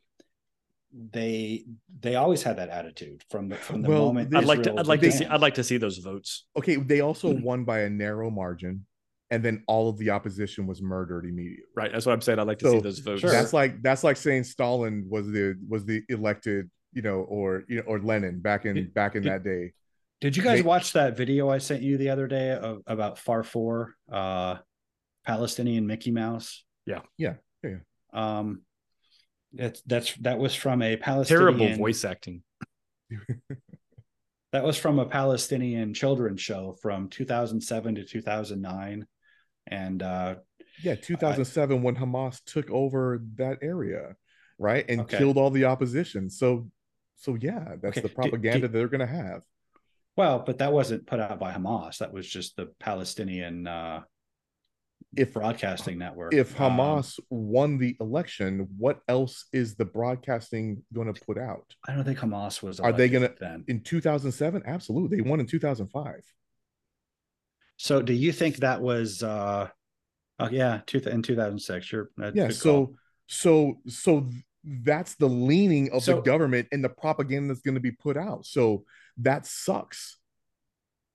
[1.12, 1.64] they
[2.00, 4.36] they always had that attitude from the from the Well, moment.
[4.36, 5.26] I'd like to I'd like to see.
[5.26, 6.46] I'd like to see those votes.
[6.58, 7.42] Okay, they also Hmm.
[7.44, 8.86] won by a narrow margin,
[9.30, 11.66] and then all of the opposition was murdered immediately.
[11.76, 11.92] Right.
[11.92, 12.40] That's what I'm saying.
[12.40, 13.22] I'd like to So, see those votes.
[13.24, 17.78] That's like that's like saying Stalin was the was the elected, you know, or you
[17.78, 19.74] know, or Lenin back in Did- back in did- that day.
[20.22, 23.20] Did you guys They- watch that video I sent you the other day of, about
[23.20, 24.58] Farfour, uh,
[25.26, 26.64] Palestinian Mickey Mouse?
[26.88, 27.02] Yeah.
[27.18, 27.78] Yeah, yeah,
[28.14, 28.64] Um,
[29.54, 32.44] that's that's that was from a Palestinian Terrible voice acting.
[34.54, 39.06] That was from a Palestinian children's show from 2007 to 2009,
[39.68, 40.36] and uh,
[40.84, 44.16] Yeah, 2007 when Hamas took over that area,
[44.60, 44.86] right?
[44.90, 45.18] And Okay.
[45.18, 46.30] killed all the opposition.
[46.30, 46.70] So
[47.20, 49.42] so yeah, that's Okay, the propaganda did- they're going to have.
[50.16, 51.98] well, but that wasn't put out by Hamas.
[51.98, 54.02] That was just the Palestinian uh,
[55.16, 56.34] If broadcasting network.
[56.36, 61.74] if Um, Hamas won the election, what else is the broadcasting going to put out?
[61.88, 62.80] I don't think Hamas was.
[62.80, 63.64] Are they gonna- then?
[63.68, 65.18] In 2007, absolutely.
[65.18, 66.22] They won in 2005.
[67.78, 69.24] So, do you think that was?
[69.24, 69.70] uh
[70.40, 71.86] Oh yeah, two, in 2006.
[71.86, 72.10] Sure.
[72.34, 72.96] Yeah, so
[73.26, 74.30] so so
[74.64, 78.46] that's the leaning of the government and the propaganda that's going to be put out.
[78.46, 78.84] So
[79.18, 80.18] that sucks.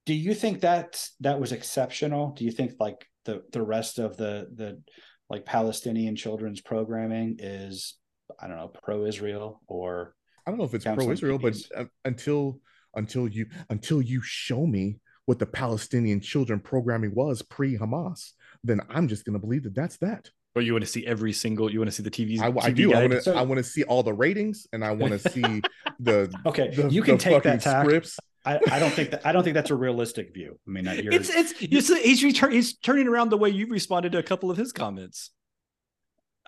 [0.06, 4.16] do you think that that was exceptional do you think like the the rest of
[4.16, 4.82] the the
[5.30, 7.94] like palestinian children's programming is
[8.40, 12.58] i don't know pro-israel or I don't know if it's pro-Israel, but uh, until
[12.96, 18.32] until you until you show me what the Palestinian children programming was pre-Hamas,
[18.64, 20.30] then I'm just going to believe that that's that.
[20.54, 21.72] But you want to see every single.
[21.72, 22.38] You want to see the TV.
[22.38, 22.90] I, I TV do.
[22.90, 23.10] I guide?
[23.10, 23.34] want to.
[23.34, 25.62] I want to see all the ratings, and I want to see
[25.98, 26.30] the.
[26.44, 28.18] okay the you can the take that tack scripts.
[28.44, 31.02] I, I don't think that i don't think that's a realistic view i mean that
[31.02, 34.22] you're It's it's, it's he's return, he's turning around the way you responded to a
[34.22, 35.30] couple of his comments.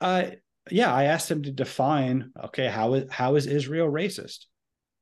[0.02, 0.24] uh
[0.72, 4.46] yeah i asked him to define okay how is how is israel racist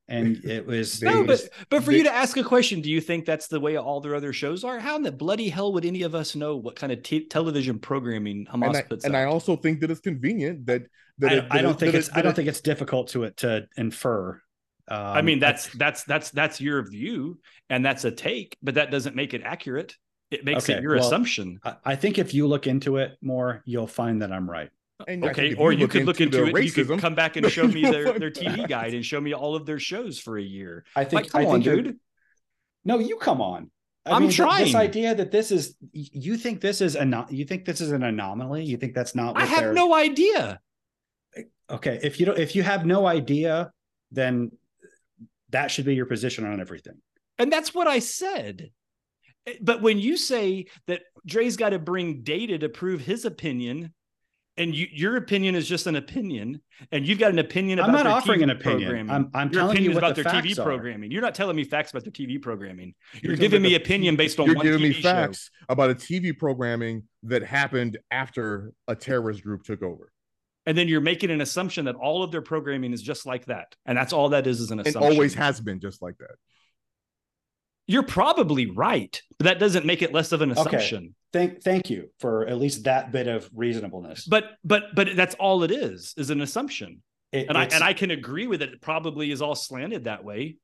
[0.09, 2.91] and it was They- No, but but for they- you to ask a question, do
[2.91, 4.79] you think that's the way all their other shows are?
[4.79, 7.79] How in the bloody hell would any of us know what kind of t- television
[7.79, 9.21] programming Hamas And, I, puts and out?
[9.21, 10.83] I also think that it's convenient that
[11.19, 13.25] that I, it- I don't it- think it's it- i don't think it's difficult to
[13.25, 14.41] it to infer
[14.89, 17.39] um, I mean, that's that's that's that's your view,
[17.71, 19.97] and that's a take, but that doesn't make it accurate.
[20.33, 21.61] It makes Okay, it your well, assumption.
[21.65, 24.71] I, I think if you look into it more you'll find that i'm right
[25.09, 26.65] and Okay, if or you could look into the it.
[26.65, 29.55] You could come back and show me their, their TV guide and show me all
[29.55, 30.85] of their shows for a year.
[30.97, 31.23] I think.
[31.25, 31.99] Like, come I on, think that- dude.
[32.85, 33.71] No, you come on.
[34.05, 37.45] I I'm mean, th- This idea that this is you think this is a you
[37.45, 38.65] think this is an anomaly.
[38.65, 39.35] You think that's not.
[39.35, 40.61] What I have they're- no idea.
[41.71, 43.71] Okay, if you don't, if you have no idea,
[44.11, 44.51] then
[45.51, 46.95] that should be your position on everything.
[47.39, 48.71] And that's what I said.
[49.61, 53.93] But when you say that Dre's got to bring data to prove his opinion,
[54.57, 56.61] and you, your opinion is just an opinion,
[56.91, 58.81] and you've got an opinion about I'm not their offering TV an opinion.
[58.89, 59.11] programming.
[59.11, 60.63] I'm, I'm your telling opinion you about the their TV are.
[60.63, 61.11] programming.
[61.11, 62.95] You're not telling me facts about their TV programming.
[63.23, 65.01] You're, You're giving me the opinion based on You're giving TV me show.
[65.03, 70.13] facts about a TV programming that happened after a terrorist group took over,
[70.67, 73.75] and then you're making an assumption that all of their programming is just like that,
[73.87, 75.13] and that's all that is is an assumption.
[75.13, 76.35] always has been just like that.
[77.87, 80.61] You're probably right, but that doesn't make it less of an Okay.
[81.35, 81.51] Assumption.
[81.61, 84.27] Thank, thank you for at least that bit of reasonableness.
[84.27, 87.03] But but but that's all it is is an assumption.
[87.33, 88.71] It- And I and I can agree with it.
[88.75, 90.57] It probably is all slanted that way,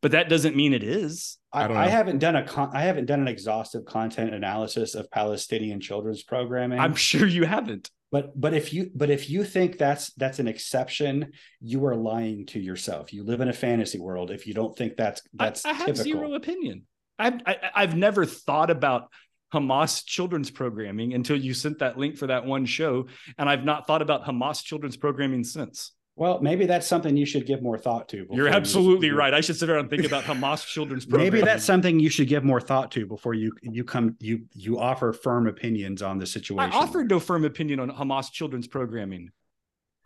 [0.00, 1.38] but that doesn't mean it is.
[1.52, 5.10] I, I I haven't done a con- I haven't done an exhaustive content analysis of
[5.10, 6.78] Palestinian children's programming.
[6.78, 7.90] I'm sure you haven't.
[8.10, 12.46] but but if you but if you think that's that's an exception, you are lying
[12.46, 13.12] to yourself.
[13.12, 15.86] You live in a fantasy world if you don't think that's I, that's I have
[15.86, 16.04] typical.
[16.04, 16.86] zero opinion.
[17.18, 19.08] I've I, I've never thought about
[19.54, 23.06] Hamas children's programming until you sent that link for that one show,
[23.38, 25.92] and I've not thought about Hamas children's programming since.
[26.16, 28.26] Well, maybe that's something you should give more thought to.
[28.30, 29.34] You're absolutely you- right.
[29.34, 31.32] I should sit around and think about Hamas children's programming.
[31.32, 34.78] Maybe that's something you should give more thought to before you you come you you
[34.78, 36.72] offer firm opinions on the situation.
[36.72, 39.30] I offered no firm opinion on Hamas children's programming.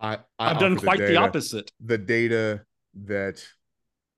[0.00, 1.72] I, I I've done quite the data- opposite.
[1.84, 2.62] The data
[3.04, 3.44] that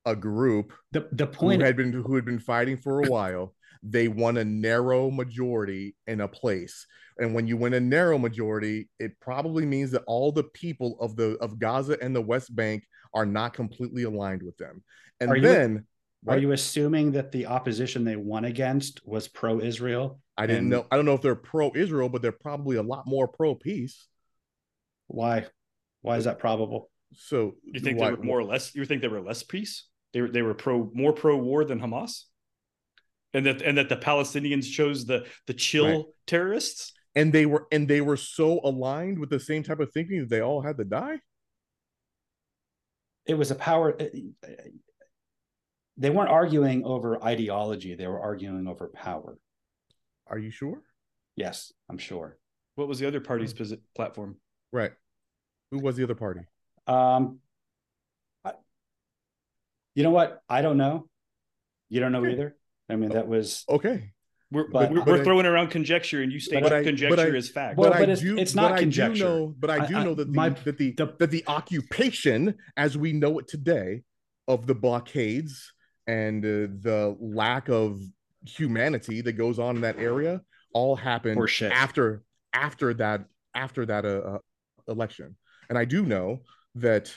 [0.05, 1.63] a group the the who point.
[1.63, 6.21] had been who had been fighting for a while, they won a narrow majority in
[6.21, 6.87] a place.
[7.19, 11.17] And when you win a narrow majority, it probably means that all the people of
[11.17, 12.85] the of Gaza and the West Bank
[13.15, 14.83] are not completely aligned with them.
[15.21, 15.87] And Are you- then
[16.27, 16.41] Are right?
[16.43, 20.21] you assuming that the opposition they won against was pro-Israel?
[20.37, 20.87] I didn't and- know.
[20.91, 24.07] I don't know if they're pro-Israel, but they're probably a lot more pro-peace.
[25.09, 25.47] Why?
[26.03, 26.91] Why is that probable?
[27.15, 28.75] So You think why- they were more or less?
[28.75, 29.87] You think they were less peace?
[30.13, 32.25] They were they were pro more pro war than Hamas.
[33.35, 36.05] And that and that the Palestinians chose the the chill Right.
[36.27, 36.93] terrorists.
[37.17, 40.29] and they were and they were so aligned with the same type of thinking that
[40.31, 41.19] they all had to die.
[43.27, 43.97] it was a power
[45.97, 49.37] they weren't arguing over ideology they were arguing over power
[50.27, 50.83] Are you sure?
[51.37, 52.39] yes i'm sure
[52.77, 54.37] What was the other party's posi- platform?
[54.73, 54.93] Right.
[55.73, 56.41] Who was the other party?
[56.87, 57.41] um
[58.45, 58.53] I,
[59.97, 61.09] you know what i don't know
[61.89, 62.33] you don't know Okay.
[62.33, 62.57] either
[62.93, 64.13] i mean that was Okay,
[64.53, 66.85] We're But- we're, but we're I- throwing around conjecture, and you state But that I-
[66.85, 67.77] conjecture but I- is fact.
[67.79, 68.37] Well, but, but I it's- do.
[68.37, 69.25] it's but not I do conjecture.
[69.25, 69.55] know.
[69.59, 72.55] But I do I- I- know that the, my- that the the- that the occupation,
[72.77, 74.03] as we know it today,
[74.49, 75.73] of the blockades
[76.09, 78.01] and uh, the lack of
[78.45, 80.41] humanity that goes on in that area,
[80.73, 81.71] all happened Horseshit.
[81.71, 82.23] after
[82.53, 84.39] after that after that uh, uh,
[84.89, 85.37] election.
[85.69, 86.41] And I do know
[86.77, 87.15] that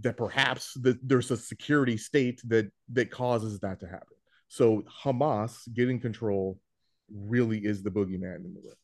[0.00, 4.16] that perhaps that there's a security state that that causes that to happen.
[4.48, 6.58] So Hamas getting control
[7.12, 8.74] really is the boogeyman in the room.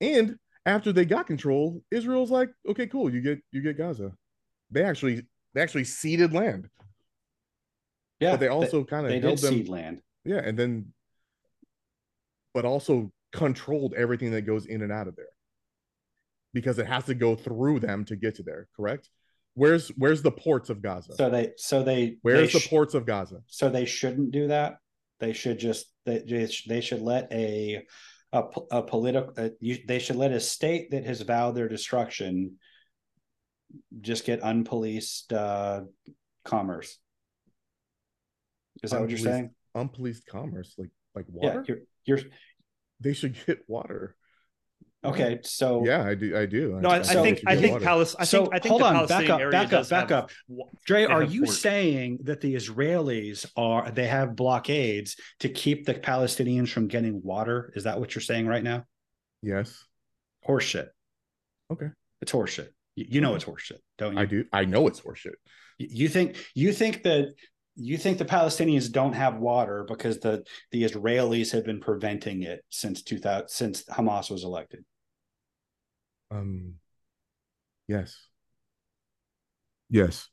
[0.00, 0.36] And
[0.66, 4.12] after they got control, Israel's like, okay, cool, you get you get Gaza.
[4.70, 6.68] They actually they actually ceded land,
[8.20, 10.92] yeah but they also kind of they, did them, cede land yeah, and then,
[12.54, 15.26] but also controlled everything that goes in and out of there,
[16.54, 18.68] because it has to go through them to get to there.
[18.74, 19.10] Correct?
[19.52, 21.14] Where's where's the ports of Gaza?
[21.14, 23.40] so they so they where's they the ports of Gaza?
[23.46, 24.78] so they shouldn't do that
[25.20, 27.84] they should just they, they should let a
[28.32, 32.56] a, a political you, they should let a state that has vowed their destruction
[34.00, 35.82] just get unpoliced uh
[36.44, 36.98] commerce
[38.82, 41.64] is that what you're saying Unpoliced commerce, like like yeah water.
[41.66, 42.18] you're you're
[43.00, 44.14] They should get water.
[45.04, 46.36] Okay so Yeah, I do.
[46.36, 46.78] I do.
[46.80, 48.16] no, I, I So- think I think get water.
[48.18, 50.30] I So, think I think hold on, back up, back up, back have up.
[50.86, 51.58] Dre, are you ports.
[51.60, 57.72] saying that the Israelis are they have blockades to keep the Palestinians from getting water?
[57.76, 58.84] Is that what you're saying right now?
[59.42, 59.84] yes,
[60.48, 60.88] Horseshit.
[61.70, 61.88] Okay.
[62.22, 62.68] It's horseshit.
[62.96, 64.20] You, you know it's horseshit, don't you?
[64.20, 64.44] I do.
[64.52, 65.34] I know it's horseshit.
[65.78, 67.28] You think you think that
[67.76, 72.64] you think the Palestinians don't have water because the the Israelis have been preventing it
[72.70, 74.84] since 2000 since Hamas was elected.
[76.30, 76.74] Um.
[77.88, 78.16] Yes.
[79.90, 80.28] Yes.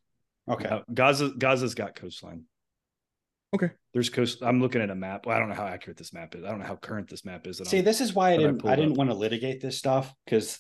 [0.50, 0.66] Okay.
[0.68, 2.44] Uh, Gaza Gaza's got coastline.
[3.54, 3.72] Okay.
[3.94, 4.40] There's coast.
[4.42, 5.26] I'm looking at a map.
[5.26, 6.44] Well, I don't know how accurate this map is.
[6.46, 7.58] I don't know how current this map is.
[7.58, 8.98] that See, I'm- this is why I didn't I, pulled didn't up.
[8.98, 10.58] want to litigate this stuff because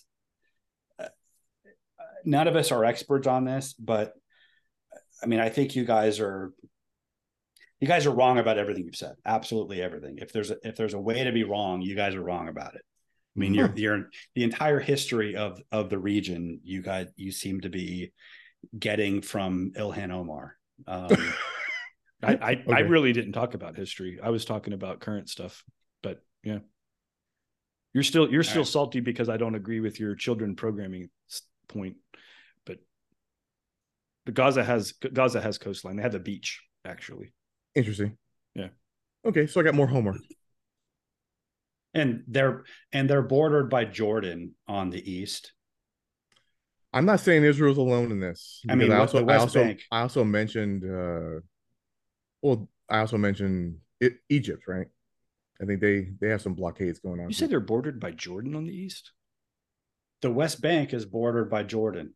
[2.26, 4.14] none of us are experts on this, but
[5.24, 6.52] I mean, I think you guys are
[7.80, 9.16] you guys are wrong about everything you've said.
[9.26, 10.18] Absolutely everything.
[10.20, 12.76] If there's a, if there's a way to be wrong, you guys are wrong about
[12.76, 12.82] it.
[13.36, 16.60] I mean, you're you're the entire history of of the region.
[16.64, 18.12] You guys you seem to be
[18.78, 20.56] getting from Ilhan Omar.
[20.88, 21.10] Um,
[22.24, 24.20] I I, I really didn't talk about history.
[24.22, 25.64] I was talking about current stuff.
[26.03, 26.60] But yeah,
[27.94, 28.68] you're still you're still right.
[28.68, 31.10] salty because I don't agree with your children programming
[31.68, 31.95] point.
[32.66, 32.80] But
[34.26, 35.95] but Gaza has Gaza has coastline.
[35.95, 37.34] They have a beach actually.
[37.76, 38.18] Interesting.
[38.56, 38.70] Yeah.
[39.26, 40.18] Okay, so I got more homework.
[41.93, 45.53] And they're and they're bordered by Jordan on the east.
[46.93, 48.61] I'm not saying Israel's alone in this.
[48.68, 49.81] I mean, I also, the I West also, Bank.
[49.91, 50.84] I also mentioned.
[50.84, 51.39] uh
[52.41, 54.88] Well, I also mentioned it, Egypt, right?
[55.61, 57.30] I think they they have some blockades going on.
[57.30, 59.11] You said they're bordered by Jordan on the east?
[60.22, 62.13] The West Bank is bordered by Jordan.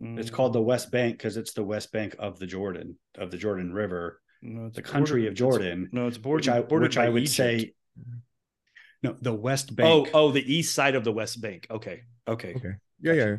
[0.00, 3.30] It's Mm, called the West Bank because it's the West Bank of the Jordan of
[3.30, 6.48] the Jordan River, no, the country bordered- of it's- Jordan, No, it's which bordered.
[6.48, 7.34] I bordered which I would Egypt.
[7.36, 7.74] say.
[9.02, 10.08] No, the West Oh, Bank.
[10.14, 11.66] oh, oh, the east side of the West Bank.
[11.70, 12.54] Okay, okay.
[12.54, 12.74] Okay.
[13.00, 13.36] Yeah, yeah.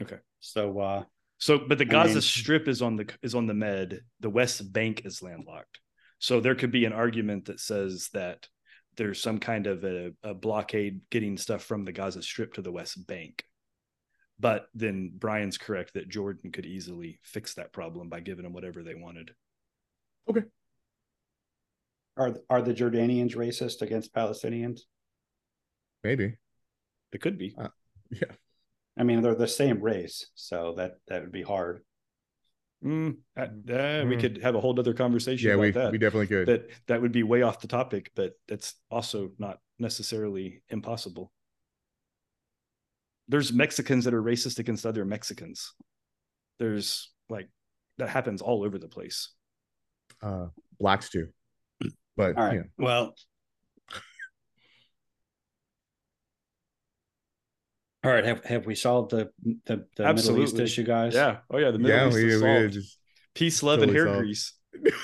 [0.00, 0.18] Okay.
[0.40, 1.04] So uh,
[1.38, 4.00] So, but the I Gaza mean- Strip is on the is on the Med.
[4.20, 5.78] The West Bank is landlocked.
[6.18, 8.48] So there could be an argument that says that
[8.96, 12.72] there's some kind of a, a blockade getting stuff from the Gaza Strip to the
[12.72, 13.44] West Bank.
[14.38, 18.82] But then Brian's correct that Jordan could easily fix that problem by giving them whatever
[18.82, 19.32] they wanted.
[22.16, 24.80] Are are the Jordanians racist against Palestinians?
[26.02, 26.36] Maybe.
[27.12, 27.54] It could be.
[28.10, 28.26] Yeah.
[28.96, 31.82] I mean, they're the same race, so that that would be hard.
[32.84, 33.46] Mm, uh, uh,
[34.06, 34.20] We Mm.
[34.20, 35.92] could have a whole other conversation Yeah, about we that.
[35.92, 36.46] we definitely could.
[36.48, 41.32] that that would be way off the topic, but that's also not necessarily impossible.
[43.26, 45.72] There's Mexicans that are racist against other Mexicans.
[46.58, 47.48] There's like
[47.96, 49.33] that happens all over the place.
[50.24, 50.46] Uh
[50.78, 51.28] blacks too.
[52.16, 52.54] But All right.
[52.56, 52.62] yeah.
[52.78, 53.14] Well.
[58.04, 58.24] All right.
[58.24, 59.30] Have have we solved the
[59.66, 61.14] the, the Middle East issue, guys?
[61.14, 61.38] Yeah.
[61.50, 61.70] Oh yeah.
[61.70, 62.72] The Middle Yeah, East we, is we solved.
[62.74, 62.98] just
[63.34, 64.52] Peace, love, and hair Totally grease.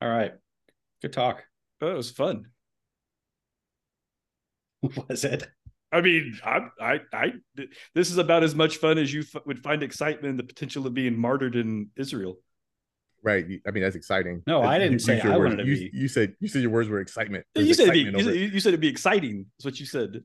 [0.00, 0.32] All right.
[1.02, 1.44] Good talk.
[1.80, 2.46] Oh, it was fun.
[5.08, 5.48] Was it?
[5.94, 7.32] I mean, I, I, I,
[7.94, 10.86] this is about as much fun as you f- would find excitement in the potential
[10.86, 12.38] of being martyred in Israel.
[13.22, 13.46] Right.
[13.66, 14.42] I mean, that's exciting.
[14.46, 15.52] No, I didn't Use say your I words.
[15.52, 17.46] wanted to you, be- You said you said your words were excitement.
[17.54, 18.52] You There's said, it'd be, you, said, it.
[18.52, 19.46] you said it'd be exciting.
[19.56, 20.24] That's what you said.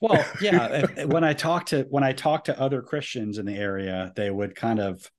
[0.00, 1.04] Well, yeah.
[1.06, 4.54] when I talk to when I talk to other Christians in the area, they would
[4.54, 5.10] kind of,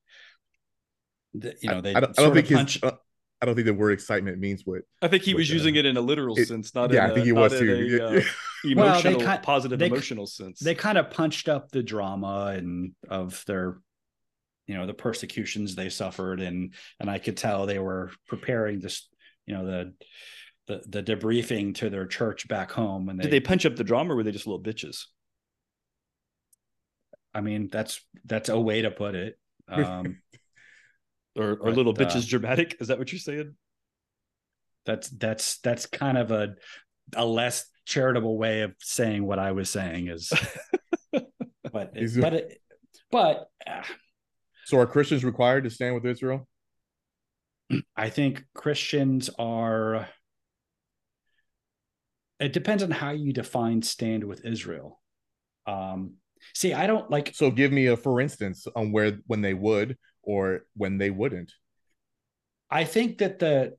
[1.34, 2.74] you know, they I don't, I don't of think punch.
[2.76, 2.96] his, uh,
[3.46, 4.82] I don't think the word excitement means what.
[5.04, 7.10] I think he was uh, using it in a literal it- sense, not yeah, in
[7.10, 8.00] I a, think he was too.
[8.02, 8.22] a, uh,
[8.76, 10.60] Well, emotional, kind- positive they- emotional sense.
[10.60, 13.78] they kind of punched up the drama and of their
[14.66, 19.08] you know the persecutions they suffered and and i could tell they were preparing this
[19.46, 19.94] you know the
[20.66, 23.84] the, the debriefing to their church back home and they, Did they punch up the
[23.84, 25.04] drama or were they just little bitches?
[27.36, 30.18] i mean that's that's a way to put it um
[31.36, 32.78] Or, or But, little uh, bitches dramatic?
[32.80, 33.56] Is that what you're saying?
[34.86, 36.56] that's that's that's kind of a
[37.16, 40.32] a less charitable way of saying what i was saying is
[41.12, 42.62] but it, Is- but it,
[43.12, 43.82] but uh,
[44.66, 46.48] So are Christians required to stand with Israel?
[47.96, 50.08] I think Christians are.
[52.40, 55.00] It depends on how you define stand with Israel.
[55.66, 56.16] Um,
[56.54, 57.34] see, I don't like.
[57.34, 61.54] So give me a for instance on where when they would or when they wouldn't.
[62.70, 63.78] I think that the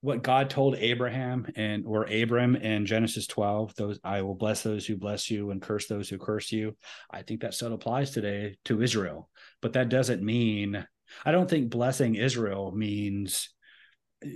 [0.00, 4.86] what God told Abraham and or Abram in Genesis 12, those I will bless those
[4.86, 6.76] who bless you and curse those who curse you.
[7.10, 9.28] I think that still applies today to Israel.
[9.60, 10.86] But that doesn't mean
[11.24, 13.52] I don't think blessing Israel means
[14.24, 14.28] uh,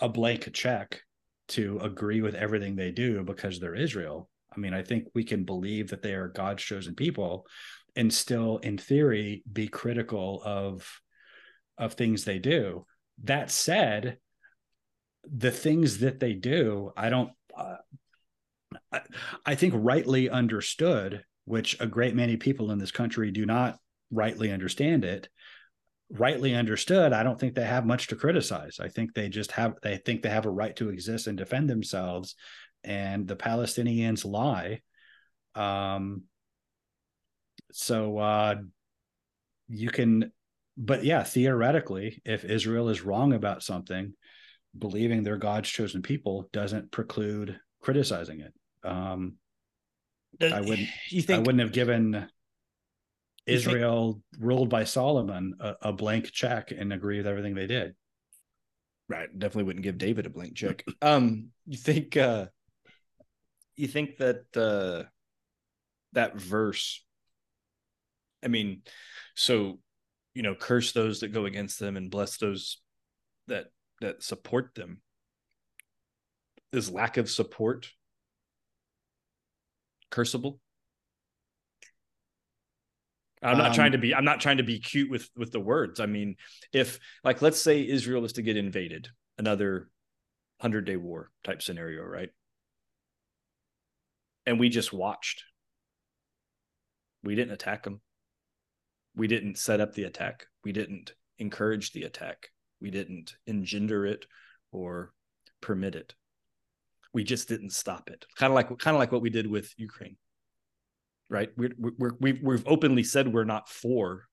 [0.00, 1.00] a blank check
[1.48, 4.28] to agree with everything they do because they're Israel.
[4.56, 7.46] I mean, I think we can believe that they are God's chosen people
[7.94, 11.00] and still in theory be critical of
[11.78, 12.86] of things they do.
[13.24, 14.18] That said,
[15.24, 17.76] the things that they do, I don't uh,
[18.92, 19.00] I,
[19.44, 23.78] I think rightly understood, which a great many people in this country do not
[24.10, 25.28] rightly understand it.
[26.08, 28.78] Rightly understood, I don't think they have much to criticize.
[28.80, 31.68] I think they just have they think they have a right to exist and defend
[31.68, 32.36] themselves,
[32.86, 34.80] and the Palestinians lie.
[35.54, 36.22] Um,
[37.72, 38.54] so uh,
[39.68, 40.32] you can,
[40.76, 44.14] but yeah, theoretically, if Israel is wrong about something,
[44.78, 48.54] believing they're God's chosen people doesn't preclude criticizing it.
[48.88, 49.34] Um,
[50.40, 50.88] I wouldn't.
[51.10, 52.28] You think I wouldn't have given You think-
[53.46, 57.94] Israel ruled by Solomon a, a blank check and agree with everything they did.
[59.08, 59.28] Right.
[59.32, 60.84] Definitely wouldn't give David a blank check.
[61.00, 62.46] Um, you think uh
[63.76, 65.08] you think that uh
[66.12, 67.02] that verse
[68.44, 68.82] I mean,
[69.34, 69.80] so
[70.34, 72.78] you know, curse those that go against them and bless those
[73.48, 73.66] that
[74.00, 75.00] that support them.
[76.72, 77.88] Is lack of support
[80.10, 80.58] cursable?
[83.42, 85.60] I'm not Um, trying to be I'm not trying to be cute with with the
[85.60, 86.00] words.
[86.00, 86.36] I mean,
[86.72, 89.08] if like let's say Israel is to get invaded,
[89.38, 89.88] another
[90.62, 92.30] 100-day war type scenario, right?
[94.46, 95.44] And we just watched.
[97.22, 98.00] We didn't attack them.
[99.16, 100.46] We didn't set up the attack.
[100.64, 102.50] We didn't encourage the attack.
[102.80, 104.26] We didn't engender it
[104.72, 105.12] or
[105.60, 106.14] permit it.
[107.12, 108.26] We just didn't stop it.
[108.36, 110.16] Kind of like kind of like what we did with Ukraine
[111.28, 111.50] right?
[111.56, 114.26] We're, we're, we've, we've openly said we're not for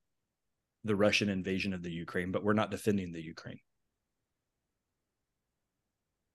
[0.83, 3.59] the Russian invasion of the Ukraine, but we're not defending the Ukraine.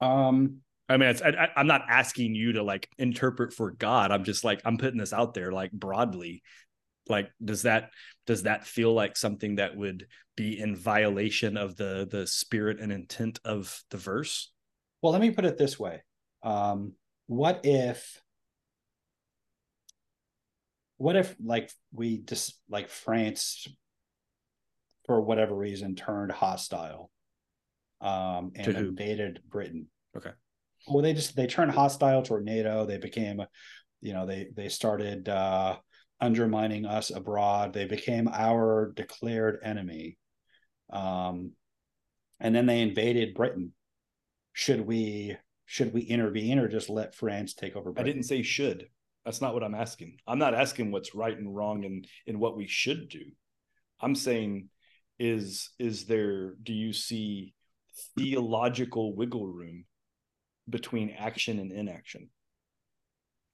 [0.01, 0.59] Um,
[0.89, 4.11] I mean, it's, I, I'm not asking you to like interpret for God.
[4.11, 6.43] I'm just like I'm putting this out there like broadly.
[7.09, 7.91] Like, does that
[8.27, 10.07] does that feel like something that would
[10.37, 14.51] be in violation of the the spirit and intent of the verse?
[15.03, 16.03] well, let me put it this way.
[16.43, 16.93] Um,
[17.27, 18.21] what if
[20.97, 23.69] what if like we just like France
[25.07, 27.11] for whatever reason turned hostile
[28.01, 29.87] um and invaded Britain.
[30.17, 30.31] Okay.
[30.91, 32.87] Well, they just they turned hostile toward NATO.
[32.87, 33.43] They became
[34.01, 35.77] you know, they they started uh
[36.21, 37.73] undermining us abroad.
[37.73, 40.19] They became our declared enemy.
[40.91, 41.53] Um
[42.41, 43.73] and then they invaded Britain.
[44.53, 45.37] Should we
[45.67, 48.89] should we intervene or just let France take over I didn't say should.
[49.25, 50.17] That's not what I'm asking.
[50.27, 53.25] I'm not asking what's right and wrong and in what we should do.
[54.01, 54.69] I'm saying
[55.19, 57.53] is is there do you see
[58.17, 59.85] theological wiggle room
[60.69, 62.31] between action and inaction?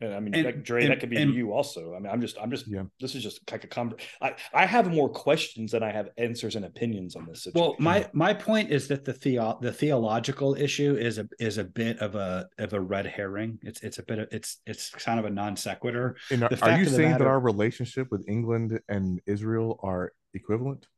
[0.01, 1.95] And I mean, And- like, Dre, and- that could be and- you also.
[1.95, 2.83] I mean, I'm just, I'm just, Yeah.
[3.01, 3.95] this is just like a con.
[4.21, 7.45] I, I have more questions than I have answers and opinions on this.
[7.45, 7.61] Situation.
[7.61, 11.65] Well, my my point is that the theo the theological issue is a is a
[11.65, 13.61] bit of a of a red herring.
[13.63, 16.17] It's it's a bit of it's it's kind of a non sequitur.
[16.33, 20.89] Are, are you of the saying that our relationship with England and Israel are equivalent?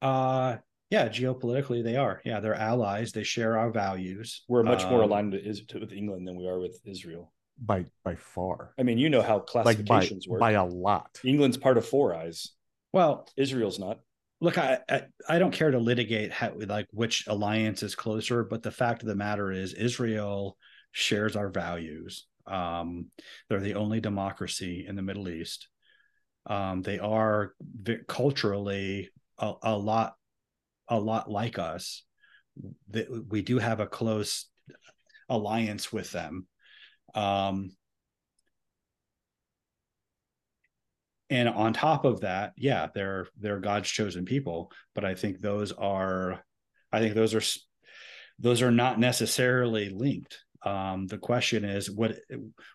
[0.00, 0.58] Uh
[0.94, 2.20] yeah, geopolitically they are.
[2.30, 3.08] Yeah, they're allies.
[3.12, 4.26] They share our values.
[4.50, 5.40] we're much more Um, aligned to,
[5.70, 7.24] to, with England than we are with Israel.
[7.72, 8.58] By by far.
[8.80, 10.40] I mean, you know how Like by classifications work.
[10.46, 11.10] by a lot.
[11.24, 12.38] England's part of Four Eyes.
[12.92, 13.14] Well,
[13.44, 13.96] Israel's not.
[14.46, 14.98] look, I, I
[15.34, 19.08] I don't care to litigate how like which alliance is closer, but the fact of
[19.08, 20.58] the matter is Israel
[21.06, 22.12] shares our values.
[22.58, 22.88] Um,
[23.46, 25.60] they're the only democracy in the Middle East.
[26.56, 27.38] Um, they are
[28.08, 30.10] culturally a, a lot
[30.88, 32.04] a lot like us.
[32.90, 34.46] That we do have a close
[35.28, 36.46] alliance with them.
[37.14, 37.70] Um,
[41.32, 45.72] and on top of that yeah they're they're god's chosen people but i think those
[45.72, 46.44] are
[46.92, 47.42] i think those are
[48.38, 52.16] those are not necessarily linked um the question is what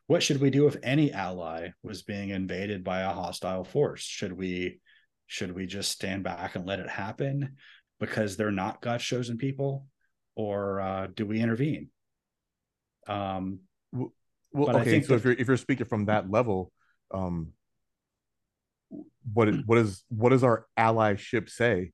[0.08, 4.34] what should we do if any ally was being invaded by a hostile force should
[4.34, 4.80] we
[5.28, 7.56] should we just stand back and let it happen
[7.99, 9.88] because they're not god's chosen people
[10.36, 11.90] or uh do we intervene
[13.07, 13.60] um
[13.91, 14.11] Well,
[14.53, 14.91] But I okay.
[14.91, 16.72] think So the- if you're if you're speaking from that level,
[17.11, 17.53] um,
[19.34, 21.91] what is- what is what does our allyship say?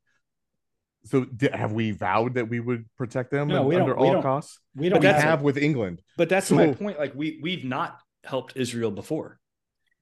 [1.06, 3.96] So di- have we vowed that we would protect them No, and- we don't- under
[3.96, 4.60] we all don't- costs?
[4.76, 6.02] we don't we have, have with England.
[6.18, 6.98] But that's my point.
[7.00, 9.40] Like we we've not helped Israel before.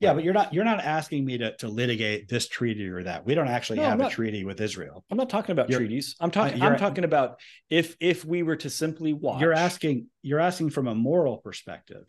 [0.02, 3.24] Yeah, but you're not you're not asking me to to litigate this treaty or that.
[3.24, 5.06] We don't actually No, have a treaty with Israel.
[5.12, 6.16] I'm not talking about You're- treaties.
[6.20, 6.60] I'm talking.
[6.60, 9.42] I'm talking about if if we were to simply watch.
[9.42, 12.04] You're asking you're asking from a moral perspective.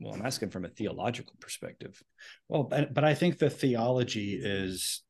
[0.00, 2.00] Well, I'm asking from a theological perspective.
[2.48, 5.02] Well, but, but I think the theology is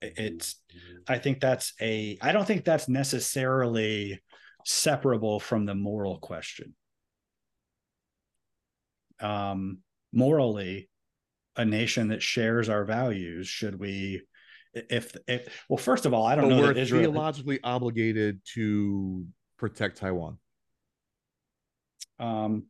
[0.00, 0.60] it's
[1.08, 4.22] I think that's a I don't think that's necessarily
[4.64, 6.76] separable from the moral question.
[9.20, 9.78] Um
[10.12, 10.88] morally
[11.58, 14.22] a nation that shares our values should we
[14.74, 19.26] if if well first of all I don't But know we're Israel theologically obligated to
[19.58, 20.38] protect Taiwan.
[22.20, 22.64] um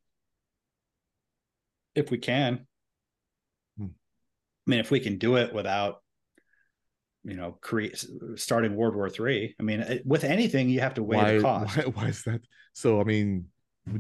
[1.95, 2.67] if we can
[3.79, 3.87] Hmm.
[4.67, 6.03] i mean if we can do it without
[7.25, 8.03] you know create
[8.37, 11.77] starting world war three i mean with anything you have to weigh Why, the cost
[11.77, 11.83] why?
[11.85, 12.41] Why is that?
[12.75, 13.47] So I mean,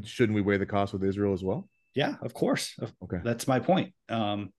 [0.04, 1.68] shouldn't we weigh the cost with Israel as well?
[1.94, 2.74] yeah of course
[3.04, 3.20] Okay.
[3.24, 4.52] that's my point um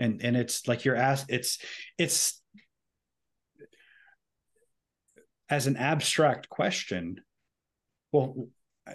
[0.00, 1.58] and and it's like you're asked it's
[1.98, 2.40] it's
[5.48, 7.20] as an abstract question
[8.12, 8.48] well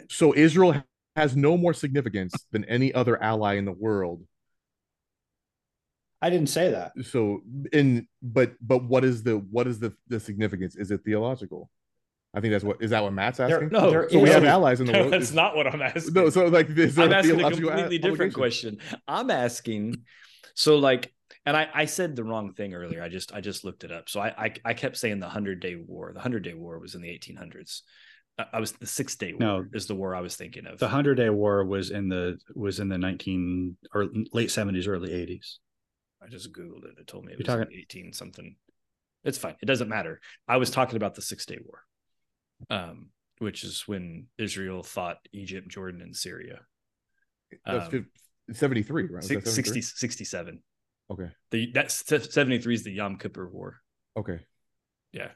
[0.10, 0.84] So Israel
[1.16, 4.20] has no more significance than any other ally in the world.
[6.22, 7.42] i didn't say that So
[7.72, 10.76] in but but what is the what is the the significance?
[10.76, 11.70] Is it theological?
[12.36, 13.70] I think that's what is that what Matt's There- asking?
[13.78, 15.14] no, there so we have allies in the world.
[15.16, 16.14] that's not what I'm asking.
[16.14, 18.78] No, so like is I'm a asking a completely different obligation?
[18.80, 19.00] question.
[19.08, 19.84] I'm asking,
[20.56, 21.14] so like,
[21.46, 23.04] and I, I said the wrong thing earlier.
[23.04, 24.10] I just I just looked it up.
[24.10, 26.12] So I I, I kept saying the Hundred Day War.
[26.14, 27.82] The Hundred Day War was in the 1800s.
[28.40, 29.66] I, I was the Six Day War No.
[29.74, 30.80] is the war I was thinking of.
[30.80, 35.10] the hundred day war was in the was in the 19 or late 70s early
[35.12, 35.56] 80s
[36.24, 36.98] I just googled it.
[37.00, 38.56] It told me it You're was talking- 18 something.
[39.24, 39.56] It's fine.
[39.62, 40.20] It doesn't matter.
[40.48, 41.84] I was talking about the Six Day War,
[42.70, 43.10] um,
[43.40, 46.60] which is when Israel fought Egypt, Jordan, and Syria.
[47.66, 48.06] That's Um, fif-
[48.52, 49.16] 73, right?
[49.16, 49.82] Was Six- 73?
[49.82, 50.60] 60, 67.
[51.12, 51.30] Okay.
[51.52, 52.04] The that's
[52.34, 53.78] 73 is the Yom Kippur War.
[54.18, 54.40] Okay.
[55.12, 55.30] Yeah.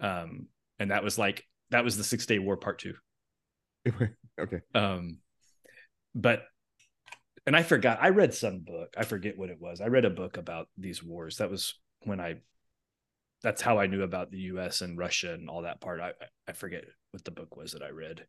[0.00, 0.46] Um,
[0.78, 2.94] and that was like that was the six day war part two.
[4.40, 4.60] okay.
[4.74, 5.18] Um,
[6.14, 6.44] but
[7.46, 9.80] and I forgot, I read some book, I forget what it was.
[9.82, 11.36] I read a book about these wars.
[11.36, 12.36] That was when I
[13.42, 16.00] that's how I knew about the US and Russia and all that part.
[16.00, 16.12] I
[16.48, 18.24] I forget what the book was that I read.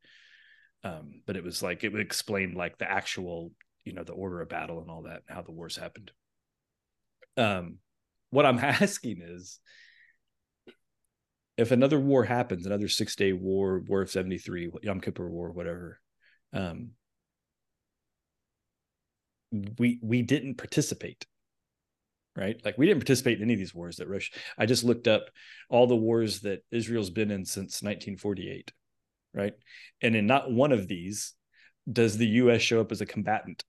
[0.84, 3.52] Um, but it was like it would explain like the actual,
[3.86, 6.12] you know, the order of battle and all that, and how the wars happened.
[7.38, 7.78] Um,
[8.32, 9.60] what I'm asking is
[11.58, 16.00] if another war happens, another six day war, War of 73, Yom Kippur War, whatever,
[16.54, 16.92] um,
[19.78, 21.26] we we didn't participate.
[22.36, 22.60] Right.
[22.66, 24.34] Like we didn't participate in any of these wars that Russia.
[24.58, 25.30] I just looked up
[25.70, 28.74] all the wars that Israel's been in since 1948.
[29.34, 29.54] Right.
[30.02, 31.34] And in not one of these
[31.90, 33.64] does the US show up as a combatant.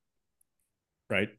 [1.11, 1.31] Right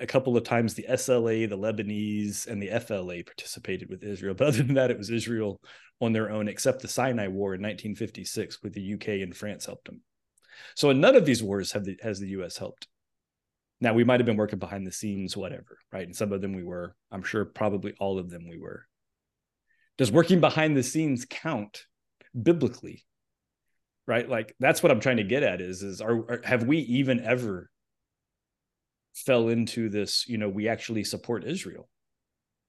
[0.00, 4.34] a couple of times the SLA, the Lebanese, and the FLA participated with Israel.
[4.38, 5.60] But other than that, it was Israel
[6.00, 9.86] on their own, except the Sinai War in 1956, with the UK and France helped
[9.86, 10.02] them.
[10.74, 12.88] So in none of these wars have the, has the US helped.
[13.80, 16.04] Now we might have been working behind the scenes, whatever, right?
[16.04, 16.94] And some of them we were.
[17.10, 18.86] I'm sure probably all of them we were.
[19.96, 21.86] Does working behind the scenes count
[22.40, 23.04] biblically?
[24.06, 24.28] Right?
[24.28, 27.20] Like that's what I'm trying to get at is is are, are have we even
[27.20, 27.69] ever
[29.20, 31.88] fell into this, you know, we actually support Israel?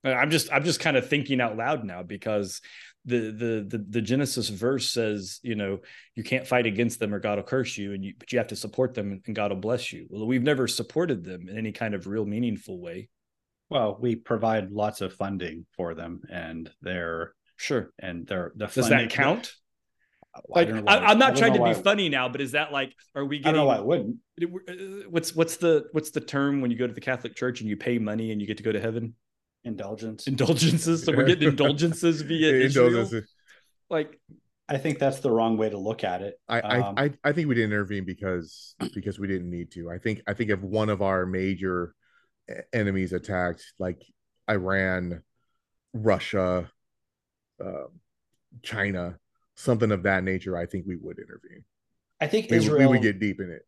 [0.03, 2.61] I'm just I'm just kind of thinking out loud now because
[3.05, 5.79] the the the, the Genesis verse says, you know,
[6.15, 8.47] you can't fight against them or God will curse you, and you but you have
[8.47, 10.07] to support them and God will bless you.
[10.09, 13.09] Well, we've never supported them in any kind of real meaningful way.
[13.69, 18.89] Well, we provide lots of funding for them, and they're sure, and they're the does
[18.89, 19.53] funding, that count?
[20.33, 22.29] I Like, don't know I, why- am not don't trying to be why- funny now,
[22.29, 23.61] but is that like, are we I don't getting?
[23.61, 24.17] know why it wouldn't.
[24.41, 27.69] uh, What's what's the what's the term when you go to the Catholic Church and
[27.69, 29.15] you pay money and you get to go to heaven?
[29.63, 30.27] Indulgence.
[30.27, 31.03] Indulgences.
[31.03, 32.87] So we're getting indulgences via Israel.
[32.87, 33.29] Indulgences.
[33.89, 34.19] Like,
[34.69, 36.39] I think that's the wrong way to look at it.
[36.47, 39.91] I, Um, I I I think we didn't intervene because because we didn't need to.
[39.91, 41.93] I think I think if one of our major
[42.71, 44.01] enemies attacked, like
[44.49, 45.23] Iran,
[45.93, 46.71] Russia,
[47.63, 47.87] uh,
[48.63, 49.17] China,
[49.55, 51.63] something of that nature, I think we would intervene.
[52.19, 52.79] I think We, Israel.
[52.79, 53.63] we would get deep in it.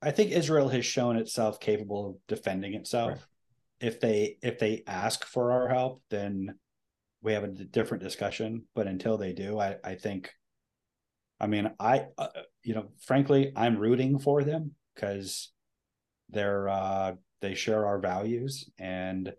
[0.00, 3.10] I think Israel has shown itself capable of defending itself.
[3.10, 3.20] Right.
[3.80, 6.54] If they if they ask for our help, then
[7.22, 8.64] we have a different discussion.
[8.74, 10.32] But until they do, I I think,
[11.40, 12.28] I mean, I uh,
[12.62, 15.52] you know, frankly, I'm rooting for them because
[16.30, 19.32] they're uh, they share our values and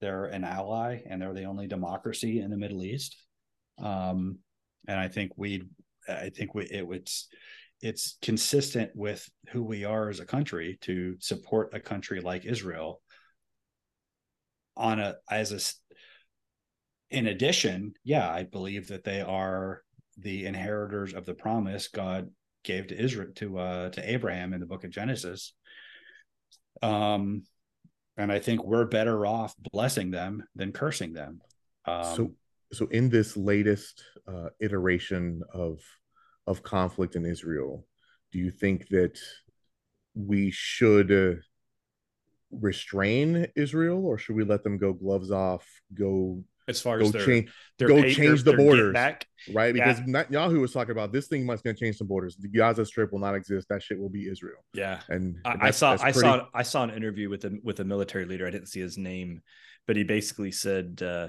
[0.00, 3.16] they're an ally and they're the only democracy in the Middle East.
[3.78, 4.38] Um,
[4.88, 5.62] and I think we,
[6.08, 7.28] I think we it was
[7.80, 13.00] it's consistent with who we are as a country to support a country like Israel
[14.76, 19.82] on a as a in addition yeah i believe that they are
[20.18, 22.30] the inheritors of the promise god
[22.64, 25.54] gave to israel to uh to abraham in the book of genesis.
[26.82, 27.42] Um
[28.16, 31.40] and i think we're better off blessing them than cursing them.
[31.86, 32.32] Um so
[32.72, 35.80] so in this latest uh, iteration of
[36.46, 37.86] of conflict in Israel,
[38.32, 39.18] do you think that
[40.14, 41.40] we should uh,
[42.50, 47.12] restrain Israel, or should we let them go gloves off, go as far go as
[47.12, 48.92] their, change their go pay- change the borders.
[48.92, 49.74] back, right?
[49.74, 49.92] Yeah.
[49.92, 52.36] Because Netanyahu was talking about this thing must going to change some borders.
[52.36, 53.68] The Gaza Strip will not exist.
[53.68, 54.64] That shit will be Israel.
[54.74, 55.00] yeah.
[55.08, 57.84] And I, I saw I pretty- saw I saw an interview with a with a
[57.84, 58.46] military leader.
[58.46, 59.42] I didn't see his name,
[59.86, 61.28] but he basically said uh,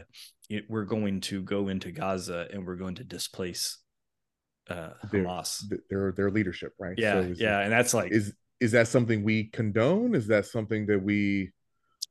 [0.52, 3.78] it- we're going to go into Gaza and we're going to displace
[4.70, 5.68] uh, Their- Hamas.
[5.70, 6.96] th- their their leadership, right?
[6.98, 10.14] Yeah, So is, yeah, and that's like Is is that something we condone?
[10.16, 11.52] Is that something that we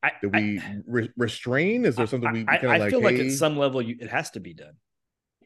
[0.02, 1.84] I, that we re- restrain?
[1.84, 2.86] Is there something we I, kind I of like?
[2.88, 4.74] I feel like at some level you, it has to be done,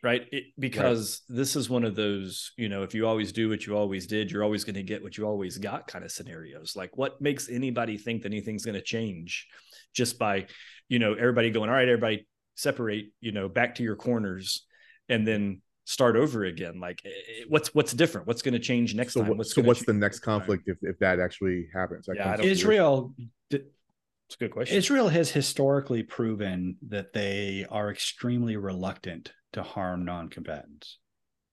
[0.03, 0.23] right?
[0.33, 3.77] It, because this is one of those, you know, if you always do what you
[3.77, 6.75] always did, you're always going to get what you always got kind of scenarios.
[6.75, 9.47] Like, what makes anybody think that anything's going to change
[9.93, 10.47] just by,
[10.89, 14.67] you know, everybody going, all right, everybody separate, you know, back to your corners,
[15.09, 16.81] and then start over again.
[16.81, 18.27] Like, eh, eh, what's what's different?
[18.27, 19.37] What's going to change next so time?
[19.37, 22.07] What's so what's the next conflict if, if that actually happens?
[22.07, 23.15] That Yeah, I don't- israel
[23.51, 24.77] It's a good question.
[24.77, 30.99] Israel has historically proven that they are extremely reluctant to harm non-combatants.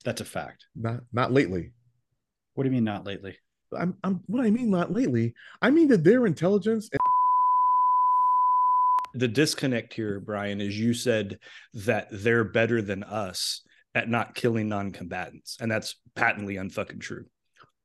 [0.06, 0.66] That's a fact.
[0.76, 1.72] not not lately.
[2.54, 3.38] What do you mean not lately?
[3.78, 5.34] I'm, I'm what I mean not lately.
[5.62, 7.00] I mean that their intelligence and
[9.14, 11.40] the disconnect here, Brian, is you said
[11.74, 13.62] that they're better than us
[13.94, 17.26] at not killing non-combatants, and that's patently unfucking true.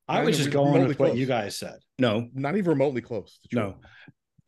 [0.09, 1.79] I was just going remotely with what you guys said.
[1.99, 3.39] No, not even remotely close.
[3.51, 3.71] to no.
[3.73, 3.81] true.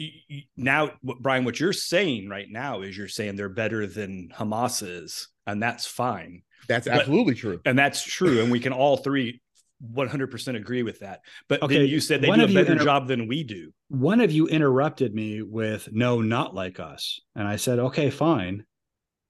[0.00, 4.28] Y- y- Now, Brian, what you're saying right now is you're saying they're better than
[4.32, 7.60] Hamas is, and that's fine, That's But- absolutely true.
[7.64, 9.40] and that's true, and we can all three
[9.84, 11.20] 100% agree with that.
[11.48, 13.72] But Okay, then you said they one do a better inter- job than we do.
[13.88, 17.20] One of you interrupted me with no, not like us.
[17.34, 18.64] And I said, okay, fine.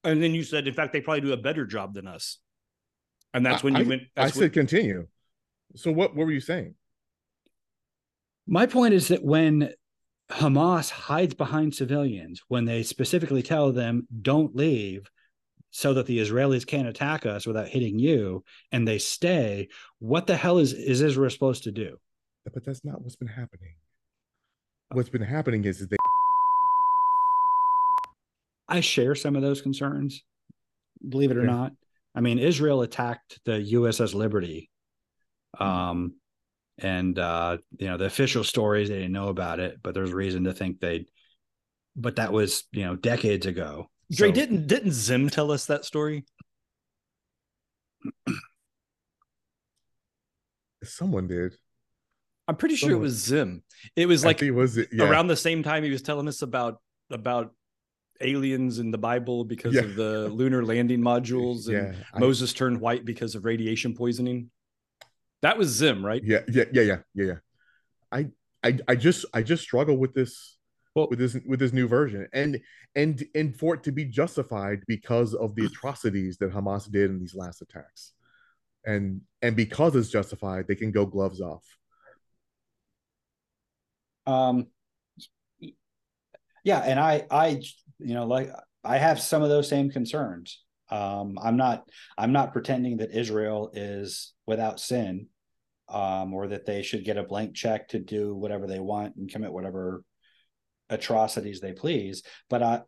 [0.05, 2.39] And then you said, in fact, they probably do a better job than us.
[3.35, 4.03] And that's when you I, went.
[4.17, 5.07] I That's said when, continue.
[5.77, 6.75] So what what were you saying?
[8.47, 9.73] My point is that when
[10.31, 15.11] Hamas hides behind civilians, when they specifically tell them, don't leave
[15.71, 18.43] so that the Israelis can't attack us without hitting you,
[18.73, 19.69] and they stay,
[19.99, 21.99] what the hell is, is Israel supposed to do?
[22.45, 23.75] But that's not what's been happening.
[24.93, 25.97] What's been happening is, is they
[28.69, 30.23] I share some of those concerns,
[31.07, 31.49] believe it or Okay.
[31.49, 31.73] not.
[32.15, 34.71] I mean, Israel attacked the USS Liberty.
[35.59, 36.15] Um,
[36.79, 40.45] and uh, you know, the official stories they didn't know about it, but there's reason
[40.45, 41.07] to think they
[41.97, 43.91] but that was, you know, decades ago.
[44.11, 46.25] Dre, So- didn't didn't Zim tell us that story?
[50.85, 51.55] someone did.
[52.47, 53.63] I'm pretty sure it was Zim.
[53.97, 55.05] It was like it was yeah.
[55.05, 56.81] around the same time he was telling us about
[57.11, 57.53] about
[58.21, 59.83] aliens in the Bible because Yeah.
[59.83, 64.51] of the lunar landing modules and yeah, I- Moses turned white because of radiation poisoning.
[65.43, 66.23] That was Zim, right?
[66.25, 67.35] yeah, yeah, yeah, yeah, yeah, yeah.
[68.11, 68.27] I,
[68.65, 70.58] I, I just, I just struggle with this,
[71.07, 72.61] With this, with this new version, and
[72.95, 77.19] and and for it to be justified because of the atrocities that Hamas did in
[77.19, 78.13] these last attacks,
[78.85, 81.65] and and because it's justified, they can go gloves off.
[84.27, 84.67] Um,
[86.65, 87.63] yeah, and I, I,
[87.99, 88.51] you know, like
[88.85, 90.63] I have some of those same concerns.
[90.91, 91.89] Um, I'm not,
[92.19, 95.29] I'm not pretending that Israel is without sin,
[95.89, 99.31] um, or that they should get a blank check to do whatever they want and
[99.31, 100.03] commit whatever
[100.91, 102.23] atrocities they please.
[102.51, 102.83] But I, uh,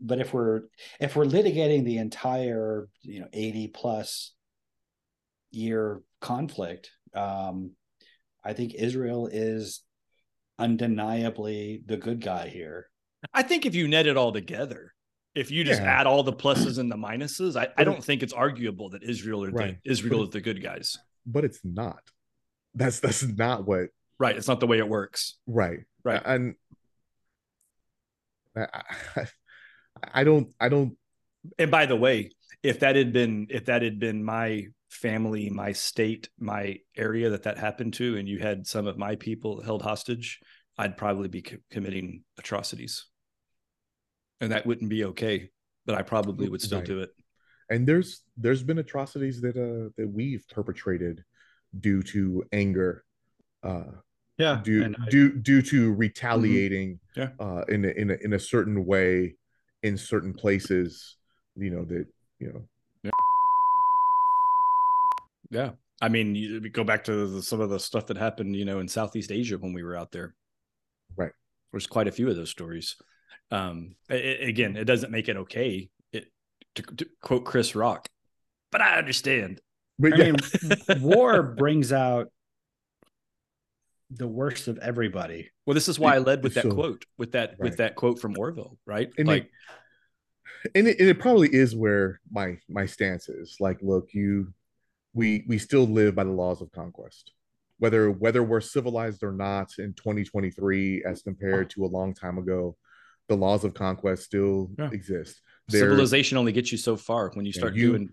[0.00, 0.62] but if we're
[1.00, 4.32] if we're litigating the entire, you know, 80 plus
[5.50, 7.72] year conflict, um,
[8.44, 9.82] I think Israel is
[10.58, 12.88] undeniably the good guy here.
[13.34, 14.94] I think if you net it all together,
[15.34, 16.00] if you just Yeah.
[16.00, 19.44] add all the pluses and the minuses, I, I don't think it's arguable that Israel
[19.44, 19.76] are Right.
[19.82, 20.96] the Israel is the good guys.
[21.26, 22.00] But it's not.
[22.74, 23.88] That's that's not what.
[24.18, 24.36] Right.
[24.36, 25.36] It's not the way it works.
[25.46, 25.80] Right.
[26.04, 26.22] Right.
[26.24, 26.54] And
[28.56, 28.66] I,
[30.14, 30.96] I, don't, I don't.
[31.58, 32.30] And by the way,
[32.62, 37.44] if that had been if that had been my family, my state, my area that
[37.44, 40.40] that happened to, and you had some of my people held hostage,
[40.76, 43.06] I'd probably be co- committing atrocities,
[44.40, 45.50] and that wouldn't be okay.
[45.86, 46.86] But I probably would still Right.
[46.86, 47.10] do it.
[47.70, 51.24] and there's there's been atrocities that uh that we've perpetrated
[51.78, 53.04] due to anger
[53.62, 53.92] uh
[54.40, 54.60] Yeah.
[54.64, 57.30] due I- due due to retaliating Yeah.
[57.38, 59.36] uh in a, in a, in a certain way
[59.82, 61.16] in certain places
[61.56, 62.06] you know that
[62.38, 62.62] you know
[63.02, 63.10] Yeah.
[65.50, 65.70] Yeah.
[66.02, 68.64] I mean, you we go back to the, some of the stuff that happened, you
[68.64, 70.34] know, in Southeast Asia when we were out there.
[71.16, 71.32] Right.
[71.72, 72.96] There's quite a few of those stories.
[73.50, 74.14] Um, a-
[74.44, 75.90] a- again, it doesn't make it okay.
[76.12, 76.26] It
[76.76, 78.06] to, to quote Chris Rock,
[78.72, 79.60] but I understand.
[79.98, 82.28] but I yeah, mean, war brings out
[84.10, 85.50] the worst of everybody.
[85.66, 88.18] Well, this is why I led with that so- quote, with that with that quote
[88.18, 89.10] from Orville, right?
[89.18, 89.48] And like,
[90.74, 94.52] and it, and it probably is where my my stance is like look you
[95.14, 97.32] we we still live by the laws of conquest
[97.78, 102.76] whether whether we're civilized or not in 2023 as compared to a long time ago
[103.28, 104.90] the laws of conquest still Yeah.
[104.92, 108.10] exist They're- civilization only gets you so far when you start you- doing.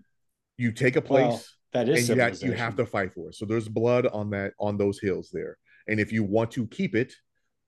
[0.56, 1.42] you take a place Well,
[1.74, 4.30] that is and you, ha- you have to fight for it so there's blood on
[4.30, 5.58] that on those hills there
[5.88, 7.12] and if you want to keep it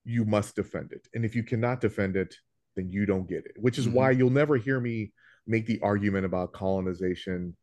[0.05, 2.33] you must defend it and if you cannot defend it
[2.75, 3.93] then you don't get it which is Mhm.
[3.93, 5.11] why you'll never hear me
[5.45, 7.55] make the argument about colonization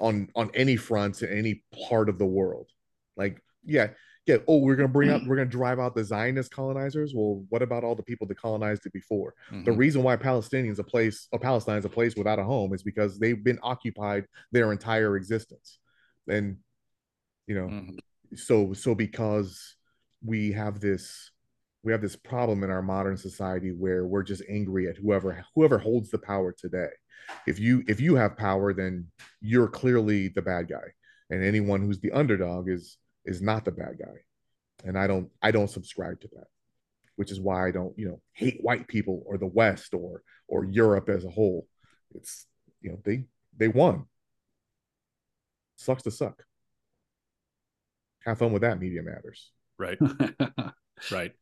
[0.00, 2.70] on on any fronts in any part of the world
[3.16, 3.88] like yeah
[4.26, 7.62] yeah oh we're gonna bring out we're gonna drive out the zionist colonizers well what
[7.62, 9.34] about all the people that colonized it before
[9.64, 9.76] the Mhm.
[9.76, 13.42] reason why Palestinians a place or Palestine's a place without a home is because they've
[13.44, 15.78] been occupied their entire existence.
[16.28, 16.58] And
[17.46, 17.98] you know, Mhm.
[18.36, 19.76] so so because
[20.24, 21.30] we have this
[21.84, 25.78] we have this problem in our modern society where we're just angry at whoever whoever
[25.78, 26.88] holds the power today.
[27.46, 29.06] If you if you have power, then
[29.40, 30.92] you're clearly the bad guy.
[31.30, 34.24] And anyone who's the underdog is is not the bad guy.
[34.84, 36.46] And I don't I don't subscribe to that
[37.18, 40.64] which is why I don't, you know, hate white people or the West or or
[40.64, 41.66] Europe as a whole.
[42.14, 42.46] It's
[42.80, 43.24] you know they
[43.56, 44.06] they won.
[45.74, 46.44] Sucks to suck.
[48.24, 48.78] Have fun with that.
[48.78, 49.50] Media matters.
[49.78, 49.98] Right,
[51.12, 51.32] right.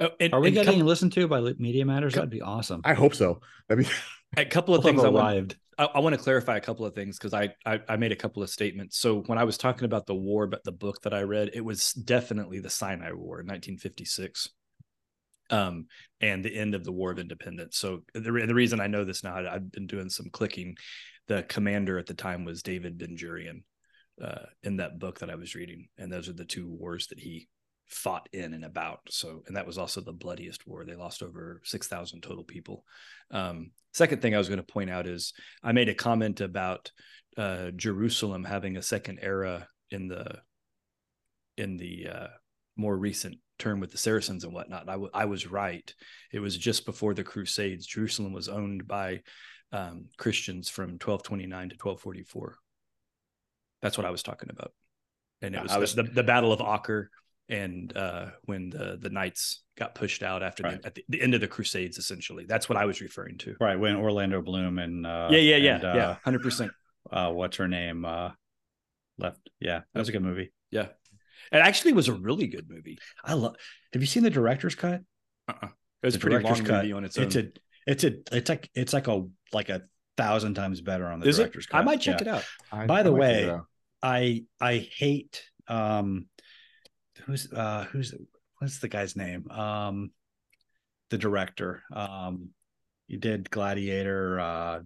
[0.00, 2.14] Oh, and, Are we and getting come- listened to by Media Matters?
[2.14, 2.80] That'd be awesome.
[2.84, 3.40] I hope so.
[3.70, 3.86] I mean,
[4.36, 5.56] a couple of things arrived.
[5.78, 8.16] I, I want to clarify a couple of things because I, I I made a
[8.16, 8.98] couple of statements.
[8.98, 11.64] So when I was talking about the war, but the book that I read, it
[11.64, 14.48] was definitely the Sinai War in 1956,
[15.50, 15.86] um,
[16.20, 17.76] and the end of the War of Independence.
[17.78, 20.76] So the re- the reason I know this now, I- I've been doing some clicking.
[21.28, 23.62] The commander at the time was David Ben Gurion,
[24.20, 27.20] uh, in that book that I was reading, and those are the two wars that
[27.20, 27.48] he
[27.92, 29.00] fought in and about.
[29.10, 30.84] So, and that was also the bloodiest war.
[30.84, 32.84] They lost over 6,000 total people.
[33.30, 35.32] Um, second thing I was going to point out is
[35.62, 36.90] I made a comment about
[37.36, 40.38] uh, Jerusalem having a second era in the
[41.58, 42.26] in the uh,
[42.76, 44.88] more recent term with the Saracens and whatnot.
[44.88, 45.92] I, w- I was right.
[46.32, 47.86] It was just before the Crusades.
[47.86, 49.20] Jerusalem was owned by
[49.70, 52.56] um, Christians from 1229 to 1244.
[53.82, 54.72] That's what I was talking about.
[55.42, 57.10] And it was, was- the, the Battle of Acre
[57.52, 60.80] and uh, when the the knights got pushed out after Right.
[60.80, 62.44] the, at the, the end of the Crusades, essentially.
[62.46, 63.54] That's what I was referring to.
[63.60, 66.72] Right when Orlando Bloom and uh, yeah, yeah, yeah, and, uh, yeah, hundred percent.
[67.10, 68.04] Uh, what's her name?
[68.04, 68.30] Uh,
[69.18, 69.48] left.
[69.60, 70.52] Yeah, that was a good movie.
[70.70, 70.88] Yeah,
[71.52, 72.98] It actually was a really good movie.
[73.24, 73.56] I love.
[73.92, 75.02] Have you seen the director's cut?
[75.48, 75.68] Uh-uh.
[76.02, 76.76] It was The a pretty long director's cut.
[76.82, 77.24] movie on its own.
[77.26, 77.48] It's a.
[77.86, 78.12] It's a.
[78.36, 78.70] It's like.
[78.74, 79.82] It's like a like a
[80.16, 81.42] thousand times better on the Is it?
[81.44, 81.78] director's cut.
[81.78, 82.28] I might check Yeah.
[82.28, 82.44] it out.
[82.72, 83.58] I- By I the might way.
[84.02, 86.26] I I hate um
[87.26, 88.14] who's uh who's
[88.58, 89.50] what's the guy's name?
[89.50, 90.10] Um
[91.10, 91.82] the director.
[91.92, 92.50] Um
[93.06, 94.80] he did Gladiator uh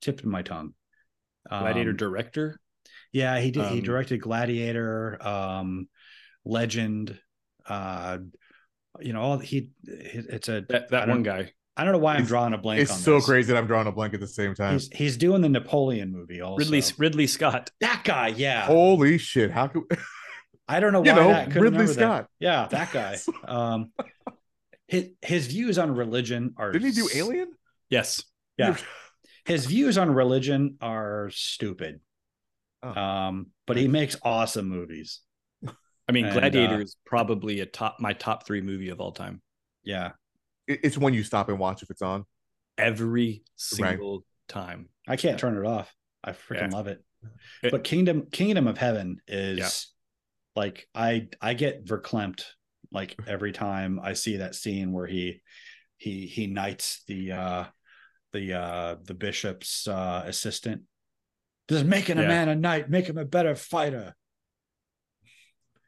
[0.00, 0.74] tipped in my tongue.
[1.48, 2.60] Gladiator Um, director.
[3.12, 5.88] yeah, he did he um, directed Gladiator, um
[6.44, 7.18] Legend,
[7.66, 8.18] uh
[9.00, 11.52] you know, all he it's a That that one guy.
[11.76, 13.26] I don't know why I'm It's- drawing a blank It's on so this.
[13.26, 14.72] crazy that I'm drawing a blank at the same time.
[14.72, 16.58] He's he's doing the Napoleon movie also.
[16.58, 17.70] Ridley Ridley Scott.
[17.80, 18.62] that guy, yeah.
[18.66, 19.52] Holy shit!
[19.52, 19.82] How could
[20.68, 22.00] I don't know why you know that, I couldn't Ridley remember that.
[22.00, 22.30] Scott?
[22.38, 23.18] Yeah, that guy.
[23.48, 23.92] Um,
[24.86, 26.72] his his views on religion are.
[26.72, 27.52] Didn't he do Alien?
[27.90, 28.22] Yes.
[28.56, 28.76] Yeah,
[29.44, 32.00] his views on religion are stupid.
[32.82, 32.88] Oh.
[33.00, 35.20] Um, but he makes awesome movies.
[36.08, 39.12] I mean, And, Gladiator uh, is probably a top my top three movie of all
[39.12, 39.42] time.
[39.84, 40.12] Yeah,
[40.66, 42.24] It's one you stop and watch if it's on.
[42.76, 44.88] Every single time.
[45.06, 45.92] I can't turn it off.
[46.24, 46.76] I freaking Yeah.
[46.76, 47.04] love it.
[47.62, 49.68] It- But Kingdom Kingdom of Heaven is Yeah.
[50.58, 52.42] Like I I get verklempt
[52.90, 55.40] like every time I see that scene where he
[55.96, 57.64] he he knights the uh
[58.32, 60.82] the uh the bishop's uh assistant.
[61.70, 62.28] Just making a Yeah.
[62.28, 64.14] man a knight, make him a better fighter.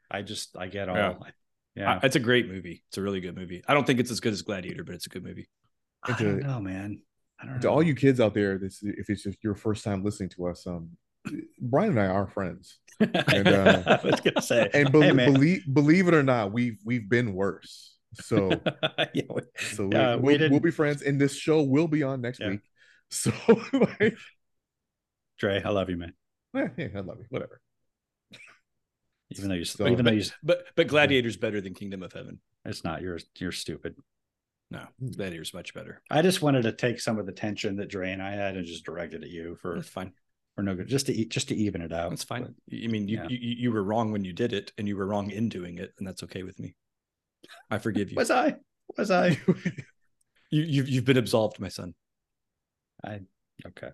[0.09, 1.13] I just I get all Yeah.
[1.75, 1.99] yeah.
[2.03, 2.83] It's a great movie.
[2.89, 3.63] It's a really good movie.
[3.67, 5.49] I don't think it's as good as Gladiator, but it's a good movie.
[6.03, 7.01] I, don't know, man.
[7.39, 7.73] I don't To know.
[7.73, 10.65] all you kids out there, this if it's just your first time listening to us,
[10.67, 10.89] um,
[11.59, 13.15] Brian and I are friends, And,
[13.47, 17.07] uh, I was gonna say, and be- hey, believe believe it or not, we've we've
[17.09, 17.95] been worse.
[18.15, 18.49] So
[19.13, 22.03] yeah, we- so we, Yeah, we we'll, we'll be friends, and this show will be
[22.03, 22.49] on next Yeah.
[22.49, 22.61] week.
[23.13, 23.31] So
[23.73, 24.15] like,
[25.37, 26.13] Dre, I love you, man.
[26.55, 27.25] eh, yeah, I love you.
[27.29, 27.59] Whatever.
[29.31, 32.39] Even though you, So- even though you, But but Gladiator's better than Kingdom of Heaven.
[32.65, 33.01] it's not.
[33.01, 33.95] You're you're stupid.
[34.69, 34.85] No,
[35.15, 36.01] Gladiator's much better.
[36.09, 38.65] I just wanted to take some of the tension that Dre and I had and
[38.65, 40.13] just direct it at you for That's fine.
[40.55, 42.09] For no good, just to e- just to even it out.
[42.09, 42.55] That's fine.
[42.71, 43.27] I mean, you, yeah.
[43.29, 45.93] you you were wrong when you did it, and you were wrong in doing it,
[45.97, 46.75] and that's okay with me.
[47.69, 48.17] I forgive you.
[48.17, 48.55] Was I?
[48.97, 49.39] Was I?
[50.51, 51.95] You you've you've been absolved, my son.
[53.03, 53.21] I
[53.65, 53.91] okay.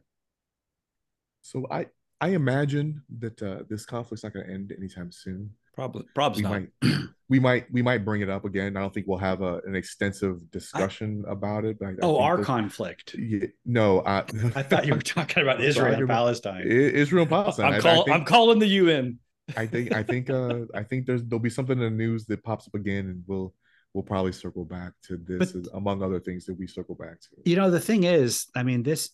[1.44, 1.86] so I
[2.20, 5.52] I imagine that uh, this conflict's not going to end anytime soon.
[5.78, 6.62] Probably probably we not.
[6.82, 6.94] might
[7.30, 8.76] we might we might bring it up again.
[8.76, 11.78] I don't think we'll have a, an extensive discussion about it.
[11.84, 13.14] I, I Oh, think our that- conflict.
[13.14, 14.18] Yeah, no, I,
[14.56, 16.64] I thought you were talking about Israel and Palestine.
[16.66, 17.66] Israel and Palestine.
[17.66, 19.20] I- I'm I call, think- I'm calling the UN.
[19.56, 22.44] I think I think uh I think there's there'll be something in the news that
[22.44, 23.54] pops up again and we'll
[23.94, 27.28] we'll probably circle back to this But- among other things that we circle back to.
[27.46, 29.12] You know, the thing is, I mean, this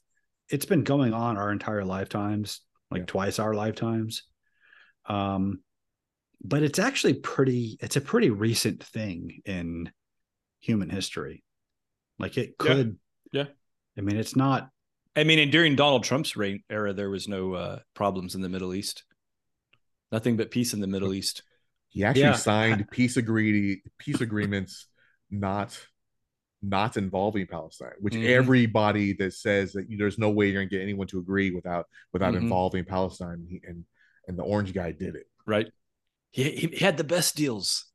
[0.50, 3.06] it's been going on our entire lifetimes, like Yeah.
[3.08, 4.24] twice our lifetimes.
[5.08, 5.60] Um,
[6.44, 9.92] but it's actually pretty, it's a pretty recent thing in
[10.60, 11.44] human history.
[12.20, 12.98] Like it could,
[13.32, 13.46] Yeah.
[13.98, 14.70] I mean, it's not
[15.16, 18.50] I mean, and during Donald Trump's reign era, there was no uh, problems in the
[18.50, 19.04] Middle East.
[20.12, 21.44] Nothing but peace in the Middle East.
[21.90, 22.34] He actually Yeah.
[22.34, 24.88] signed peace agree peace agreements
[25.30, 25.80] not
[26.64, 28.26] not involving Palestine, which Mhm.
[28.26, 32.34] everybody that says that there's no way you're gonna get anyone to agree without without
[32.34, 32.38] Mhm.
[32.44, 33.86] involving Palestine he, and
[34.28, 35.28] and the orange guy did it.
[35.46, 35.70] right?
[36.34, 36.44] He,
[36.74, 37.86] he had the best deals.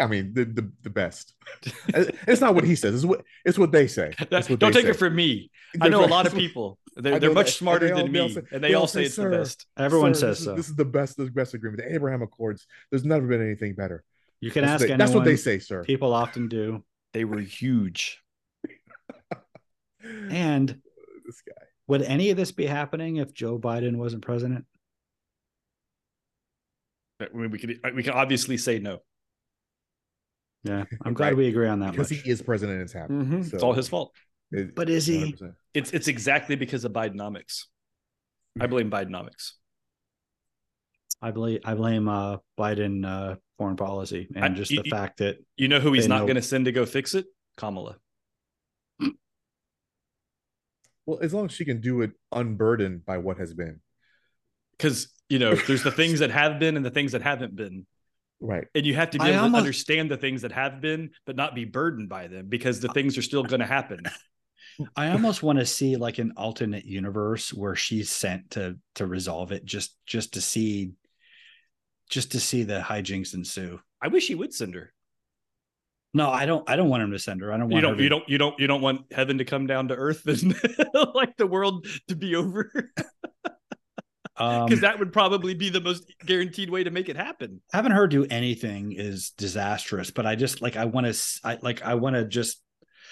[0.00, 1.34] I mean the the, the best.
[2.28, 4.12] it's not what he says, it's what it's what they say.
[4.30, 4.90] What Don't they take say.
[4.90, 5.50] it from me.
[5.80, 6.78] I know a lot of people.
[6.96, 9.04] They're, they're much smarter they all- than me, say- and they, they all all say
[9.04, 9.66] it's the best.
[9.78, 10.54] everyone says this is- so.
[10.56, 11.82] This is the best, the best agreement.
[11.82, 12.66] The Abraham Accords.
[12.90, 14.02] There's never been anything better.
[14.40, 14.98] you can That's, ask they, anyone.
[14.98, 15.84] that's what they say, sir.
[15.84, 16.84] People often do.
[17.14, 18.20] They were huge.
[20.30, 20.68] And
[21.26, 21.66] this guy.
[21.86, 24.64] would any of this be happening if Joe Biden wasn't president?
[27.20, 28.98] I mean, we could we can obviously say no.
[30.64, 31.36] Yeah, I'm glad Right.
[31.36, 32.20] we agree on that because much.
[32.20, 32.82] he is president.
[32.82, 33.40] It's happening.
[33.52, 34.12] It's all his fault.
[34.52, 35.32] It- But is he?
[35.32, 35.54] 100%.
[35.74, 37.64] It's it's exactly because of Bidenomics.
[38.60, 39.52] I blame Bidenomics.
[41.22, 44.90] I blame I blame uh, Biden uh, foreign policy and I- just you- the you-
[44.90, 47.26] fact that You know who he's not going to send to go fix it?
[47.56, 47.96] Kamala.
[51.06, 53.80] Well, as long as she can do it unburdened by what has been.
[54.80, 57.86] Because you know, there's the things that have been and the things that haven't been.
[58.40, 58.66] Right.
[58.74, 61.10] And you have to be I able almost- to understand the things that have been,
[61.26, 64.00] but not be burdened by them because the things are still going to happen.
[64.96, 69.52] I almost want to see like an alternate universe where she's sent to to resolve
[69.52, 70.92] it just just to see
[72.08, 73.78] just to see the hijinks ensue.
[74.00, 74.92] I wish he would send her.
[76.14, 77.52] No, I don't I don't want him to send her.
[77.52, 77.96] I don't want You don't.
[77.98, 78.28] to- You don't.
[78.28, 78.58] You don't.
[78.58, 80.54] You don't want heaven to come down to earth and
[81.14, 82.90] like the world to be over.
[84.40, 87.60] Um, because that would probably be the most guaranteed way to make it happen.
[87.72, 91.82] having her do anything is disastrous but i just like i want to i like
[91.82, 92.62] i want to just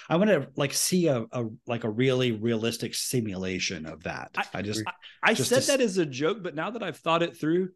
[0.08, 4.44] i want to like see a, a like a really realistic simulation of that i,
[4.54, 4.82] I- just
[5.22, 7.70] I Just said to that as a joke, but now that I've thought it through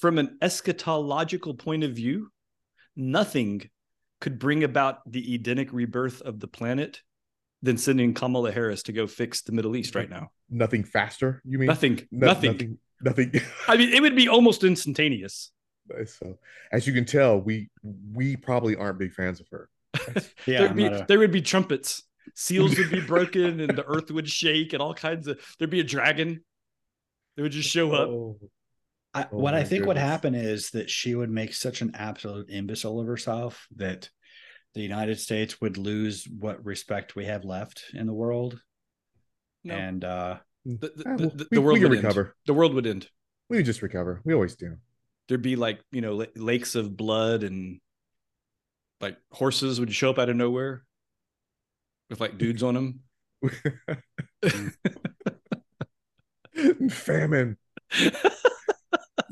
[0.00, 2.30] from an eschatological point of view,
[2.96, 3.68] nothing
[4.20, 7.02] could bring about the Edenic rebirth of the planet
[7.62, 10.28] than sending Kamala Harris to go fix the Middle East right now.
[10.50, 11.66] Nothing faster, you mean?
[11.66, 12.52] Nothing, No- nothing.
[12.52, 12.78] Nothing.
[13.04, 13.32] Nothing.
[13.68, 15.50] I mean, it would be almost instantaneous.
[16.06, 16.38] so,
[16.72, 17.68] as you can tell, we
[18.12, 19.68] we probably aren't big fans of her.
[20.46, 22.02] yeah There'd be, a- there would be trumpets,
[22.34, 25.38] seals would be broken, and the earth would shake, and all kinds of.
[25.58, 26.42] There'd be a dragon.
[27.36, 28.08] That would just show up.
[28.08, 28.38] Oh,
[29.12, 31.92] I, Oh what I my think would happen is that she would make such an
[31.94, 34.08] absolute imbecile of herself that
[34.74, 38.60] the United States would lose what respect we have left in the world.
[39.62, 42.04] No, And uh the, the, Ah, the, well, the we- world we would end.
[42.04, 42.34] recover.
[42.46, 43.08] The world would end.
[43.50, 44.20] We would just recover.
[44.24, 44.76] We always do.
[45.28, 47.80] there'd be like you know la- lakes of blood and
[49.00, 50.84] like horses would show up out of nowhere
[52.10, 53.00] with like dudes on them
[56.90, 57.56] famine.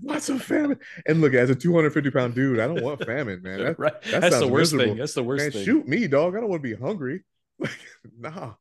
[0.04, 0.78] Lots of famine.
[1.06, 3.59] And look, as a 250 pound dude, I don't want famine, man.
[3.60, 4.84] That, right that that's the worst miserable.
[4.94, 6.36] thing that's the worst man, thing shoot me, dog.
[6.36, 7.22] I don't want to be hungry.
[7.59, 7.70] Like,
[8.18, 8.54] nah.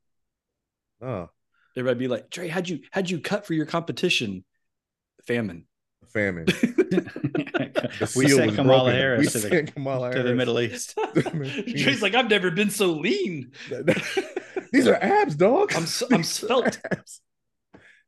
[1.02, 1.27] Nah.
[1.77, 4.43] Everybody be like trey how'd you how'd you cut for your competition
[5.26, 5.65] famine
[6.14, 6.45] Famine.
[7.99, 8.99] The seal sent Kamala broken.
[8.99, 10.98] Harris we to the, sent Kamala to the Middle East.
[11.15, 13.52] trey's like i've never been so lean
[14.73, 15.73] These are abs, dog.
[15.73, 16.80] I'm s- I'm These are svelte.
[16.91, 17.22] abs.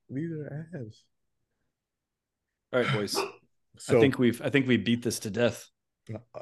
[0.10, 1.04] These are abs.
[2.74, 3.18] all right boys
[3.78, 5.70] So i think we've i think we beat this to death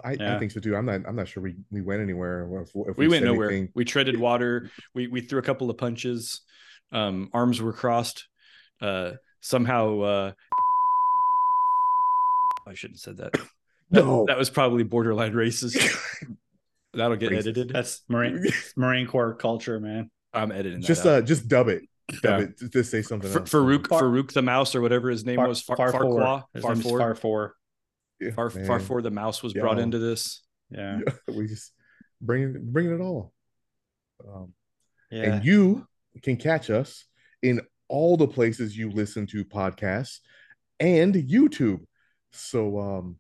[0.03, 0.76] I, I think so too.
[0.76, 1.02] I'm not.
[1.07, 2.49] I'm not sure we, we went anywhere.
[2.64, 3.69] If, if we went nowhere anything.
[3.76, 6.41] we treaded water we we threw a couple of punches
[6.91, 8.27] um arms were crossed
[8.81, 9.11] uh
[9.41, 10.31] somehow uh
[12.68, 13.47] i shouldn't have said that That-
[14.05, 14.26] No.
[14.27, 15.76] that was probably borderline racist
[16.93, 17.39] that'll get Racist.
[17.39, 18.45] edited That's Marine
[18.77, 20.09] Marine Corps culture, man.
[20.34, 21.07] i'm editing that just out.
[21.13, 21.84] uh, just dub it.
[22.22, 22.45] Dub Yeah.
[22.45, 22.59] it.
[22.59, 23.49] Just- Just say something Fa- else.
[23.49, 26.63] Farouk Far- Farouk the mouse or whatever his name Far, was Far, Far Farquaad His
[26.63, 27.51] name is Farfour Farfour.
[28.22, 28.65] Yeah, Far, man.
[28.68, 30.99] Farfour the mouse was brought into this Yeah.
[31.27, 31.73] we just
[32.22, 33.34] bringing bringing it all.
[34.26, 34.53] Um,
[35.09, 35.23] Yeah.
[35.34, 35.88] And you
[36.21, 37.05] can catch us
[37.41, 40.19] in all the places you listen to podcasts
[40.79, 41.81] and YouTube.
[42.31, 43.19] So, um,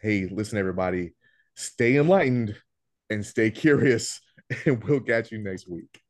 [0.00, 1.14] hey, listen, everybody,
[1.56, 2.56] stay enlightened
[3.10, 4.20] and stay curious,
[4.64, 6.00] and we'll catch you next week.